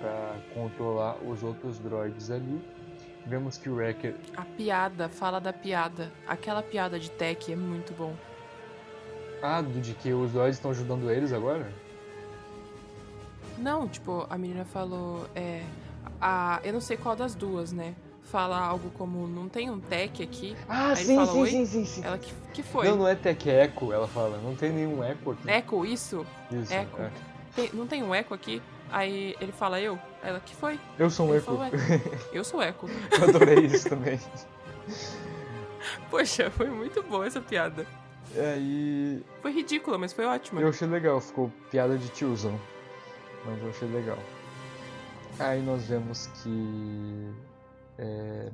para 0.00 0.36
controlar 0.54 1.16
os 1.16 1.42
outros 1.42 1.78
droids 1.78 2.30
ali. 2.30 2.62
Vemos 3.26 3.56
que 3.56 3.70
o 3.70 3.76
Wrecker 3.76 4.14
A 4.36 4.44
piada, 4.44 5.08
fala 5.08 5.40
da 5.40 5.52
piada. 5.52 6.12
Aquela 6.26 6.62
piada 6.62 7.00
de 7.00 7.10
tech 7.10 7.50
é 7.50 7.56
muito 7.56 7.94
bom. 7.94 8.14
ah, 9.42 9.62
de 9.62 9.94
que 9.94 10.12
os 10.12 10.32
droids 10.32 10.56
estão 10.56 10.70
ajudando 10.70 11.10
eles 11.10 11.32
agora? 11.32 11.66
Não, 13.58 13.88
tipo, 13.88 14.26
a 14.28 14.36
menina 14.36 14.64
falou, 14.64 15.26
é. 15.34 15.62
A, 16.20 16.60
eu 16.64 16.72
não 16.72 16.80
sei 16.80 16.96
qual 16.96 17.14
das 17.16 17.34
duas, 17.34 17.72
né? 17.72 17.94
Fala 18.22 18.58
algo 18.58 18.90
como, 18.90 19.26
não 19.28 19.48
tem 19.48 19.70
um 19.70 19.78
tech 19.78 20.22
aqui. 20.22 20.56
Ah, 20.68 20.92
Aí 20.96 21.04
ele 21.04 21.14
fala, 21.14 21.32
"Oi?" 21.34 21.50
sim, 21.50 21.84
sim. 21.84 22.02
Ela 22.04 22.18
que, 22.18 22.32
que 22.54 22.62
foi? 22.62 22.88
Não, 22.88 22.96
não 22.96 23.08
é 23.08 23.14
Tech 23.14 23.48
é 23.50 23.64
Echo, 23.66 23.92
ela 23.92 24.08
fala. 24.08 24.38
Não 24.38 24.56
tem 24.56 24.72
nenhum 24.72 25.04
eco 25.04 25.32
aqui. 25.32 25.50
Eco, 25.50 25.84
isso? 25.84 26.26
Isso, 26.50 26.72
Eco. 26.72 27.02
é. 27.02 27.10
Tem- 27.54 27.70
não 27.74 27.86
tem 27.86 28.02
um 28.02 28.14
eco 28.14 28.32
aqui? 28.34 28.62
Aí 28.90 29.36
ele 29.40 29.52
fala, 29.52 29.78
eu? 29.80 29.98
Ela, 30.22 30.40
que 30.40 30.54
foi? 30.56 30.80
Eu 30.98 31.10
sou 31.10 31.26
um 31.26 31.30
Ele 31.30 31.38
eco. 31.38 31.46
falou, 31.46 31.64
"É, 31.64 31.70
eu 32.32 32.44
sou 32.44 32.62
eco. 32.62 32.86
Eu 33.20 33.28
adorei 33.28 33.66
isso 33.66 33.88
também. 33.88 34.18
Poxa, 36.10 36.50
foi 36.50 36.68
muito 36.70 37.02
boa 37.02 37.26
essa 37.26 37.40
piada. 37.40 37.86
E 38.34 38.40
aí. 38.40 39.22
Foi 39.42 39.52
ridícula, 39.52 39.98
mas 39.98 40.12
foi 40.12 40.24
ótima. 40.24 40.60
Eu 40.60 40.68
achei 40.68 40.88
legal, 40.88 41.20
ficou 41.20 41.52
piada 41.70 41.96
de 41.98 42.08
tiozão. 42.08 42.58
Mas 43.44 43.62
eu 43.62 43.68
achei 43.68 43.88
legal. 43.88 44.18
Aí 45.38 45.62
nós 45.62 45.86
vemos 45.88 46.26
que. 46.26 47.34
é, 47.98 48.50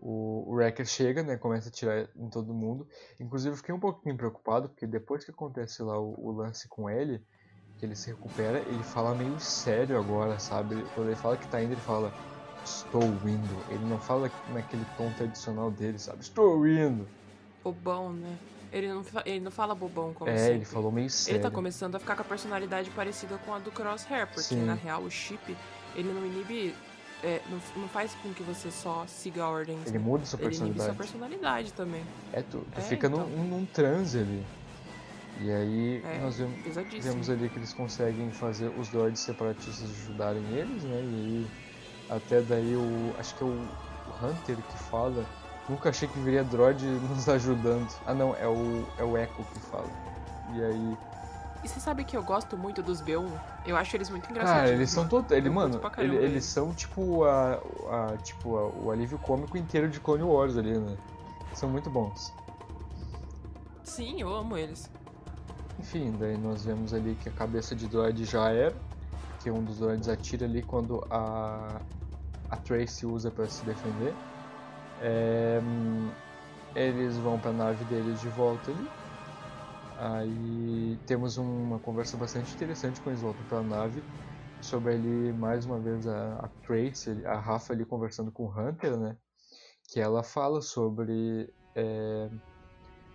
o, 0.00 0.50
o 0.50 0.54
Wrecker 0.54 0.86
chega, 0.86 1.22
né? 1.22 1.36
Começa 1.36 1.68
a 1.68 1.72
tirar 1.72 2.08
em 2.16 2.30
todo 2.30 2.54
mundo. 2.54 2.86
Inclusive 3.20 3.52
eu 3.52 3.56
fiquei 3.56 3.74
um 3.74 3.80
pouquinho 3.80 4.16
preocupado, 4.16 4.68
porque 4.68 4.86
depois 4.86 5.24
que 5.24 5.30
acontece 5.30 5.82
lá 5.82 5.98
o, 5.98 6.14
o 6.18 6.32
lance 6.32 6.68
com 6.68 6.88
ele, 6.88 7.20
que 7.78 7.86
ele 7.86 7.94
se 7.96 8.10
recupera, 8.10 8.68
ele 8.68 8.82
fala 8.82 9.14
meio 9.14 9.38
sério 9.38 9.98
agora, 9.98 10.38
sabe? 10.38 10.84
Quando 10.94 11.08
ele 11.08 11.16
fala 11.16 11.36
que 11.36 11.48
tá 11.48 11.62
indo, 11.62 11.72
ele 11.72 11.80
fala. 11.80 12.12
Estou 12.64 13.02
indo. 13.26 13.64
Ele 13.68 13.84
não 13.84 13.98
fala 13.98 14.30
naquele 14.46 14.84
tom 14.96 15.10
tradicional 15.14 15.70
dele, 15.70 15.98
sabe? 15.98 16.22
Estou 16.22 16.66
indo. 16.66 17.08
Bobão, 17.64 18.12
né? 18.12 18.38
Ele 18.72 18.88
não, 18.88 19.02
ele 19.24 19.40
não 19.40 19.50
fala 19.50 19.74
bobão 19.74 20.12
como 20.12 20.30
é, 20.30 20.36
sempre. 20.36 20.54
ele 20.56 20.64
falou 20.64 20.92
meio 20.92 21.08
sério. 21.10 21.36
Ele 21.38 21.42
tá 21.42 21.50
começando 21.50 21.94
a 21.94 21.98
ficar 21.98 22.14
com 22.16 22.22
a 22.22 22.24
personalidade 22.24 22.90
parecida 22.90 23.38
com 23.38 23.54
a 23.54 23.58
do 23.58 23.70
Crosshair, 23.70 24.26
porque 24.26 24.42
Sim. 24.42 24.64
na 24.64 24.74
real 24.74 25.02
o 25.02 25.10
chip, 25.10 25.56
ele 25.96 26.12
não 26.12 26.24
inibe. 26.26 26.74
é, 27.24 27.40
não, 27.50 27.58
não 27.82 27.88
faz 27.88 28.14
com 28.22 28.32
que 28.34 28.42
você 28.42 28.70
só 28.70 29.04
siga 29.08 29.46
ordens. 29.46 29.86
Ele 29.86 29.98
muda 29.98 30.24
sua 30.26 30.38
Ele 30.40 30.54
inibe 30.54 30.78
sua 30.78 30.94
personalidade. 30.94 30.98
personalidade 30.98 31.72
também. 31.72 32.02
É, 32.32 32.42
tu, 32.42 32.58
tu 32.72 32.78
É, 32.78 32.80
fica 32.82 33.08
num, 33.08 33.22
então. 33.22 33.44
num 33.44 33.66
transe 33.66 34.18
ali. 34.18 34.44
E 35.40 35.50
aí 35.52 36.02
É, 36.04 36.18
nós 36.18 36.36
vemos, 36.36 36.56
vemos 37.00 37.30
ali 37.30 37.48
que 37.48 37.58
eles 37.58 37.72
conseguem 37.72 38.30
fazer 38.32 38.68
os 38.78 38.88
droids 38.88 39.20
separatistas 39.20 39.88
ajudarem 39.90 40.42
eles, 40.52 40.82
né? 40.82 41.00
E 41.00 41.14
aí 41.14 41.50
até 42.10 42.40
daí 42.42 42.74
o. 42.76 43.14
Acho 43.18 43.34
que 43.36 43.42
é 43.44 43.46
o 43.46 43.68
Hunter 44.22 44.56
que 44.56 44.78
fala. 44.90 45.24
Nunca 45.68 45.90
achei 45.90 46.08
que 46.08 46.18
viria 46.20 46.42
droid 46.44 46.84
nos 46.86 47.28
ajudando. 47.28 47.88
Ah 48.06 48.14
não, 48.14 48.34
é 48.36 48.46
o, 48.48 48.86
é 48.96 49.04
o 49.04 49.16
Echo 49.18 49.34
que 49.52 49.60
fala. 49.60 49.88
E 50.54 50.64
aí. 50.64 50.98
E 51.62 51.68
você 51.68 51.80
sabe 51.80 52.04
que 52.04 52.16
eu 52.16 52.22
gosto 52.22 52.56
muito 52.56 52.82
dos 52.82 53.02
B1? 53.02 53.28
Eu 53.66 53.76
acho 53.76 53.96
eles 53.96 54.08
muito 54.08 54.30
engraçados. 54.30 54.60
Cara, 54.62 54.72
eles 54.72 54.90
são 54.90 55.06
todos. 55.08 55.30
Ele, 55.32 55.50
mano, 55.50 55.80
ele- 55.98 56.16
eles 56.16 56.30
eles. 56.30 56.44
são 56.44 56.72
tipo 56.72 57.24
a. 57.24 57.60
a 57.90 58.16
tipo 58.22 58.56
a- 58.56 58.68
o 58.68 58.90
alívio 58.90 59.18
cômico 59.18 59.58
inteiro 59.58 59.88
de 59.88 59.98
Clone 60.00 60.22
Wars 60.22 60.56
ali, 60.56 60.78
né? 60.78 60.96
São 61.52 61.68
muito 61.68 61.90
bons. 61.90 62.32
Sim, 63.82 64.20
eu 64.20 64.34
amo 64.34 64.56
eles. 64.56 64.90
Enfim, 65.78 66.12
daí 66.18 66.36
nós 66.36 66.64
vemos 66.64 66.92
ali 66.94 67.16
que 67.22 67.28
a 67.28 67.32
cabeça 67.32 67.74
de 67.74 67.86
droid 67.88 68.24
já 68.24 68.50
era, 68.50 68.74
que 69.40 69.50
um 69.50 69.62
dos 69.62 69.78
droids 69.78 70.08
atira 70.08 70.44
ali 70.46 70.62
quando 70.62 71.04
a, 71.10 71.80
a 72.50 72.56
Tracy 72.56 73.06
usa 73.06 73.30
para 73.30 73.46
se 73.46 73.64
defender. 73.64 74.14
É, 74.98 75.60
hum, 75.62 76.14
eles 76.74 77.18
vão 77.18 77.40
pra 77.40 77.52
nave 77.52 77.84
deles 77.84 78.20
de 78.20 78.28
volta 78.28 78.70
ali. 78.70 78.88
Aí 79.96 80.98
temos 81.06 81.36
uma 81.36 81.80
conversa 81.80 82.16
bastante 82.16 82.54
interessante 82.54 83.00
quando 83.00 83.14
eles 83.14 83.22
voltam 83.22 83.44
pra 83.44 83.62
nave. 83.62 84.04
Sobre 84.60 84.94
ali, 84.94 85.32
mais 85.32 85.66
uma 85.66 85.80
vez, 85.80 86.06
a, 86.06 86.36
a 86.40 86.48
Trace, 86.66 87.24
a 87.26 87.38
Rafa 87.38 87.72
ali 87.72 87.84
conversando 87.84 88.32
com 88.32 88.44
o 88.44 88.50
Hunter, 88.50 88.96
né? 88.98 89.16
Que 89.88 90.00
ela 90.00 90.22
fala 90.22 90.60
sobre 90.62 91.52
é, 91.76 92.30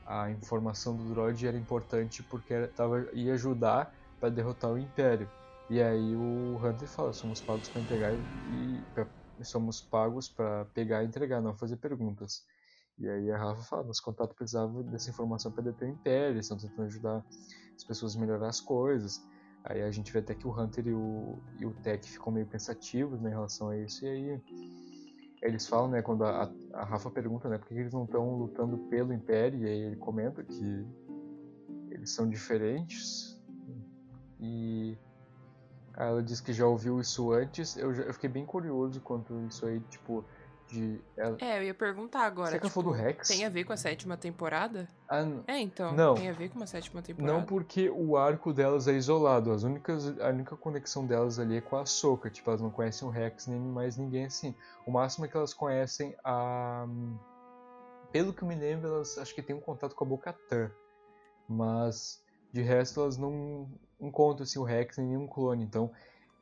a 0.05 0.29
informação 0.31 0.95
do 0.97 1.09
droid 1.13 1.47
era 1.47 1.57
importante 1.57 2.23
porque 2.23 2.67
tava, 2.69 3.07
ia 3.13 3.33
ajudar 3.33 3.91
para 4.19 4.29
derrotar 4.29 4.71
o 4.71 4.77
Império. 4.77 5.31
E 5.69 5.81
aí 5.81 6.15
o 6.15 6.57
Hunter 6.63 6.87
fala, 6.87 7.13
somos 7.13 7.41
pagos 7.41 7.69
para 7.69 7.81
entregar 7.81 8.13
e 8.45 8.85
pra, 8.93 9.07
somos 9.41 9.81
pagos 9.81 10.29
para 10.29 10.65
pegar 10.65 11.03
e 11.03 11.07
entregar, 11.07 11.41
não 11.41 11.55
fazer 11.55 11.77
perguntas. 11.77 12.45
E 12.97 13.09
aí 13.09 13.31
a 13.31 13.37
Rafa 13.37 13.63
fala, 13.63 13.83
nosso 13.83 14.03
contato 14.03 14.35
precisava 14.35 14.83
dessa 14.83 15.09
informação 15.09 15.51
para 15.51 15.63
deter 15.63 15.89
o 15.89 15.91
Império, 15.91 16.35
eles 16.35 16.45
estão 16.45 16.57
tentando 16.57 16.85
ajudar 16.85 17.25
as 17.75 17.83
pessoas 17.83 18.15
a 18.15 18.19
melhorar 18.19 18.49
as 18.49 18.61
coisas. 18.61 19.21
Aí 19.63 19.81
a 19.81 19.89
gente 19.91 20.11
vê 20.11 20.19
até 20.19 20.35
que 20.35 20.47
o 20.47 20.51
Hunter 20.51 20.87
e 20.87 20.93
o, 20.93 21.39
e 21.59 21.65
o 21.65 21.73
Tech 21.81 22.07
ficam 22.07 22.33
meio 22.33 22.45
pensativos 22.45 23.21
né, 23.21 23.29
em 23.29 23.33
relação 23.33 23.69
a 23.69 23.77
isso. 23.77 24.05
E 24.05 24.09
aí 24.09 24.41
eles 25.41 25.67
falam, 25.67 25.89
né, 25.89 26.01
quando 26.01 26.23
a, 26.23 26.51
a 26.73 26.83
Rafa 26.83 27.09
pergunta, 27.09 27.49
né, 27.49 27.57
por 27.57 27.67
que 27.67 27.73
eles 27.73 27.93
não 27.93 28.03
estão 28.03 28.35
lutando 28.35 28.77
pelo 28.89 29.13
Império, 29.13 29.59
e 29.59 29.65
aí 29.65 29.79
ele 29.79 29.95
comenta 29.95 30.43
que 30.43 30.85
eles 31.89 32.11
são 32.11 32.29
diferentes. 32.29 33.41
E 34.39 34.97
ela 35.95 36.23
diz 36.23 36.41
que 36.41 36.53
já 36.53 36.65
ouviu 36.65 36.99
isso 36.99 37.31
antes. 37.31 37.77
Eu, 37.77 37.93
já, 37.93 38.03
eu 38.03 38.13
fiquei 38.13 38.29
bem 38.29 38.45
curioso 38.45 38.99
quanto 39.01 39.33
isso 39.47 39.65
aí, 39.65 39.79
tipo, 39.89 40.25
de. 40.67 40.99
Ela... 41.15 41.37
É, 41.39 41.59
eu 41.59 41.63
ia 41.63 41.73
perguntar 41.73 42.21
agora. 42.21 42.47
Será 42.47 42.59
que 42.59 42.65
ela 42.65 42.71
tipo, 42.71 42.81
falou 42.81 42.97
do 42.97 43.03
Rex? 43.03 43.27
Tem 43.27 43.45
a 43.45 43.49
ver 43.49 43.63
com 43.63 43.73
a 43.73 43.77
sétima 43.77 44.17
temporada? 44.17 44.87
Ah, 45.07 45.23
É, 45.47 45.59
então. 45.59 45.93
Não. 45.93 46.15
Tem 46.15 46.29
a 46.29 46.33
ver 46.33 46.49
com 46.49 46.57
uma 46.57 46.67
sétima 46.67 47.01
temporada. 47.01 47.31
não 47.31 47.45
porque 47.45 47.89
o 47.89 48.17
arco 48.17 48.51
delas 48.51 48.87
é 48.87 48.93
isolado. 48.93 49.51
As 49.51 49.63
únicas, 49.63 50.19
a 50.19 50.29
única 50.29 50.55
conexão 50.55 51.05
delas 51.05 51.39
ali 51.39 51.57
é 51.57 51.61
com 51.61 51.77
a 51.77 51.85
Soca. 51.85 52.29
Tipo, 52.29 52.49
elas 52.49 52.61
não 52.61 52.71
conhecem 52.71 53.07
o 53.07 53.11
Rex 53.11 53.47
nem 53.47 53.59
mais 53.59 53.97
ninguém 53.97 54.25
assim. 54.25 54.55
O 54.85 54.91
máximo 54.91 55.25
é 55.25 55.27
que 55.27 55.37
elas 55.37 55.53
conhecem 55.53 56.15
a. 56.23 56.87
Pelo 58.11 58.33
que 58.33 58.43
eu 58.43 58.47
me 58.47 58.55
lembro, 58.55 58.87
elas 58.87 59.17
acho 59.17 59.33
que 59.33 59.41
tem 59.41 59.55
um 59.55 59.61
contato 59.61 59.95
com 59.95 60.03
a 60.03 60.07
Bocatã. 60.07 60.71
Mas 61.47 62.22
de 62.53 62.61
resto 62.61 63.01
elas 63.01 63.17
não 63.17 63.67
encontram 63.99 64.43
assim, 64.43 64.59
o 64.59 64.63
Rex 64.63 64.97
nem 64.97 65.07
nenhum 65.07 65.27
clone. 65.27 65.63
Então 65.63 65.91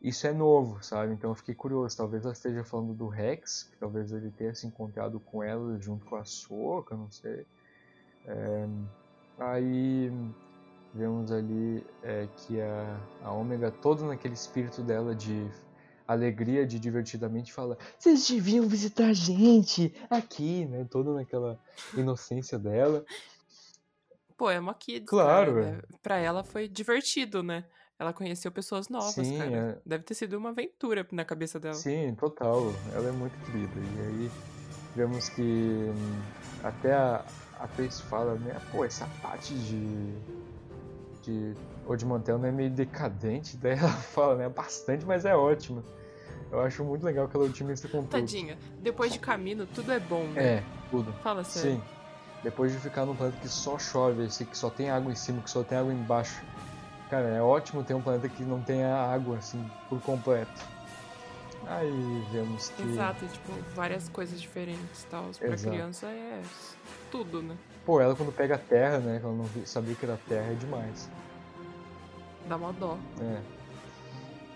isso 0.02 0.28
é 0.28 0.34
novo, 0.34 0.84
sabe? 0.84 1.14
Então 1.14 1.32
eu 1.32 1.36
fiquei 1.36 1.56
curioso. 1.56 1.98
Talvez 1.98 2.24
ela 2.24 2.34
esteja 2.34 2.64
falando 2.64 2.94
do 2.94 3.08
Rex, 3.08 3.70
que 3.72 3.78
talvez 3.78 4.12
ele 4.12 4.30
tenha 4.32 4.54
se 4.54 4.68
encontrado 4.68 5.20
com 5.20 5.42
ela 5.42 5.80
junto 5.80 6.06
com 6.06 6.16
a 6.16 6.26
Soca, 6.26 6.96
não 6.96 7.10
sei. 7.10 7.46
É, 8.26 8.68
Aí 9.42 10.12
vemos 10.94 11.32
ali 11.32 11.84
é, 12.04 12.28
que 12.38 12.62
a, 12.62 13.00
a 13.24 13.32
Ômega, 13.32 13.72
todo 13.72 14.06
naquele 14.06 14.36
espírito 14.36 14.84
dela 14.84 15.16
de 15.16 15.50
alegria, 16.08 16.66
de 16.66 16.80
divertidamente, 16.80 17.52
fala: 17.52 17.76
Vocês 17.98 18.28
deviam 18.28 18.68
visitar 18.68 19.08
a 19.08 19.14
gente 19.14 19.96
aqui, 20.10 20.66
né? 20.66 20.86
Toda 20.92 21.12
naquela 21.14 21.60
inocência 21.98 22.60
dela. 22.60 23.04
Pô, 24.42 24.50
é 24.50 24.60
uma 24.60 24.74
kids, 24.74 25.08
Claro, 25.08 25.54
cara, 25.54 25.68
é. 25.68 25.72
né? 25.74 25.82
Pra 26.02 26.18
ela 26.18 26.44
foi 26.44 26.68
divertido, 26.68 27.44
né? 27.44 27.64
Ela 28.00 28.12
conheceu 28.12 28.52
pessoas 28.52 28.90
novas, 28.90 29.14
Sim, 29.14 29.38
cara. 29.38 29.52
é. 29.56 29.82
Deve 29.88 30.04
ter 30.04 30.16
sido 30.16 30.36
uma 30.36 30.50
aventura 30.50 31.06
na 31.12 31.24
cabeça 31.24 31.60
dela. 31.60 31.76
Sim, 31.76 32.16
total. 32.16 32.74
Ela 32.92 33.10
é 33.10 33.12
muito 33.12 33.38
querida. 33.46 33.72
E 33.76 34.00
aí 34.02 34.32
vemos 34.96 35.30
que 35.30 35.44
hum, 35.44 36.22
até 36.64 36.92
a, 36.92 37.24
a 37.60 37.68
Trace 37.68 38.02
fala, 38.02 38.34
né? 38.34 38.60
Pô, 38.72 38.84
essa 38.84 39.08
parte 39.22 39.54
de. 39.54 40.12
de 41.22 41.54
Old 41.86 42.04
Mantel 42.04 42.40
não 42.40 42.48
é 42.48 42.52
meio 42.52 42.72
decadente. 42.72 43.56
Daí 43.58 43.78
ela 43.78 43.90
fala, 44.10 44.38
né? 44.38 44.50
Bastante, 44.50 45.06
mas 45.06 45.24
é 45.24 45.36
ótima. 45.36 45.84
Eu 46.52 46.62
acho 46.62 46.84
muito 46.84 47.06
legal 47.06 47.28
que 47.28 47.38
ela 47.38 47.46
é 47.46 47.50
otimista 47.50 47.88
com 47.88 48.00
tudo. 48.00 48.10
Tadinha, 48.10 48.58
depois 48.80 49.14
de 49.14 49.20
caminho, 49.20 49.68
tudo 49.68 49.92
é 49.92 50.00
bom, 50.00 50.24
né? 50.30 50.44
É, 50.44 50.64
tudo. 50.90 51.14
Fala 51.22 51.44
sério. 51.44 51.74
Sim. 51.74 52.01
Depois 52.44 52.72
de 52.72 52.80
ficar 52.80 53.06
num 53.06 53.16
planeta 53.16 53.38
que 53.40 53.48
só 53.48 53.78
chove, 53.78 54.24
assim, 54.24 54.46
que 54.46 54.58
só 54.58 54.70
tem 54.70 54.90
água 54.90 55.12
em 55.12 55.16
cima, 55.16 55.42
que 55.42 55.50
só 55.50 55.64
tem 55.64 55.78
água 55.78 55.94
embaixo. 55.94 56.42
Cara, 57.10 57.28
é 57.28 57.42
ótimo 57.42 57.84
ter 57.84 57.94
um 57.94 58.02
planeta 58.02 58.28
que 58.30 58.44
não 58.44 58.62
tenha 58.62 58.96
água, 58.96 59.38
assim, 59.38 59.70
por 59.90 60.02
completo. 60.02 60.66
Aí 61.68 62.26
vemos 62.32 62.70
que. 62.70 62.82
Exato, 62.82 63.26
tipo, 63.28 63.54
várias 63.76 64.10
coisas 64.10 64.42
diferentes 64.42 65.04
e 65.04 65.08
tal. 65.08 65.26
Pra 65.38 65.50
Exato. 65.50 65.70
criança 65.70 66.08
é 66.08 66.42
tudo, 67.12 67.42
né? 67.42 67.56
Pô, 67.86 68.02
ela 68.02 68.16
quando 68.16 68.32
pega 68.32 68.56
a 68.56 68.58
terra, 68.58 68.98
né? 68.98 69.20
Que 69.20 69.26
ela 69.26 69.36
não 69.36 69.66
sabia 69.66 69.94
que 69.94 70.06
era 70.06 70.20
terra, 70.28 70.52
é 70.52 70.56
demais. 70.56 71.10
Dá 72.48 72.56
uma 72.56 72.74
dó. 72.74 72.98
É. 73.20 73.42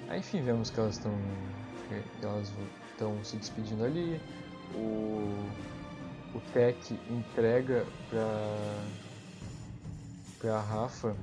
Aí, 0.10 0.20
enfim, 0.20 0.44
vemos 0.44 0.70
que 0.70 0.80
elas 0.80 0.96
estão. 0.96 1.14
que 1.88 2.26
elas 2.26 2.52
estão 2.92 3.24
se 3.24 3.38
despedindo 3.38 3.84
ali. 3.84 4.20
O. 4.74 5.46
O 6.36 6.42
Tech 6.52 7.00
entrega 7.10 7.86
pra. 8.10 8.84
pra 10.38 10.60
Rafa. 10.60 11.16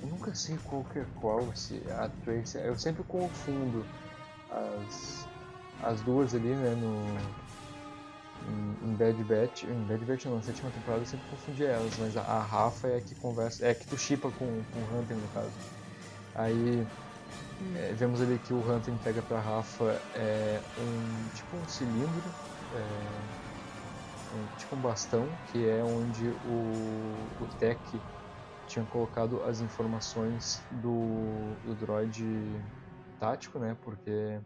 Eu 0.00 0.08
nunca 0.08 0.34
sei 0.34 0.56
qual 0.64 0.82
que 0.84 1.00
é 1.00 1.04
qual, 1.20 1.54
se 1.54 1.82
a 1.90 2.08
Tracy. 2.24 2.58
Eu 2.58 2.78
sempre 2.78 3.02
confundo 3.04 3.84
as. 4.50 5.28
as 5.82 6.00
duas 6.00 6.34
ali, 6.34 6.54
né, 6.54 6.74
no. 6.74 7.38
Em, 8.48 8.88
em 8.88 8.94
Bad 8.94 9.22
Batch. 9.24 9.64
Em 9.64 9.84
Bad 9.84 10.04
Batch 10.06 10.24
não, 10.24 10.36
na 10.36 10.42
sétima 10.42 10.70
temporada 10.70 11.02
eu 11.02 11.06
sempre 11.06 11.28
confundi 11.28 11.66
elas, 11.66 11.92
mas 11.98 12.16
a, 12.16 12.22
a 12.22 12.42
Rafa 12.42 12.88
é 12.88 12.96
a 12.96 13.00
que 13.02 13.14
conversa. 13.16 13.66
É 13.66 13.70
a 13.72 13.74
que 13.74 13.86
tu 13.86 13.98
chipa 13.98 14.30
com, 14.30 14.46
com 14.46 14.78
o 14.78 14.98
Hunter 14.98 15.16
no 15.18 15.28
caso. 15.34 15.52
Aí 16.34 16.86
é, 17.76 17.92
vemos 17.92 18.22
ali 18.22 18.38
que 18.38 18.54
o 18.54 18.58
Hunter 18.58 18.94
entrega 18.94 19.20
pra 19.20 19.40
Rafa 19.40 20.00
é, 20.14 20.60
um 20.78 21.28
tipo 21.34 21.56
um 21.56 21.68
cilindro, 21.68 22.22
é, 22.74 23.37
tipo 24.56 24.76
um 24.76 24.80
bastão, 24.80 25.38
que 25.44 25.66
é 25.66 25.84
onde 25.84 26.30
o, 26.42 27.34
o 27.38 27.48
Tech 27.58 28.04
tinha 28.66 28.84
colocado 28.86 29.42
as 29.44 29.60
informações 29.60 30.66
do, 30.70 31.60
do 31.64 31.74
droid 31.74 32.64
tático, 33.18 33.58
né? 33.58 33.76
Porque 33.80 34.40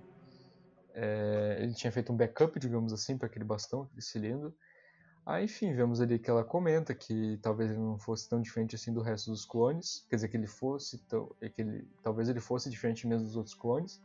é, 0.94 1.58
ele 1.60 1.74
tinha 1.74 1.92
feito 1.92 2.12
um 2.12 2.16
backup, 2.16 2.58
digamos 2.58 2.92
assim, 2.92 3.16
para 3.18 3.26
aquele 3.26 3.44
bastão, 3.44 3.82
aquele 3.82 4.02
cilindro. 4.02 4.54
Aí, 5.24 5.44
enfim, 5.44 5.72
vemos 5.72 6.00
ali 6.00 6.18
que 6.18 6.28
ela 6.28 6.44
comenta 6.44 6.94
que 6.94 7.38
talvez 7.42 7.70
ele 7.70 7.80
não 7.80 7.98
fosse 7.98 8.28
tão 8.28 8.40
diferente 8.40 8.74
assim 8.74 8.92
do 8.92 9.00
resto 9.02 9.30
dos 9.30 9.44
clones, 9.44 10.04
quer 10.10 10.16
dizer, 10.16 10.28
que 10.28 10.36
ele 10.36 10.48
fosse 10.48 10.98
tão, 11.06 11.34
é 11.40 11.48
que 11.48 11.62
ele, 11.62 11.88
talvez 12.02 12.28
ele 12.28 12.40
fosse 12.40 12.68
diferente 12.68 13.06
mesmo 13.06 13.26
dos 13.26 13.36
outros 13.36 13.54
clones. 13.54 14.00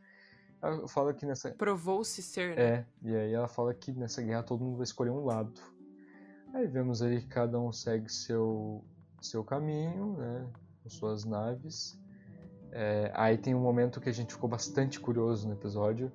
Ela 0.62 0.88
fala 0.88 1.14
que 1.14 1.26
nessa 1.26 1.52
Provou-se 1.52 2.22
ser, 2.22 2.56
né? 2.56 2.64
é, 2.64 2.86
e 3.04 3.16
aí 3.16 3.34
ela 3.34 3.48
fala 3.48 3.74
que 3.74 3.92
nessa 3.92 4.22
guerra 4.22 4.44
todo 4.44 4.64
mundo 4.64 4.78
vai 4.78 4.84
escolher 4.84 5.12
um 5.12 5.24
lado. 5.24 5.54
Aí 6.54 6.66
vemos 6.66 7.02
ali 7.02 7.22
que 7.22 7.28
cada 7.28 7.60
um 7.60 7.72
segue 7.72 8.12
seu 8.12 8.84
seu 9.22 9.44
caminho, 9.44 10.16
né, 10.18 10.48
com 10.84 10.90
suas 10.90 11.26
naves. 11.26 12.00
É, 12.72 13.12
aí 13.16 13.38
tem 13.38 13.54
um 13.56 13.60
momento 13.60 14.00
que 14.00 14.10
a 14.10 14.12
gente 14.14 14.34
ficou 14.34 14.50
bastante 14.50 15.00
curioso 15.00 15.48
no 15.48 15.54
episódio, 15.54 16.12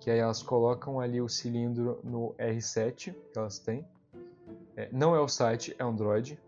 que 0.00 0.10
aí 0.10 0.18
elas 0.18 0.42
colocam 0.42 1.00
ali 1.00 1.20
o 1.20 1.28
cilindro 1.28 2.00
no 2.04 2.34
R7 2.38 3.14
que 3.32 3.38
elas 3.38 3.58
têm. 3.58 3.86
É, 4.76 4.88
não 4.92 5.14
é 5.14 5.20
o 5.20 5.28
site, 5.28 5.74
é 5.78 5.84
um 5.84 5.94
droid. 5.94 6.38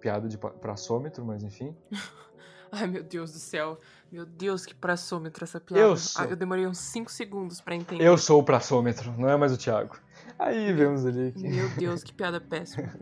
Piada 0.00 0.28
de 0.28 0.38
pa- 0.38 0.50
praçômetro, 0.50 1.24
mas 1.24 1.42
enfim. 1.42 1.74
Ai, 2.72 2.86
meu 2.86 3.02
Deus 3.02 3.32
do 3.32 3.38
céu. 3.38 3.80
Meu 4.10 4.24
Deus, 4.24 4.64
que 4.64 4.74
praçômetro 4.74 5.44
essa 5.44 5.60
piada. 5.60 5.82
Eu 5.82 5.96
sou. 5.96 6.24
Ah, 6.24 6.28
eu 6.28 6.36
demorei 6.36 6.66
uns 6.66 6.78
5 6.78 7.10
segundos 7.10 7.60
pra 7.60 7.74
entender. 7.74 8.04
Eu 8.04 8.16
sou 8.16 8.40
o 8.40 8.44
praçômetro, 8.44 9.12
não 9.18 9.28
é 9.28 9.36
mais 9.36 9.52
o 9.52 9.58
Thiago. 9.58 9.98
Aí 10.38 10.72
vemos 10.72 11.04
ali 11.04 11.32
que 11.32 11.48
Meu 11.48 11.68
Deus, 11.70 12.02
que 12.02 12.12
piada 12.12 12.40
péssima. 12.40 12.92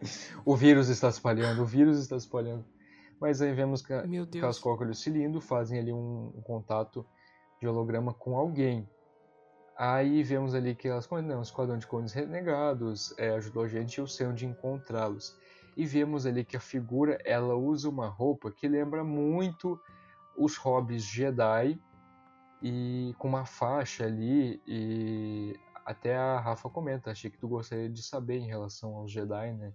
o 0.44 0.56
vírus 0.56 0.88
está 0.88 1.10
se 1.10 1.18
espalhando, 1.18 1.62
o 1.62 1.66
vírus 1.66 1.98
está 1.98 2.18
se 2.18 2.26
espalhando. 2.26 2.64
Mas 3.20 3.40
aí 3.40 3.52
vemos 3.52 3.80
que, 3.80 3.88
que 3.88 4.42
ali 4.84 4.90
o 4.90 4.94
cilindro, 4.94 5.40
fazem 5.40 5.78
ali 5.78 5.92
um, 5.92 6.32
um 6.36 6.42
contato 6.42 7.06
de 7.60 7.66
holograma 7.66 8.12
com 8.12 8.36
alguém. 8.36 8.88
Aí 9.76 10.22
vemos 10.22 10.54
ali 10.54 10.74
que 10.74 10.86
elas 10.86 11.08
não, 11.10 11.40
o 11.40 11.42
esquadrão 11.42 11.78
de 11.78 11.86
clones 11.86 12.12
renegados 12.12 13.14
é, 13.18 13.30
ajudou 13.30 13.64
a 13.64 13.68
gente 13.68 13.96
e 13.96 14.00
eu 14.00 14.06
sei 14.06 14.26
onde 14.26 14.46
encontrá-los. 14.46 15.36
E 15.76 15.84
vemos 15.84 16.26
ali 16.26 16.44
que 16.44 16.56
a 16.56 16.60
figura 16.60 17.18
ela 17.24 17.54
usa 17.54 17.88
uma 17.88 18.08
roupa 18.08 18.50
que 18.50 18.68
lembra 18.68 19.02
muito 19.02 19.80
os 20.36 20.56
hobbies 20.56 21.04
Jedi 21.04 21.80
e 22.62 23.14
com 23.18 23.28
uma 23.28 23.44
faixa 23.44 24.04
ali 24.04 24.60
e 24.66 25.58
até 25.84 26.16
a 26.16 26.40
Rafa 26.40 26.70
comenta, 26.70 27.10
achei 27.10 27.30
que 27.30 27.38
tu 27.38 27.46
gostaria 27.46 27.90
de 27.90 28.02
saber 28.02 28.38
em 28.38 28.46
relação 28.46 28.94
aos 28.96 29.10
Jedi, 29.10 29.52
né? 29.52 29.72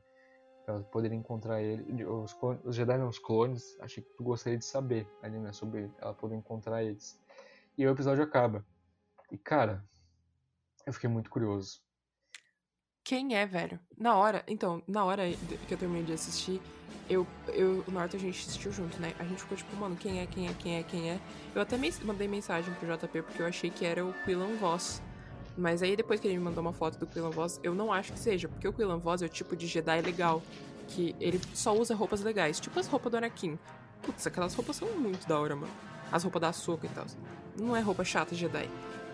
Pra 0.66 0.76
ela 0.76 0.84
poder 0.84 1.12
encontrar 1.12 1.62
ele, 1.62 2.04
os, 2.06 2.36
os 2.64 2.76
Jedi 2.76 2.97
não, 2.97 3.08
os 3.08 3.20
clones, 3.20 3.80
achei 3.80 4.04
que 4.04 4.10
tu 4.16 4.24
gostaria 4.24 4.58
de 4.58 4.66
saber 4.66 5.08
ali, 5.22 5.38
né, 5.39 5.52
sobre 5.52 5.91
ela 6.00 6.14
poder 6.14 6.36
encontrar 6.36 6.84
eles. 6.84 7.20
E 7.78 7.86
o 7.86 7.91
episódio 7.91 8.24
acaba. 8.24 8.66
E 9.32 9.38
cara, 9.38 9.86
eu 10.86 10.93
fiquei 10.93 11.10
muito 11.10 11.30
curioso. 11.30 11.82
Quem 13.10 13.36
é, 13.36 13.43
velho? 13.43 13.80
Na 13.97 14.16
hora, 14.16 14.43
então, 14.47 14.84
na 14.88 15.03
hora 15.03 15.24
que 15.68 15.74
eu 15.74 15.78
terminei 15.80 16.03
de 16.03 16.14
assistir, 16.14 16.62
eu, 17.10 17.26
eu 17.47 17.84
o 17.88 17.91
Norte 17.91 18.16
a 18.16 18.20
gente 18.20 18.39
assistiu 18.39 18.72
junto, 18.72 19.01
né? 19.01 19.16
A 19.18 19.24
gente 19.24 19.41
ficou 19.41 19.57
tipo, 19.57 19.76
mano, 19.78 19.95
quem 19.95 20.20
é, 20.20 20.28
quem 20.28 20.47
é, 20.47 20.53
quem 20.53 20.78
é, 20.78 20.84
quem 20.84 21.10
é? 21.10 21.20
Eu 21.55 21.64
até 21.64 21.76
me- 21.76 21.91
mandei 22.03 22.28
mensagem 22.28 22.72
pro 22.76 22.86
JP 22.88 23.24
porque 23.24 23.41
eu 23.41 23.47
achei 23.47 23.72
que 23.72 23.84
era 23.84 24.05
o 24.05 24.14
Quillan 24.26 24.55
Voss. 24.57 25.01
Mas 25.57 25.82
aí 25.82 25.95
depois 25.95 26.20
que 26.20 26.28
ele 26.28 26.38
me 26.38 26.43
mandou 26.43 26.62
uma 26.62 26.72
foto 26.72 26.99
do 26.99 27.07
Quillan 27.07 27.32
Voss, 27.32 27.60
eu 27.64 27.74
não 27.74 27.91
acho 27.91 28.14
que 28.14 28.20
seja, 28.20 28.47
porque 28.47 28.68
o 28.68 28.74
Quillan 28.74 28.99
Voss 28.99 29.24
é 29.24 29.26
o 29.26 29.30
tipo 29.30 29.55
de 29.55 29.66
Jedi 29.66 30.01
legal, 30.03 30.39
que 30.89 31.16
ele 31.20 31.41
só 31.55 31.76
usa 31.76 31.95
roupas 31.95 32.22
legais, 32.22 32.60
tipo 32.60 32.80
as 32.80 32.86
roupas 32.86 33.10
do 33.12 33.18
Anakin. 33.18 33.57
Putz, 34.03 34.28
aquelas 34.28 34.53
roupas 34.53 34.76
são 34.76 34.88
muito 34.99 35.28
da 35.28 35.39
hora, 35.39 35.55
mano. 35.55 35.74
As 36.12 36.22
roupas 36.22 36.41
da 36.41 36.49
Ahsoka 36.49 36.86
e 36.86 36.89
tal. 36.89 37.07
Não 37.60 37.76
é 37.76 37.80
roupa 37.80 38.03
chata 38.03 38.36
Jedi. 38.36 38.70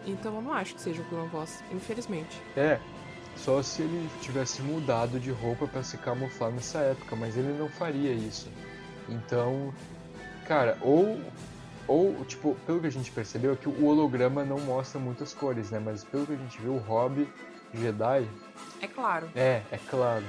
Então 0.06 0.36
eu 0.36 0.42
não 0.42 0.52
acho 0.52 0.76
que 0.76 0.82
seja 0.82 1.02
o 1.02 1.06
Quillan 1.06 1.28
Voss, 1.28 1.64
infelizmente. 1.72 2.42
É, 2.58 2.78
só 3.36 3.62
se 3.62 3.82
ele 3.82 4.10
tivesse 4.22 4.62
mudado 4.62 5.20
de 5.20 5.32
roupa 5.32 5.68
pra 5.68 5.84
se 5.84 5.98
camuflar 5.98 6.52
nessa 6.52 6.80
época, 6.80 7.16
mas 7.16 7.38
ele 7.38 7.54
não 7.58 7.70
faria 7.70 8.12
isso. 8.12 8.50
Então, 9.10 9.74
cara, 10.48 10.78
ou 10.82 11.20
ou 11.88 12.26
tipo, 12.26 12.56
pelo 12.66 12.80
que 12.82 12.88
a 12.88 12.92
gente 12.92 13.12
percebeu 13.12 13.54
é 13.54 13.56
que 13.56 13.70
o 13.70 13.86
holograma 13.86 14.44
não 14.44 14.60
mostra 14.60 15.00
muitas 15.00 15.34
cores, 15.34 15.70
né? 15.70 15.80
Mas 15.80 16.04
pelo 16.04 16.26
que 16.26 16.34
a 16.34 16.38
gente 16.38 16.60
viu, 16.60 16.74
o 16.74 16.80
Hobby 16.80 17.30
Jedi 17.74 18.28
É 18.82 18.88
claro. 18.88 19.30
é, 19.36 19.62
é 19.72 19.78
claro. 19.90 20.26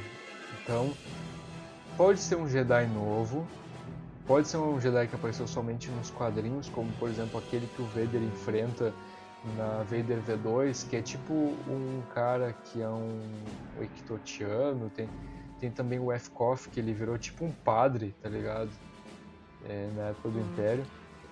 Então, 0.63 0.93
pode 1.97 2.21
ser 2.21 2.37
um 2.37 2.47
Jedi 2.47 2.87
novo, 2.89 3.47
pode 4.27 4.49
ser 4.49 4.59
um 4.59 4.79
Jedi 4.79 5.07
que 5.07 5.15
apareceu 5.15 5.47
somente 5.47 5.91
nos 5.91 6.11
quadrinhos, 6.11 6.69
como 6.69 6.93
por 6.99 7.09
exemplo 7.09 7.39
aquele 7.39 7.67
que 7.69 7.81
o 7.81 7.87
Vader 7.87 8.23
enfrenta 8.23 8.93
na 9.57 9.83
Vader 9.85 10.21
V2, 10.23 10.89
que 10.89 10.97
é 10.97 11.03
tipo 11.03 11.33
um 11.69 12.03
cara 12.13 12.53
que 12.53 12.83
é 12.83 12.89
um 12.89 13.21
Equitotiano, 13.81 14.91
tem, 14.91 15.09
tem 15.61 15.71
também 15.71 15.99
o 15.99 16.11
F. 16.13 16.31
Koff, 16.31 16.69
que 16.69 16.81
ele 16.81 16.93
virou 16.93 17.17
tipo 17.19 17.45
um 17.45 17.53
padre, 17.53 18.15
tá 18.23 18.29
ligado? 18.29 18.71
É, 19.69 19.91
na 19.95 20.03
época 20.09 20.29
do 20.31 20.39
Hum. 20.39 20.43
Império. 20.53 20.85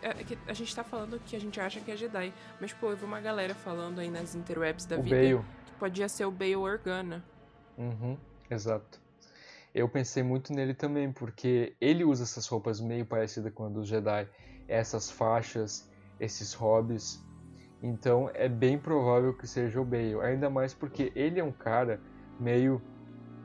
É 0.03 0.13
que 0.13 0.37
a 0.47 0.53
gente 0.53 0.75
tá 0.75 0.85
falando 0.85 1.19
que 1.25 1.35
a 1.35 1.41
gente 1.41 1.59
acha 1.59 1.81
que 1.81 1.91
é 1.91 1.97
Jedi. 1.97 2.33
Mas, 2.61 2.73
pô, 2.75 2.91
eu 2.91 2.97
vi 2.97 3.05
uma 3.05 3.21
galera 3.21 3.55
falando 3.55 4.01
aí 4.01 4.11
nas 4.11 4.35
interwebs 4.35 4.85
da 4.85 4.99
o 4.99 5.03
vida 5.03 5.17
Bale. 5.17 5.39
que 5.65 5.73
podia 5.79 6.09
ser 6.11 6.27
o 6.27 6.31
Bail 6.31 6.61
Organa. 6.61 7.25
Uhum, 7.79 8.17
exato. 8.51 9.01
Eu 9.75 9.89
pensei 9.89 10.23
muito 10.23 10.53
nele 10.53 10.75
também, 10.75 11.11
porque 11.11 11.75
ele 11.81 12.05
usa 12.05 12.23
essas 12.25 12.47
roupas 12.47 12.81
meio 12.81 13.07
parecidas 13.07 13.53
com 13.55 13.65
a 13.65 13.69
dos 13.69 13.89
Jedi, 13.89 14.29
essas 14.69 15.11
faixas, 15.11 15.91
esses 16.21 16.53
hobbies. 16.53 17.25
Então 17.85 18.31
é 18.33 18.49
bem 18.49 18.79
provável 18.79 19.35
que 19.35 19.47
seja 19.47 19.79
o 19.79 19.85
Bale, 19.85 20.19
ainda 20.23 20.49
mais 20.49 20.73
porque 20.73 21.13
ele 21.15 21.39
é 21.39 21.45
um 21.45 21.53
cara 21.53 22.01
meio 22.41 22.81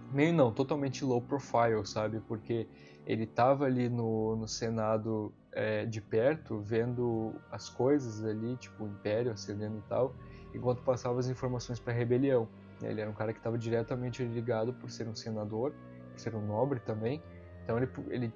meio 0.10 0.34
não, 0.34 0.50
totalmente 0.50 1.04
low 1.04 1.22
profile, 1.22 1.86
sabe? 1.86 2.22
Porque 2.22 2.66
ele 3.06 3.28
tava 3.28 3.66
ali 3.66 3.90
no, 3.90 4.38
no 4.38 4.48
Senado 4.48 5.34
é, 5.52 5.86
de 5.86 6.00
perto, 6.00 6.62
vendo 6.62 7.36
as 7.52 7.68
coisas 7.68 8.24
ali, 8.24 8.56
tipo 8.56 8.86
o 8.86 8.88
Império 8.88 9.34
acendendo 9.34 9.78
e 9.78 9.82
tal, 9.90 10.16
enquanto 10.56 10.82
passava 10.84 11.20
as 11.20 11.28
informações 11.28 11.78
para 11.78 11.92
a 11.92 11.96
rebelião. 11.96 12.48
Ele 12.82 13.02
era 13.02 13.10
um 13.10 13.14
cara 13.14 13.34
que 13.34 13.40
estava 13.40 13.58
diretamente 13.58 14.24
ligado 14.24 14.74
por 14.74 14.90
ser 14.90 15.06
um 15.10 15.16
senador, 15.16 15.74
por 16.12 16.18
ser 16.18 16.34
um 16.34 16.48
nobre 16.48 16.80
também. 16.80 17.22
Então 17.62 17.78
ele, 17.78 17.90
ele 18.08 18.34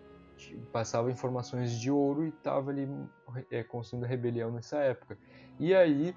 passava 0.73 1.09
informações 1.09 1.71
de 1.79 1.89
ouro 1.89 2.25
e 2.25 2.29
estava 2.29 2.71
ali 2.71 2.89
é, 3.49 3.63
construindo 3.63 4.03
a 4.03 4.07
rebelião 4.07 4.51
nessa 4.51 4.79
época. 4.79 5.17
E 5.59 5.73
aí, 5.73 6.15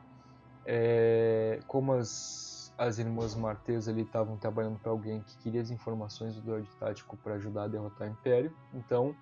é, 0.64 1.61
como 1.66 1.93
as, 1.93 2.72
as 2.76 2.99
irmãs 2.99 3.34
Martês 3.34 3.89
ali 3.89 4.03
estavam 4.03 4.37
trabalhando 4.37 4.78
para 4.78 4.91
alguém 4.91 5.22
que 5.22 5.37
queria 5.39 5.61
as 5.61 5.70
informações 5.70 6.34
do 6.34 6.43
droid 6.43 6.68
tático 6.78 7.16
para 7.16 7.34
ajudar 7.34 7.64
a 7.64 7.68
derrotar 7.68 8.09
o 8.09 8.11
Império, 8.11 8.55
então 8.74 9.14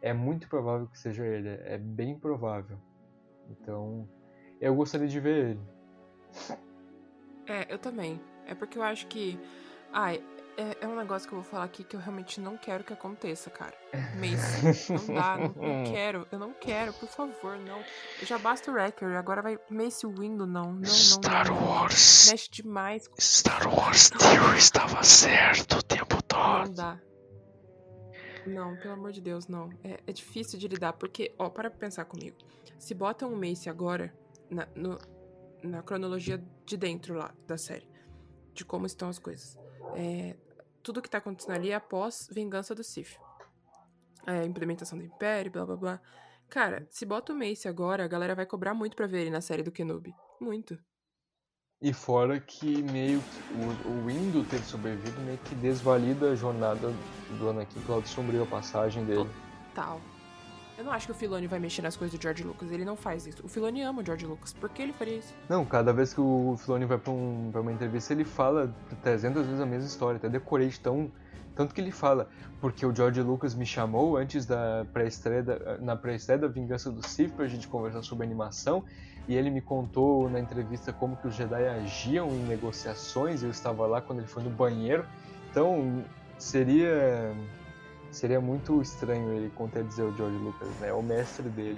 é 0.00 0.12
muito 0.12 0.48
provável 0.48 0.86
que 0.86 0.98
seja 0.98 1.24
ele. 1.24 1.48
É 1.48 1.78
bem 1.78 2.18
provável. 2.18 2.78
Então 3.50 4.08
eu 4.60 4.74
gostaria 4.74 5.08
de 5.08 5.20
ver 5.20 5.50
ele. 5.50 5.60
É, 7.46 7.72
eu 7.72 7.78
também. 7.78 8.20
É 8.46 8.54
porque 8.54 8.78
eu 8.78 8.82
acho 8.82 9.06
que. 9.06 9.38
Ai, 9.92 10.22
é, 10.56 10.84
é 10.84 10.88
um 10.88 10.96
negócio 10.96 11.28
que 11.28 11.34
eu 11.34 11.40
vou 11.40 11.48
falar 11.50 11.64
aqui 11.64 11.82
que 11.84 11.96
eu 11.96 12.00
realmente 12.00 12.40
não 12.40 12.56
quero 12.56 12.84
que 12.84 12.92
aconteça, 12.92 13.50
cara. 13.50 13.74
Mace. 14.18 14.92
Não 14.92 15.14
dá, 15.14 15.36
não, 15.38 15.48
não 15.48 15.84
quero. 15.92 16.26
Eu 16.30 16.38
não 16.38 16.52
quero, 16.54 16.92
por 16.94 17.08
favor, 17.08 17.56
não. 17.58 17.82
Já 18.22 18.38
basta 18.38 18.70
o 18.70 18.74
Wrecker, 18.74 19.16
agora 19.16 19.42
vai 19.42 19.58
Mace 19.70 20.06
Windu, 20.06 20.46
não. 20.46 20.72
Não, 20.72 20.80
não, 20.80 20.84
Star 20.84 21.48
não, 21.48 21.54
não. 21.60 21.68
Wars. 21.68 22.28
Mexe 22.30 22.50
demais. 22.50 23.08
Star 23.18 23.66
Wars 23.72 24.10
Theory 24.10 24.58
estava 24.58 25.02
certo 25.02 25.78
o 25.78 25.82
tempo 25.82 26.14
Não 26.14 26.20
todo. 26.64 26.74
dá. 26.74 27.00
Não, 28.46 28.76
pelo 28.76 28.94
amor 28.94 29.12
de 29.12 29.20
Deus, 29.20 29.46
não. 29.46 29.70
É, 29.82 30.00
é 30.06 30.12
difícil 30.12 30.58
de 30.58 30.68
lidar, 30.68 30.92
porque, 30.94 31.34
ó, 31.38 31.48
para 31.48 31.70
pensar 31.70 32.04
comigo. 32.04 32.36
Se 32.78 32.92
botam 32.94 33.32
o 33.32 33.36
Mace 33.36 33.70
agora 33.70 34.14
na, 34.50 34.66
no- 34.74 34.98
na 35.62 35.82
cronologia 35.82 36.42
de 36.66 36.76
dentro 36.76 37.14
lá 37.14 37.32
da 37.46 37.56
série, 37.56 37.88
de 38.52 38.62
como 38.64 38.84
estão 38.84 39.08
as 39.08 39.18
coisas. 39.18 39.56
É, 39.94 40.36
tudo 40.84 41.02
que 41.02 41.10
tá 41.10 41.18
acontecendo 41.18 41.54
ali 41.54 41.70
é 41.70 41.74
após 41.74 42.28
Vingança 42.30 42.74
do 42.74 42.84
Sith. 42.84 43.18
É, 44.26 44.44
implementação 44.44 44.96
do 44.96 45.04
Império, 45.04 45.50
blá 45.50 45.64
blá 45.64 45.76
blá. 45.76 46.00
Cara, 46.48 46.86
se 46.90 47.04
bota 47.04 47.32
o 47.32 47.36
Mace 47.36 47.66
agora, 47.66 48.04
a 48.04 48.08
galera 48.08 48.34
vai 48.34 48.46
cobrar 48.46 48.74
muito 48.74 48.94
pra 48.94 49.06
ver 49.06 49.22
ele 49.22 49.30
na 49.30 49.40
série 49.40 49.62
do 49.62 49.72
Kenobi. 49.72 50.14
Muito. 50.40 50.78
E 51.80 51.92
fora 51.92 52.38
que 52.38 52.82
meio 52.82 53.20
que 53.20 53.88
o, 53.88 53.90
o 53.90 54.06
Windu 54.06 54.44
ter 54.44 54.60
sobrevivido 54.60 55.20
meio 55.22 55.38
que 55.38 55.54
desvalida 55.54 56.30
a 56.30 56.34
jornada 56.36 56.92
do 57.38 57.48
Anakin 57.48 57.80
pro 57.82 57.96
lado 57.96 58.08
sombrio, 58.08 58.42
a 58.42 58.46
passagem 58.46 59.04
dele. 59.04 59.28
Tal. 59.74 60.00
Eu 60.76 60.84
não 60.84 60.92
acho 60.92 61.06
que 61.06 61.12
o 61.12 61.14
Filoni 61.14 61.46
vai 61.46 61.60
mexer 61.60 61.82
nas 61.82 61.96
coisas 61.96 62.18
do 62.18 62.20
George 62.20 62.42
Lucas. 62.42 62.70
Ele 62.72 62.84
não 62.84 62.96
faz 62.96 63.26
isso. 63.26 63.44
O 63.44 63.48
Filoni 63.48 63.82
ama 63.82 64.02
o 64.02 64.04
George 64.04 64.26
Lucas. 64.26 64.52
Por 64.52 64.68
que 64.68 64.82
ele 64.82 64.92
faria 64.92 65.18
isso? 65.18 65.32
Não, 65.48 65.64
cada 65.64 65.92
vez 65.92 66.12
que 66.12 66.20
o 66.20 66.56
Filoni 66.58 66.84
vai 66.84 66.98
pra, 66.98 67.12
um, 67.12 67.50
pra 67.52 67.60
uma 67.60 67.72
entrevista, 67.72 68.12
ele 68.12 68.24
fala 68.24 68.74
300 69.02 69.46
vezes 69.46 69.60
a 69.60 69.66
mesma 69.66 69.86
história. 69.86 70.16
Até 70.16 70.28
decorei 70.28 70.68
de 70.68 70.80
tão. 70.80 71.10
Tanto 71.54 71.72
que 71.72 71.80
ele 71.80 71.92
fala, 71.92 72.28
porque 72.60 72.84
o 72.84 72.92
George 72.92 73.22
Lucas 73.22 73.54
me 73.54 73.64
chamou 73.64 74.16
antes 74.16 74.44
da 74.44 74.84
pré-estreia, 74.92 75.44
na 75.80 75.94
pré-estreia 75.94 76.40
da 76.40 76.48
Vingança 76.48 76.90
do 76.90 77.06
Sith 77.06 77.32
pra 77.32 77.46
gente 77.46 77.68
conversar 77.68 78.02
sobre 78.02 78.26
animação, 78.26 78.82
e 79.28 79.36
ele 79.36 79.50
me 79.50 79.60
contou 79.60 80.28
na 80.28 80.40
entrevista 80.40 80.92
como 80.92 81.16
que 81.16 81.28
os 81.28 81.36
Jedi 81.36 81.64
agiam 81.68 82.28
em 82.30 82.42
negociações, 82.48 83.44
eu 83.44 83.50
estava 83.50 83.86
lá 83.86 84.00
quando 84.00 84.18
ele 84.18 84.26
foi 84.26 84.42
no 84.42 84.50
banheiro. 84.50 85.06
Então, 85.48 86.04
seria 86.36 87.32
seria 88.14 88.40
muito 88.40 88.80
estranho 88.80 89.32
ele 89.32 89.50
contradizer 89.50 90.04
o 90.04 90.16
George 90.16 90.38
Lucas, 90.38 90.68
né? 90.80 90.88
É 90.88 90.92
o 90.92 91.02
mestre 91.02 91.48
dele. 91.48 91.76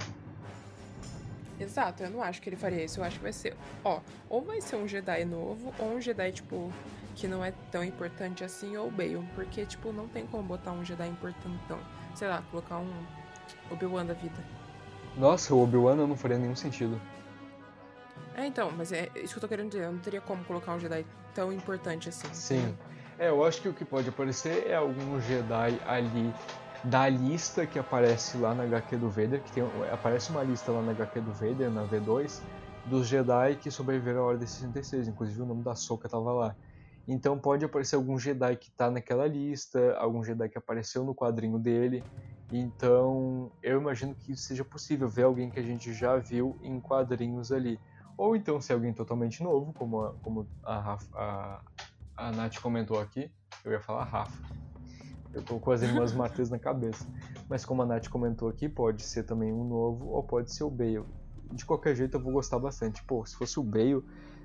Exato, 1.58 2.02
eu 2.02 2.10
não 2.10 2.22
acho 2.22 2.42
que 2.42 2.50
ele 2.50 2.56
faria 2.56 2.84
isso. 2.84 3.00
Eu 3.00 3.04
acho 3.04 3.16
que 3.16 3.22
vai 3.22 3.32
ser, 3.32 3.56
ó, 3.82 4.00
ou 4.28 4.42
vai 4.42 4.60
ser 4.60 4.76
um 4.76 4.86
Jedi 4.86 5.24
novo, 5.24 5.72
ou 5.78 5.94
um 5.94 6.00
Jedi, 6.00 6.32
tipo, 6.32 6.70
que 7.14 7.26
não 7.26 7.42
é 7.42 7.52
tão 7.72 7.82
importante 7.82 8.44
assim, 8.44 8.76
ou 8.76 8.90
Bale. 8.90 9.26
Porque, 9.34 9.64
tipo, 9.64 9.92
não 9.92 10.06
tem 10.06 10.26
como 10.26 10.42
botar 10.42 10.72
um 10.72 10.84
Jedi 10.84 11.08
importantão. 11.08 11.78
Sei 12.14 12.28
lá, 12.28 12.42
colocar 12.50 12.78
um 12.78 12.92
Obi-Wan 13.70 14.04
da 14.04 14.14
vida. 14.14 14.44
Nossa, 15.16 15.54
o 15.54 15.62
Obi-Wan 15.62 15.96
não 15.96 16.16
faria 16.16 16.36
nenhum 16.36 16.56
sentido. 16.56 17.00
É, 18.34 18.46
então, 18.46 18.70
mas 18.76 18.92
é 18.92 19.08
isso 19.14 19.32
que 19.32 19.38
eu 19.38 19.40
tô 19.40 19.48
querendo 19.48 19.70
dizer. 19.70 19.84
Eu 19.84 19.92
não 19.92 20.00
teria 20.00 20.20
como 20.20 20.44
colocar 20.44 20.74
um 20.74 20.78
Jedi 20.78 21.06
tão 21.34 21.50
importante 21.50 22.10
assim. 22.10 22.28
Sim. 22.34 22.76
É, 23.18 23.30
eu 23.30 23.44
acho 23.44 23.62
que 23.62 23.68
o 23.68 23.72
que 23.72 23.84
pode 23.84 24.08
aparecer 24.08 24.66
é 24.66 24.74
algum 24.74 25.18
Jedi 25.20 25.80
ali 25.86 26.32
da 26.84 27.08
lista 27.08 27.66
que 27.66 27.78
aparece 27.78 28.36
lá 28.36 28.54
na 28.54 28.64
HQ 28.64 28.96
do 28.98 29.08
Vader, 29.08 29.42
que 29.42 29.52
tem, 29.52 29.64
aparece 29.90 30.30
uma 30.30 30.42
lista 30.42 30.70
lá 30.70 30.82
na 30.82 30.92
HQ 30.92 31.20
do 31.22 31.32
Vader, 31.32 31.70
na 31.70 31.84
V2, 31.86 32.42
dos 32.86 33.08
Jedi 33.08 33.56
que 33.56 33.70
sobreviveram 33.70 34.20
à 34.20 34.24
Ordem 34.24 34.46
66, 34.46 35.08
inclusive 35.08 35.40
o 35.40 35.46
nome 35.46 35.64
da 35.64 35.74
Soca 35.74 36.08
tava 36.08 36.30
lá. 36.32 36.56
Então 37.08 37.38
pode 37.38 37.64
aparecer 37.64 37.96
algum 37.96 38.18
Jedi 38.18 38.56
que 38.56 38.70
tá 38.72 38.90
naquela 38.90 39.26
lista, 39.26 39.96
algum 39.96 40.22
Jedi 40.22 40.48
que 40.50 40.58
apareceu 40.58 41.02
no 41.02 41.14
quadrinho 41.14 41.58
dele. 41.58 42.04
Então 42.52 43.50
eu 43.62 43.80
imagino 43.80 44.14
que 44.14 44.36
seja 44.36 44.64
possível 44.64 45.08
ver 45.08 45.22
alguém 45.22 45.50
que 45.50 45.58
a 45.58 45.62
gente 45.62 45.92
já 45.94 46.16
viu 46.18 46.58
em 46.62 46.78
quadrinhos 46.80 47.50
ali. 47.50 47.80
Ou 48.18 48.36
então 48.36 48.60
ser 48.60 48.74
alguém 48.74 48.92
totalmente 48.92 49.42
novo, 49.42 49.72
como 49.72 50.04
a, 50.04 50.12
como 50.22 50.46
a, 50.64 50.98
a, 51.14 51.60
a 52.16 52.32
Nath 52.32 52.58
comentou 52.60 53.00
aqui. 53.00 53.30
Eu 53.64 53.72
ia 53.72 53.80
falar 53.80 54.04
Rafa. 54.04 54.42
Eu 55.32 55.42
tô 55.42 55.60
com 55.60 55.70
as 55.70 55.82
irmãs 55.82 56.12
Martins 56.12 56.48
na 56.48 56.58
cabeça. 56.58 57.06
Mas 57.48 57.64
como 57.64 57.82
a 57.82 57.86
Nath 57.86 58.08
comentou 58.08 58.48
aqui, 58.48 58.68
pode 58.68 59.02
ser 59.02 59.24
também 59.24 59.52
um 59.52 59.64
novo 59.64 60.08
ou 60.08 60.22
pode 60.22 60.52
ser 60.52 60.64
o 60.64 60.70
Bale. 60.70 61.04
De 61.52 61.64
qualquer 61.64 61.94
jeito 61.94 62.16
eu 62.16 62.20
vou 62.20 62.32
gostar 62.32 62.58
bastante. 62.58 63.04
Pô, 63.04 63.24
se 63.26 63.36
fosse 63.36 63.60
o 63.60 63.62
Bale, 63.62 64.02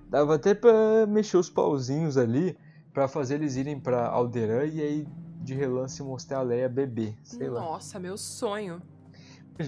dava 0.10 0.36
até 0.36 0.54
pra 0.54 1.06
mexer 1.08 1.38
os 1.38 1.50
pauzinhos 1.50 2.18
ali 2.18 2.58
pra 2.94 3.08
fazer 3.08 3.36
eles 3.36 3.56
irem 3.56 3.80
pra 3.80 4.08
Alderan 4.08 4.66
e 4.66 4.82
aí 4.82 5.08
de 5.42 5.56
relance 5.56 6.04
mostrar 6.04 6.40
a 6.40 6.42
Leia 6.42 6.70
bebê. 6.70 7.16
Sei 7.24 7.50
lá. 7.50 7.62
Nossa, 7.62 7.98
meu 8.00 8.18
sonho. 8.18 8.82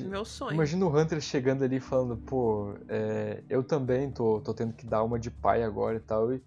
Meu 0.10 0.26
sonho. 0.26 0.54
Imagina 0.54 0.86
o 0.86 0.96
Hunter 0.96 1.22
chegando 1.22 1.64
ali 1.64 1.80
falando, 1.80 2.18
pô, 2.18 2.74
é, 2.88 3.44
eu 3.50 3.64
também 3.64 4.12
tô, 4.12 4.42
tô 4.42 4.54
tendo 4.54 4.74
que 4.74 4.86
dar 4.86 5.04
uma 5.04 5.20
de 5.20 5.30
pai 5.30 5.64
agora 5.64 5.98
e 5.98 6.00
tal. 6.00 6.34
E, 6.34 6.42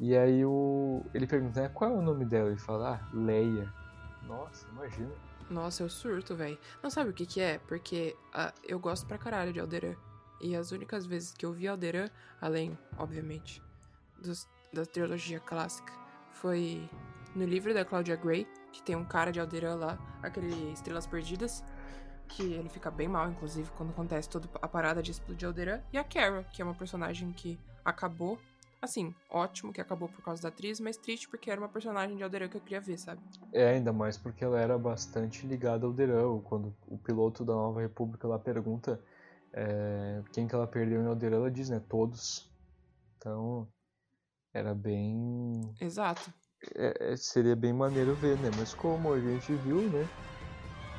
E 0.00 0.16
aí 0.16 0.44
o, 0.44 1.02
ele 1.12 1.26
pergunta, 1.26 1.60
né, 1.62 1.68
qual 1.68 1.90
é 1.90 1.94
o 1.94 2.02
nome 2.02 2.24
dela? 2.24 2.48
Ele 2.50 2.58
fala, 2.58 3.00
ah, 3.02 3.08
Leia. 3.12 3.72
Nossa, 4.22 4.66
imagina. 4.68 5.10
Nossa, 5.50 5.82
eu 5.82 5.88
surto, 5.88 6.36
velho. 6.36 6.58
Não 6.82 6.90
sabe 6.90 7.10
o 7.10 7.12
que 7.12 7.24
que 7.26 7.40
é? 7.40 7.58
Porque 7.58 8.14
ah, 8.32 8.52
eu 8.62 8.78
gosto 8.78 9.06
pra 9.06 9.18
caralho 9.18 9.52
de 9.52 9.58
Alderan. 9.60 9.94
E 10.40 10.54
as 10.54 10.70
únicas 10.70 11.04
vezes 11.06 11.32
que 11.32 11.44
eu 11.44 11.52
vi 11.52 11.66
Alderan, 11.66 12.08
além, 12.40 12.78
obviamente, 12.96 13.60
dos- 14.22 14.46
da 14.72 14.84
trilogia 14.86 15.40
clássica, 15.40 15.92
foi 16.32 16.88
no 17.34 17.44
livro 17.44 17.72
da 17.74 17.84
Claudia 17.84 18.14
Gray, 18.14 18.46
que 18.72 18.82
tem 18.82 18.94
um 18.94 19.04
cara 19.04 19.32
de 19.32 19.40
Alderan 19.40 19.74
lá, 19.76 19.98
aquele 20.22 20.70
Estrelas 20.72 21.06
Perdidas, 21.06 21.64
que 22.28 22.42
ele 22.52 22.68
fica 22.68 22.90
bem 22.90 23.08
mal, 23.08 23.28
inclusive, 23.30 23.68
quando 23.76 23.90
acontece 23.90 24.28
toda 24.28 24.48
a 24.60 24.68
parada 24.68 25.02
de 25.02 25.10
explodir 25.10 25.48
Alderan. 25.48 25.80
E 25.92 25.98
a 25.98 26.04
Kara, 26.04 26.44
que 26.52 26.60
é 26.62 26.64
uma 26.64 26.74
personagem 26.74 27.32
que 27.32 27.58
acabou, 27.84 28.38
assim, 28.80 29.14
ótimo 29.30 29.72
que 29.72 29.80
acabou 29.80 30.08
por 30.08 30.22
causa 30.22 30.42
da 30.42 30.48
atriz, 30.48 30.80
mas 30.80 30.96
triste 30.96 31.28
porque 31.28 31.50
era 31.50 31.60
uma 31.60 31.68
personagem 31.68 32.16
de 32.16 32.22
Alderan 32.22 32.48
que 32.48 32.56
eu 32.56 32.60
queria 32.60 32.80
ver, 32.80 32.98
sabe? 32.98 33.20
É, 33.52 33.70
ainda 33.70 33.92
mais 33.92 34.16
porque 34.16 34.44
ela 34.44 34.60
era 34.60 34.78
bastante 34.78 35.46
ligada 35.46 35.84
ao 35.84 35.90
Alderan. 35.90 36.40
Quando 36.40 36.74
o 36.86 36.98
piloto 36.98 37.44
da 37.44 37.52
Nova 37.54 37.80
República 37.80 38.28
lá 38.28 38.38
pergunta 38.38 39.00
é, 39.52 40.22
quem 40.32 40.46
que 40.46 40.54
ela 40.54 40.66
perdeu 40.66 41.02
em 41.02 41.06
Alderan, 41.06 41.36
ela 41.36 41.50
diz, 41.50 41.68
né, 41.68 41.80
todos. 41.88 42.48
Então, 43.16 43.66
era 44.52 44.74
bem... 44.74 45.74
Exato. 45.80 46.32
é- 46.74 47.12
é- 47.12 47.16
seria 47.16 47.56
bem 47.56 47.72
maneiro 47.72 48.14
ver, 48.14 48.38
né? 48.38 48.50
Mas 48.56 48.74
como 48.74 49.12
a 49.12 49.20
gente 49.20 49.54
viu, 49.56 49.82
né, 49.90 50.08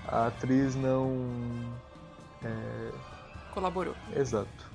a 0.06 0.28
atriz 0.28 0.76
não... 0.76 1.78
É, 2.44 2.92
Colaborou. 3.52 3.96
exato. 4.14 4.72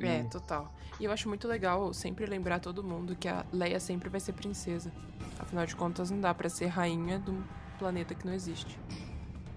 É, 0.00 0.20
E- 0.20 0.24
total. 0.24 0.70
E 1.00 1.04
eu 1.04 1.10
acho 1.12 1.28
muito 1.28 1.48
legal 1.48 1.92
sempre 1.92 2.24
lembrar 2.26 2.60
todo 2.60 2.82
mundo 2.82 3.16
que 3.16 3.28
a 3.28 3.44
Leia 3.52 3.80
sempre 3.80 4.08
vai 4.08 4.20
ser 4.20 4.32
princesa. 4.32 4.92
Afinal 5.38 5.66
de 5.66 5.74
contas, 5.74 6.10
não 6.10 6.20
dá 6.20 6.32
pra 6.32 6.48
ser 6.48 6.66
rainha 6.66 7.18
de 7.18 7.30
um 7.30 7.42
planeta 7.78 8.14
que 8.14 8.26
não 8.26 8.32
existe. 8.32 8.78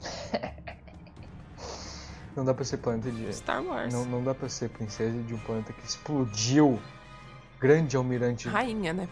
Não 2.35 2.45
dá 2.45 2.53
pra 2.53 2.63
ser 2.63 2.77
planeta 2.77 3.09
de... 3.11 3.33
Star 3.33 3.63
Wars. 3.63 3.91
Não, 3.91 4.05
não 4.05 4.23
dá 4.23 4.31
pra 4.31 4.47
ser 4.47 4.69
princesa 4.69 5.17
de 5.23 5.33
um 5.33 5.39
planeta 5.39 5.73
que 5.73 5.83
explodiu. 5.83 6.79
Grande 7.59 7.97
almirante 7.97 8.47
Rainha, 8.47 8.93
né? 8.93 9.09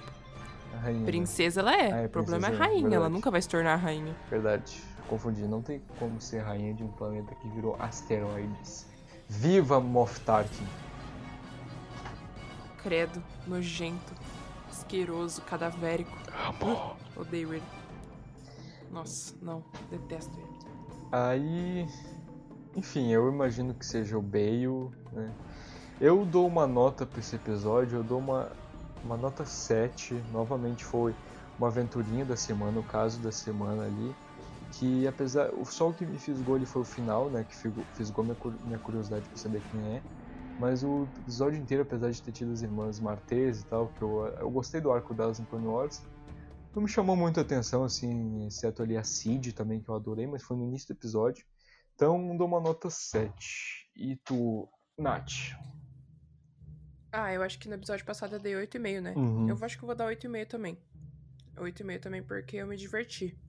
rainha. 0.79 0.99
né? 0.99 1.05
Princesa 1.07 1.61
ela 1.61 1.73
é. 1.75 1.91
Ah, 1.91 1.97
é 2.01 2.05
o 2.05 2.09
problema 2.09 2.49
é 2.49 2.51
rainha. 2.51 2.81
Ela 2.81 2.89
verdade. 2.89 3.13
nunca 3.13 3.31
vai 3.31 3.41
se 3.41 3.49
tornar 3.49 3.77
rainha. 3.77 4.15
Verdade, 4.29 4.79
confundi. 5.09 5.41
Não 5.41 5.63
tem 5.63 5.81
como 5.97 6.21
ser 6.21 6.41
rainha 6.41 6.71
de 6.75 6.83
um 6.83 6.87
planeta 6.89 7.33
que 7.33 7.47
virou 7.49 7.75
asteroides. 7.79 8.85
Viva 9.27 9.79
Moff 9.79 10.19
Tarkin! 10.19 10.67
Credo, 12.85 13.19
nojento, 13.47 14.13
asqueroso, 14.69 15.41
cadavérico. 15.41 16.11
Amo. 16.47 16.95
Odeio 17.17 17.51
ele. 17.55 17.63
Nossa, 18.91 19.33
não. 19.41 19.63
Detesto 19.89 20.37
ele. 20.39 20.47
Aí, 21.11 21.87
enfim, 22.75 23.09
eu 23.11 23.27
imagino 23.27 23.73
que 23.73 23.83
seja 23.83 24.15
o 24.15 24.21
Bale, 24.21 24.91
né? 25.11 25.31
Eu 25.99 26.23
dou 26.25 26.45
uma 26.45 26.67
nota 26.67 27.07
pra 27.07 27.19
esse 27.19 27.35
episódio, 27.35 27.97
eu 27.97 28.03
dou 28.03 28.19
uma, 28.19 28.51
uma 29.03 29.17
nota 29.17 29.45
7. 29.45 30.13
Novamente 30.31 30.85
foi 30.85 31.15
uma 31.57 31.69
aventurinha 31.69 32.23
da 32.23 32.35
semana, 32.35 32.79
o 32.79 32.83
caso 32.83 33.19
da 33.19 33.31
semana 33.31 33.83
ali. 33.85 34.15
Que 34.73 35.07
apesar. 35.07 35.49
o- 35.55 35.65
Só 35.65 35.89
o 35.89 35.93
que 35.93 36.05
me 36.05 36.19
fisgou 36.19 36.53
ali 36.55 36.67
foi 36.67 36.83
o 36.83 36.85
final, 36.85 37.29
né? 37.31 37.43
Que 37.49 37.55
fisgou 37.95 38.23
minha, 38.23 38.35
cu- 38.35 38.53
minha 38.63 38.77
curiosidade 38.77 39.27
pra 39.27 39.37
saber 39.37 39.63
quem 39.71 39.81
é. 39.95 40.01
Mas 40.59 40.83
o 40.83 41.07
episódio 41.19 41.59
inteiro, 41.59 41.83
apesar 41.83 42.09
de 42.11 42.21
ter 42.21 42.31
tido 42.31 42.51
as 42.51 42.61
irmãs 42.61 42.99
Martez 42.99 43.61
e 43.61 43.65
tal, 43.65 43.89
que 43.89 44.01
eu, 44.01 44.25
eu 44.39 44.49
gostei 44.49 44.79
do 44.79 44.91
arco 44.91 45.13
delas 45.13 45.39
em 45.39 45.45
Clone 45.45 45.67
Wars, 45.67 46.01
não 46.73 46.83
me 46.83 46.89
chamou 46.89 47.15
muito 47.15 47.39
a 47.39 47.43
atenção, 47.43 47.83
assim, 47.83 48.45
exceto 48.45 48.83
ali 48.83 48.97
a 48.97 49.03
Cid 49.03 49.53
também, 49.53 49.81
que 49.81 49.89
eu 49.89 49.95
adorei, 49.95 50.27
mas 50.27 50.43
foi 50.43 50.57
no 50.57 50.65
início 50.65 50.87
do 50.87 50.97
episódio. 50.97 51.45
Então, 51.93 52.35
dou 52.35 52.47
uma 52.47 52.59
nota 52.59 52.89
7. 52.89 53.89
E 53.95 54.17
tu, 54.17 54.67
Nath? 54.97 55.55
Ah, 57.11 57.31
eu 57.31 57.41
acho 57.41 57.57
que 57.57 57.69
no 57.69 57.75
episódio 57.75 58.05
passado 58.05 58.35
eu 58.35 58.39
dei 58.39 58.53
8,5, 58.53 59.01
né? 59.01 59.13
Uhum. 59.15 59.47
Eu 59.47 59.57
acho 59.61 59.77
que 59.77 59.83
eu 59.83 59.87
vou 59.87 59.95
dar 59.95 60.07
8,5 60.07 60.47
também. 60.47 60.77
8,5 61.55 61.99
também 62.01 62.21
porque 62.21 62.57
eu 62.57 62.67
me 62.67 62.75
diverti. 62.75 63.39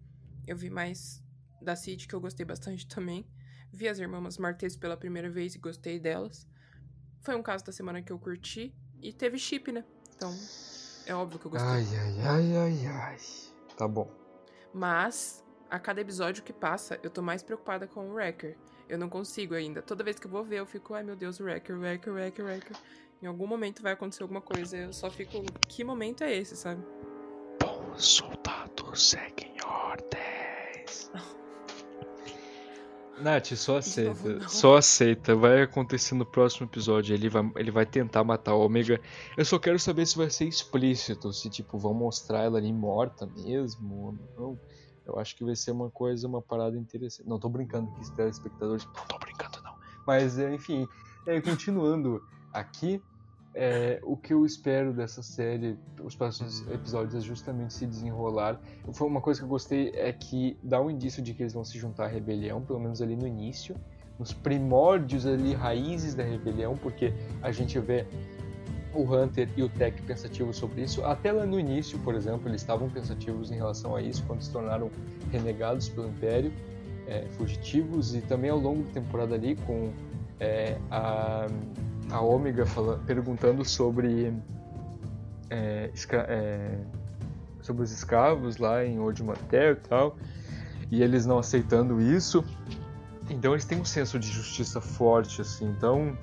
Eu 0.47 0.57
vi 0.57 0.71
mais 0.71 1.21
da 1.61 1.75
Cid, 1.75 2.07
que 2.07 2.15
eu 2.15 2.21
gostei 2.21 2.47
bastante 2.47 2.87
também. 2.87 3.27
Vi 3.73 3.89
as 3.89 3.99
irmãs 3.99 4.39
Martez 4.39 4.77
pela 4.77 4.97
primeira 4.97 5.29
vez 5.29 5.57
e 5.57 5.59
gostei 5.59 5.99
delas. 5.99 6.47
Foi 7.27 7.35
um 7.35 7.43
caso 7.43 7.65
da 7.65 7.73
semana 7.73 8.01
que 8.01 8.13
eu 8.13 8.19
curti. 8.21 8.73
E 9.03 9.13
teve 9.13 9.37
chip, 9.37 9.73
né? 9.73 9.85
Então, 10.15 10.33
é 11.05 11.13
óbvio 11.13 11.41
que 11.41 11.47
eu 11.47 11.51
gostei. 11.51 11.69
Ai, 11.69 11.85
ai, 11.99 12.21
ai, 12.25 12.57
ai, 12.57 12.87
ai. 12.87 13.17
Tá 13.77 13.89
bom. 13.89 14.09
Mas, 14.73 15.45
a 15.69 15.77
cada 15.77 16.01
episódio 16.01 16.45
que 16.45 16.53
passa, 16.53 17.01
eu 17.03 17.11
tô 17.11 17.21
mais 17.23 17.43
preocupada 17.43 17.89
com 17.89 18.09
o 18.09 18.15
Wrecker. 18.15 18.57
Eu 18.89 18.97
não 18.97 19.09
consigo 19.09 19.55
ainda. 19.55 19.83
Toda 19.83 20.05
vez 20.05 20.21
que 20.21 20.29
eu 20.29 20.31
vou 20.31 20.45
ver, 20.45 20.61
eu 20.61 20.67
fico, 20.67 20.95
ai 20.95 21.03
meu 21.03 21.17
Deus, 21.17 21.41
o 21.41 21.43
Wrecker, 21.43 21.77
Wrecker, 21.77 22.13
Wrecker, 22.13 22.45
Wrecker. 22.45 22.77
Em 23.21 23.27
algum 23.27 23.49
momento 23.49 23.83
vai 23.83 23.95
acontecer 23.95 24.23
alguma 24.23 24.41
coisa. 24.41 24.77
Eu 24.77 24.93
só 24.93 25.11
fico, 25.11 25.43
que 25.67 25.83
momento 25.83 26.23
é 26.23 26.33
esse, 26.33 26.55
sabe? 26.55 26.81
Bons 27.61 28.05
soldados 28.05 29.11
seguem 29.11 29.57
ordens. 29.65 31.11
Nath, 33.19 33.55
só 33.55 33.75
novo, 33.75 33.79
aceita. 33.79 34.29
não. 34.29 34.49
Só 34.49 34.77
aceita. 34.77 35.35
Vai 35.35 35.63
acontecer 35.63 36.15
no 36.15 36.27
próximo 36.27 36.67
episódio. 36.67 37.15
Ele 37.15 37.29
vai, 37.29 37.51
ele 37.57 37.71
vai 37.71 37.87
tentar 37.87 38.23
matar 38.25 38.53
a 38.53 38.57
Ômega. 38.57 39.01
Eu 39.37 39.45
só 39.45 39.59
quero 39.59 39.79
saber 39.79 40.07
se 40.07 40.17
vai 40.17 40.31
ser 40.31 40.45
explícito. 40.47 41.33
Se, 41.33 41.49
tipo, 41.49 41.79
vão 41.79 41.95
mostrar 41.95 42.43
ela 42.43 42.59
ali 42.59 42.73
morta 42.73 43.27
mesmo 43.37 43.95
ou 43.95 44.19
não. 44.37 44.61
Eu 45.07 45.19
acho 45.19 45.37
que 45.37 45.45
vai 45.45 45.55
ser 45.55 45.71
uma 45.71 45.91
coisa, 45.91 46.27
uma 46.27 46.43
parada 46.43 46.77
interessante. 46.77 47.29
Não, 47.29 47.39
tô 47.39 47.49
brincando 47.49 47.91
aqui, 47.93 48.13
telespectadores. 48.17 48.85
Não 48.85 49.07
tô 49.07 49.19
brincando, 49.19 49.63
não. 49.63 49.77
Mas, 50.07 50.39
é, 50.39 50.53
enfim, 50.53 50.87
é, 51.27 51.41
continuando 51.41 52.23
aqui, 52.53 53.01
é, 53.59 53.99
o 54.03 54.19
que 54.19 54.35
eu 54.35 54.45
espero 54.45 54.93
dessa 54.93 55.23
série, 55.23 55.79
os 56.05 56.15
próximos 56.15 56.61
episódios, 56.69 57.15
é 57.15 57.21
justamente 57.21 57.73
se 57.73 57.87
desenrolar. 57.87 58.61
Foi 58.93 59.09
uma 59.09 59.23
coisa 59.23 59.41
que 59.41 59.45
eu 59.45 59.49
gostei 59.49 59.93
é 59.95 60.13
que 60.13 60.59
dá 60.63 60.79
um 60.79 60.91
indício 60.91 61.23
de 61.23 61.33
que 61.33 61.43
eles 61.43 61.55
vão 61.55 61.65
se 61.65 61.79
juntar 61.79 62.05
à 62.05 62.07
rebelião, 62.07 62.61
pelo 62.61 62.79
menos 62.79 63.01
ali 63.01 63.17
no 63.17 63.27
início, 63.27 63.75
nos 64.19 64.35
primórdios 64.35 65.25
ali, 65.27 65.55
raízes 65.55 66.15
da 66.15 66.23
rebelião, 66.23 66.77
porque 66.77 67.15
a 67.41 67.51
gente 67.51 67.79
vê 67.81 68.07
o 68.93 69.03
Hunter 69.03 69.49
e 69.57 69.63
o 69.63 69.71
Tech 69.71 70.03
pensativos 70.03 70.59
sobre 70.59 70.83
isso. 70.83 71.03
Até 71.03 71.33
lá 71.33 71.47
no 71.47 71.59
início, 71.59 71.99
por 72.01 72.15
exemplo, 72.15 72.51
eles 72.51 72.61
estavam 72.61 72.91
pensativos 72.91 73.51
em 73.51 73.55
relação 73.55 73.97
a 73.97 74.03
isso, 74.03 74.23
quando 74.27 74.43
se 74.43 74.53
tornaram 74.53 74.91
renegados 75.33 75.89
pelo 75.89 76.09
Império, 76.09 76.53
é, 77.07 77.25
fugitivos, 77.39 78.15
e 78.15 78.21
também 78.21 78.51
ao 78.51 78.59
longo 78.59 78.83
da 78.83 78.91
temporada 78.93 79.35
ali, 79.35 79.57
com 79.57 79.91
é, 80.39 80.79
a, 80.91 81.47
a 82.11 82.21
Ômega 82.21 82.65
fala- 82.67 83.01
perguntando 83.07 83.65
sobre, 83.65 84.33
é, 85.51 85.91
é, 86.29 86.79
sobre 87.63 87.83
os 87.83 87.91
escravos 87.93 88.57
lá 88.59 88.85
em 88.85 88.99
Old 88.99 89.23
Mater 89.23 89.73
e 89.73 89.89
tal, 89.89 90.17
e 90.91 91.03
eles 91.03 91.27
não 91.27 91.39
aceitando 91.39 92.01
isso. 92.01 92.45
Então 93.29 93.53
eles 93.53 93.65
têm 93.65 93.81
um 93.81 93.85
senso 93.85 94.19
de 94.19 94.29
justiça 94.29 94.81
forte, 94.81 95.41
assim. 95.41 95.67
Então 95.69 96.17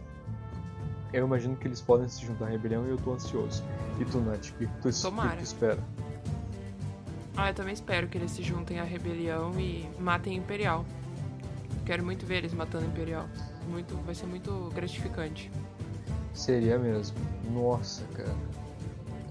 eu 1.12 1.26
imagino 1.28 1.56
que 1.56 1.68
eles 1.68 1.82
podem 1.82 2.08
se 2.08 2.26
juntar 2.26 2.46
à 2.46 2.50
rebelião 2.50 2.86
e 2.88 2.90
eu 2.90 2.98
tô 2.98 3.14
ansioso. 3.14 3.64
E 4.00 4.06
tu, 4.06 4.20
Nath, 4.22 4.50
o 4.50 4.54
que 4.54 4.68
tu, 4.82 5.02
Tomara. 5.02 5.38
tu 5.38 5.44
espera? 5.44 5.80
Ah, 7.36 7.50
eu 7.50 7.54
também 7.54 7.74
espero 7.74 8.08
que 8.08 8.18
eles 8.18 8.32
se 8.32 8.42
juntem 8.42 8.80
à 8.80 8.84
rebelião 8.84 9.60
e 9.60 9.88
matem 10.00 10.38
o 10.38 10.42
Imperial. 10.42 10.86
Quero 11.86 12.04
muito 12.06 12.26
ver 12.26 12.38
eles 12.38 12.54
matando 12.54 12.86
o 12.86 12.88
Imperial. 12.88 13.26
Muito, 13.68 13.96
vai 14.06 14.16
ser 14.16 14.26
muito 14.28 14.70
gratificante. 14.74 15.52
Seria 16.34 16.78
mesmo. 16.78 17.18
Nossa, 17.52 18.04
cara. 18.16 18.36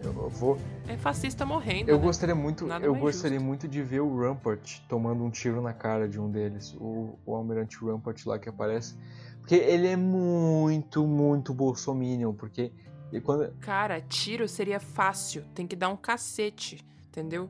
Eu 0.05 0.13
eu 0.13 0.29
vou. 0.31 0.59
É 0.89 0.97
fascista 0.97 1.47
morrendo. 1.47 1.89
Eu 1.89 1.99
né? 1.99 2.05
gostaria 2.05 2.35
muito. 2.35 2.67
Nada 2.67 2.85
eu 2.85 2.95
gostaria 2.95 3.39
justo. 3.39 3.47
muito 3.47 3.69
de 3.69 3.83
ver 3.83 4.01
o 4.01 4.21
Rampart 4.21 4.81
tomando 4.89 5.23
um 5.23 5.31
tiro 5.31 5.61
na 5.61 5.73
cara 5.73 6.09
de 6.09 6.21
um 6.21 6.31
deles. 6.31 6.75
O, 6.75 7.19
o 7.25 7.35
Almirante 7.35 7.77
Rampart 7.85 8.27
lá 8.27 8.39
que 8.39 8.49
aparece. 8.49 8.97
Porque 9.41 9.55
ele 9.55 9.89
é 9.89 9.97
muito, 9.97 11.07
muito 11.07 11.53
bolsominion. 11.55 12.33
Porque 12.33 12.73
quando, 13.21 13.53
Cara, 13.61 14.01
tiro 14.01 14.49
seria 14.49 14.81
fácil. 14.81 15.45
Tem 15.55 15.67
que 15.67 15.77
dar 15.77 15.89
um 15.89 15.97
cacete, 15.97 16.85
entendeu? 17.09 17.49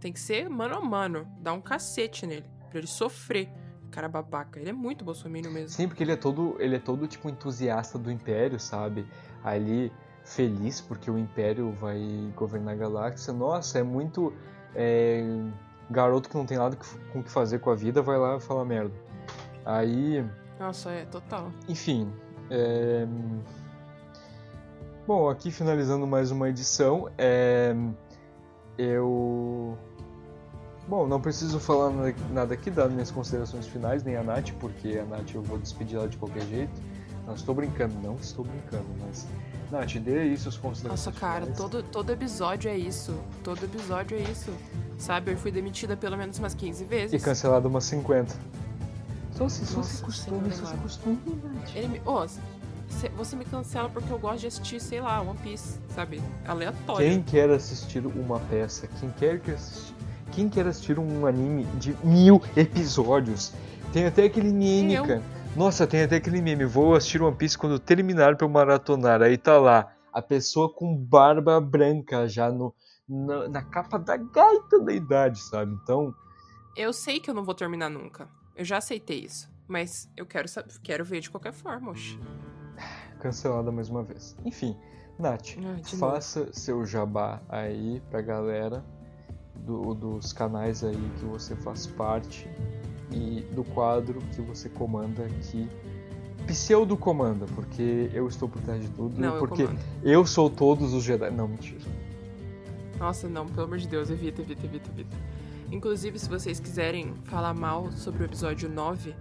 Tem 0.00 0.12
que 0.12 0.20
ser 0.20 0.48
mano 0.48 0.76
a 0.76 0.80
mano. 0.80 1.26
Dar 1.40 1.52
um 1.52 1.60
cacete 1.60 2.26
nele. 2.26 2.44
Pra 2.70 2.78
ele 2.78 2.86
sofrer. 2.86 3.48
Cara 3.90 4.08
babaca. 4.08 4.58
Ele 4.60 4.70
é 4.70 4.72
muito 4.72 5.04
bolsominion 5.04 5.50
mesmo. 5.50 5.68
Sim, 5.70 5.88
porque 5.88 6.02
ele 6.02 6.12
é 6.12 6.16
todo, 6.16 6.56
ele 6.58 6.76
é 6.76 6.78
todo 6.78 7.06
tipo 7.06 7.28
entusiasta 7.28 7.98
do 7.98 8.10
Império, 8.10 8.58
sabe? 8.60 9.06
Ali 9.42 9.92
feliz 10.24 10.80
porque 10.80 11.10
o 11.10 11.16
Império 11.18 11.72
vai 11.72 11.98
governar 12.36 12.74
a 12.74 12.76
galáxia. 12.76 13.32
Nossa, 13.32 13.78
é 13.78 13.82
muito 13.82 14.32
é, 14.74 15.22
garoto 15.90 16.28
que 16.28 16.36
não 16.36 16.44
tem 16.44 16.58
nada 16.58 16.76
que- 16.76 16.98
com 17.12 17.20
o 17.20 17.22
que 17.22 17.30
fazer 17.30 17.60
com 17.60 17.70
a 17.70 17.74
vida, 17.74 18.02
vai 18.02 18.18
lá 18.18 18.36
e 18.36 18.40
fala 18.40 18.64
merda. 18.64 18.94
Aí, 19.64 20.24
Nossa, 20.60 20.90
é 20.90 21.04
total. 21.06 21.50
enfim, 21.68 22.12
é, 22.50 23.06
Bom, 25.06 25.30
aqui 25.30 25.50
finalizando 25.50 26.06
mais 26.06 26.30
uma 26.30 26.50
edição, 26.50 27.10
é... 27.16 27.74
eu. 28.76 29.76
Bom, 30.88 31.06
não 31.06 31.20
preciso 31.20 31.60
falar 31.60 31.90
nada- 32.32 32.54
aqui 32.54 32.70
das 32.70 32.90
minhas 32.90 33.10
considerações 33.10 33.66
finais, 33.66 34.02
nem 34.02 34.16
a 34.16 34.22
Nath, 34.22 34.52
porque 34.58 34.98
a 34.98 35.04
Nath 35.04 35.34
eu 35.34 35.42
vou 35.42 35.58
despedir 35.58 35.96
ela 35.98 36.08
de 36.08 36.16
qualquer 36.16 36.42
jeito. 36.46 36.72
Não 37.26 37.34
estou 37.34 37.54
brincando, 37.54 37.94
não 38.02 38.14
estou 38.16 38.44
brincando, 38.44 38.86
mas. 39.06 39.26
Nath, 39.70 39.96
dê 39.98 40.20
aí 40.20 40.38
suas 40.38 40.56
considerações 40.56 41.06
Nossa, 41.14 41.20
cara, 41.20 41.40
finais. 41.42 41.58
todo, 41.58 41.82
todo 41.82 42.10
episódio 42.10 42.70
é 42.70 42.76
isso. 42.78 43.14
Todo 43.44 43.62
episódio 43.64 44.16
é 44.16 44.22
isso. 44.22 44.50
Sabe, 44.96 45.32
eu 45.32 45.36
fui 45.36 45.52
demitida 45.52 45.94
pelo 45.94 46.16
menos 46.16 46.38
umas 46.38 46.54
15 46.54 46.84
E 46.84 46.86
vezes. 46.86 47.22
cancelado 47.22 47.68
umas 47.68 47.84
50. 47.84 48.34
Só 49.32 49.46
se, 49.48 49.66
só 49.66 49.76
Nossa 49.76 49.96
se 49.96 50.02
costume, 50.02 50.50
só 50.52 50.64
se 50.66 50.74
costume, 50.78 51.18
Nath. 51.54 51.76
Ele 51.76 51.88
me. 51.88 52.00
Cê- 52.88 53.10
você 53.10 53.36
me 53.36 53.44
cancela 53.44 53.90
porque 53.90 54.10
eu 54.10 54.18
gosto 54.18 54.40
de 54.40 54.46
assistir, 54.46 54.80
sei 54.80 55.02
lá, 55.02 55.20
One 55.20 55.38
Piece, 55.42 55.78
sabe? 55.94 56.22
Aleatório. 56.46 57.06
Quem 57.06 57.22
quer 57.22 57.50
assistir 57.50 58.04
uma 58.06 58.40
peça, 58.40 58.88
quem 58.98 59.10
quer 59.10 59.38
que 59.40 59.50
assistir, 59.50 59.94
quem 60.32 60.48
quer 60.48 60.66
assistir 60.66 60.98
um 60.98 61.26
anime 61.26 61.64
de 61.78 61.96
mil 62.04 62.40
episódios, 62.56 63.52
tem 63.92 64.06
até 64.06 64.24
aquele 64.24 64.52
meme, 64.52 64.96
cara. 65.06 65.22
Nossa, 65.56 65.86
tem 65.86 66.02
até 66.02 66.16
aquele 66.16 66.40
meme. 66.40 66.64
Vou 66.64 66.94
assistir 66.94 67.22
One 67.22 67.34
Piece 67.34 67.56
quando 67.58 67.78
terminar 67.78 68.36
pra 68.36 68.46
eu 68.46 68.50
maratonar. 68.50 69.22
Aí 69.22 69.36
tá 69.36 69.58
lá, 69.58 69.92
a 70.12 70.22
pessoa 70.22 70.72
com 70.72 70.96
barba 70.96 71.60
branca 71.60 72.28
já 72.28 72.50
no, 72.50 72.74
na, 73.08 73.48
na 73.48 73.62
capa 73.62 73.98
da 73.98 74.16
gaita 74.16 74.78
da 74.80 74.92
idade, 74.92 75.40
sabe? 75.40 75.72
Então, 75.82 76.14
Eu 76.76 76.92
sei 76.92 77.18
que 77.18 77.30
eu 77.30 77.34
não 77.34 77.44
vou 77.44 77.54
terminar 77.54 77.88
nunca. 77.90 78.28
Eu 78.54 78.64
já 78.64 78.76
aceitei 78.78 79.20
isso. 79.20 79.48
Mas 79.66 80.08
eu 80.16 80.24
quero, 80.24 80.48
quero 80.82 81.04
ver 81.04 81.20
de 81.20 81.30
qualquer 81.30 81.52
forma, 81.52 81.90
oxe. 81.90 82.18
cancelada 83.20 83.70
mais 83.72 83.88
uma 83.90 84.02
vez. 84.02 84.36
Enfim, 84.44 84.76
Nath, 85.18 85.56
Ai, 85.58 85.82
faça 85.98 86.48
seu 86.52 86.86
jabá 86.86 87.42
aí 87.48 88.00
pra 88.10 88.22
galera 88.22 88.84
do- 89.66 89.94
dos 89.94 90.32
canais 90.32 90.82
aí 90.84 90.96
que 91.18 91.24
você 91.24 91.54
faz 91.56 91.86
parte 91.86 92.48
e 93.10 93.40
do 93.54 93.64
quadro 93.64 94.20
que 94.34 94.40
você 94.40 94.68
comanda 94.68 95.24
aqui. 95.24 95.68
Pseudo 96.46 96.96
comanda, 96.96 97.44
porque 97.54 98.10
eu 98.14 98.26
estou 98.26 98.48
por 98.48 98.62
trás 98.62 98.80
de 98.82 98.88
tudo, 98.90 99.20
Não, 99.20 99.34
eu 99.34 99.38
porque 99.38 99.64
comando. 99.64 99.80
eu 100.02 100.24
sou 100.24 100.48
todos 100.48 100.94
os 100.94 101.04
Jedi. 101.04 101.30
Não, 101.30 101.46
mentira. 101.48 101.78
Nossa, 102.98 103.28
não, 103.28 103.46
pelo 103.46 103.64
amor 103.66 103.78
de 103.78 103.86
Deus, 103.86 104.10
evita, 104.10 104.40
evita, 104.42 104.64
evita, 104.66 104.90
evita. 104.90 105.16
Inclusive, 105.70 106.18
se 106.18 106.28
vocês 106.28 106.58
quiserem 106.58 107.12
falar 107.24 107.52
mal 107.54 107.92
sobre 107.92 108.22
o 108.22 108.24
episódio 108.24 108.68
9, 108.68 109.14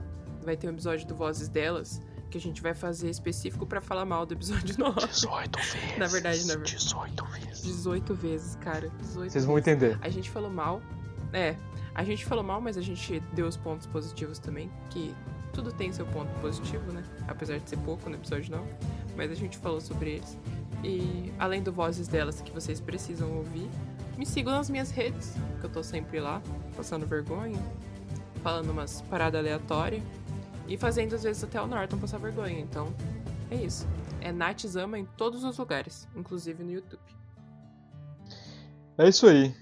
vai 0.44 0.56
ter 0.56 0.68
um 0.68 0.72
episódio 0.72 1.06
do 1.06 1.14
Vozes 1.16 1.50
Delas, 1.50 2.02
que 2.30 2.38
a 2.38 2.42
gente 2.42 2.62
vai 2.62 2.74
fazer 2.74 3.10
específico 3.10 3.66
pra 3.66 3.80
falar 3.82 4.06
mal 4.06 4.26
do 4.26 4.34
episódio 4.34 4.76
9. 4.80 5.08
18 5.08 5.58
vezes. 5.58 5.98
Na 5.98 6.08
verdade, 6.08 6.46
na 6.46 6.54
verdade. 6.56 6.76
18 6.78 7.26
vezes. 7.26 7.64
18 7.64 8.14
vezes, 8.16 8.56
cara. 8.58 8.90
18 9.00 9.32
Vocês 9.32 9.46
vão 9.46 9.56
vezes. 9.56 9.68
entender. 9.68 9.98
A 10.02 10.10
gente 10.10 10.30
falou 10.30 10.50
mal. 10.50 10.82
É, 11.34 11.56
a 11.96 12.04
gente 12.04 12.26
falou 12.26 12.44
mal, 12.44 12.62
mas 12.62 12.78
a 12.78 12.82
gente 12.82 13.20
deu 13.34 13.48
os 13.48 13.58
pontos 13.58 13.86
positivos 13.88 14.40
também, 14.40 14.72
que 14.90 15.14
tudo 15.54 15.72
tem 15.72 15.92
seu 15.92 16.06
ponto 16.06 16.30
positivo, 16.40 16.92
né? 16.92 17.04
Apesar 17.28 17.58
de 17.60 17.70
ser 17.70 17.78
pouco 17.78 18.10
no 18.10 18.16
episódio 18.16 18.52
9. 18.56 18.64
Mas 19.16 19.32
a 19.32 19.36
gente 19.36 19.58
falou 19.58 19.82
sobre 19.82 20.12
eles. 20.16 20.38
E 20.84 21.34
além 21.40 21.64
do 21.64 21.72
Vozes 21.72 22.08
Delas 22.08 22.40
que 22.42 22.52
vocês 22.52 22.80
precisam 22.80 23.32
ouvir, 23.38 23.68
me 24.18 24.26
sigam 24.26 24.54
nas 24.54 24.70
minhas 24.70 24.92
redes, 24.92 25.34
que 25.60 25.66
eu 25.66 25.70
tô 25.70 25.82
sempre 25.84 26.20
lá, 26.20 26.42
passando 26.76 27.06
vergonha, 27.08 27.60
falando 28.44 28.70
umas 28.70 29.02
paradas 29.04 29.40
aleatórias 29.40 30.02
e 30.68 30.78
fazendo 30.78 31.16
às 31.16 31.24
vezes 31.24 31.44
até 31.44 31.62
o 31.62 31.68
Norton 31.68 31.98
passar 31.98 32.20
vergonha. 32.20 32.60
Então, 32.60 32.94
é 33.50 33.56
isso. 33.56 33.88
É 34.22 34.32
Nath 34.32 34.66
Zama 34.68 35.00
em 35.00 35.06
todos 35.18 35.44
os 35.44 35.58
lugares, 35.58 36.08
inclusive 36.16 36.64
no 36.64 36.72
YouTube. 36.72 37.02
É 38.98 39.08
isso 39.08 39.28
aí. 39.28 39.54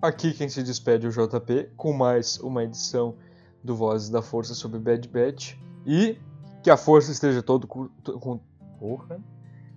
Aqui 0.00 0.32
quem 0.32 0.48
se 0.48 0.62
despede 0.62 1.06
é 1.06 1.08
o 1.08 1.12
JP 1.12 1.70
com 1.76 1.92
mais 1.92 2.38
uma 2.38 2.64
edição 2.64 3.16
do 3.62 3.74
Vozes 3.74 4.08
da 4.08 4.22
Força 4.22 4.54
sobre 4.54 4.78
Bad 4.78 5.06
Batch. 5.08 5.54
E 5.86 6.18
que 6.62 6.70
a 6.70 6.76
força 6.76 7.12
esteja 7.12 7.42
todo 7.42 7.66
com. 7.66 7.88
com 8.20 8.40
porra! 8.78 9.20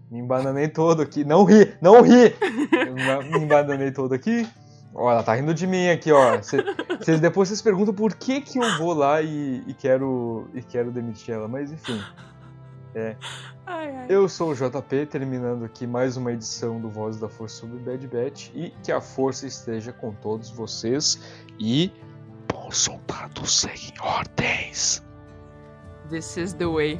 Me 0.09 0.19
embananei 0.19 0.67
todo 0.67 1.01
aqui. 1.01 1.23
Não 1.23 1.43
ri! 1.43 1.73
Não 1.81 2.01
ri! 2.01 2.35
Me 3.31 3.39
embananei 3.39 3.91
todo 3.91 4.13
aqui. 4.13 4.47
Ó, 4.93 5.09
ela 5.11 5.23
tá 5.23 5.33
rindo 5.35 5.53
de 5.53 5.65
mim 5.65 5.89
aqui, 5.89 6.11
ó. 6.11 6.41
Cê- 6.41 6.63
Vocês 6.99 7.19
depois 7.19 7.47
vocês 7.49 7.61
perguntam 7.61 7.93
por 7.93 8.13
que, 8.15 8.41
que 8.41 8.59
eu 8.59 8.77
vou 8.77 8.93
lá 8.93 9.21
e, 9.21 9.63
e 9.67 9.73
quero 9.73 10.47
e 10.53 10.61
quero 10.61 10.91
demitir 10.91 11.33
ela, 11.33 11.47
mas 11.47 11.71
enfim. 11.71 11.99
Ai, 13.65 13.95
ai. 13.95 14.05
Eu 14.09 14.27
sou 14.27 14.51
o 14.51 14.53
JP, 14.55 15.05
terminando 15.05 15.63
aqui 15.63 15.87
mais 15.87 16.17
uma 16.17 16.31
edição 16.33 16.79
do 16.79 16.89
Voz 16.89 17.17
da 17.17 17.29
Força 17.29 17.55
sobre 17.61 17.79
Bad 17.79 18.05
Batch 18.07 18.49
e 18.53 18.71
que 18.83 18.91
a 18.91 18.99
força 18.99 19.47
esteja 19.47 19.93
com 19.93 20.11
todos 20.13 20.49
vocês 20.49 21.21
e 21.57 21.91
Bons 22.51 22.77
soldados 22.77 23.61
seguem 23.61 23.93
ordens. 24.01 25.01
This 26.09 26.35
is 26.35 26.53
the 26.53 26.65
way. 26.65 26.99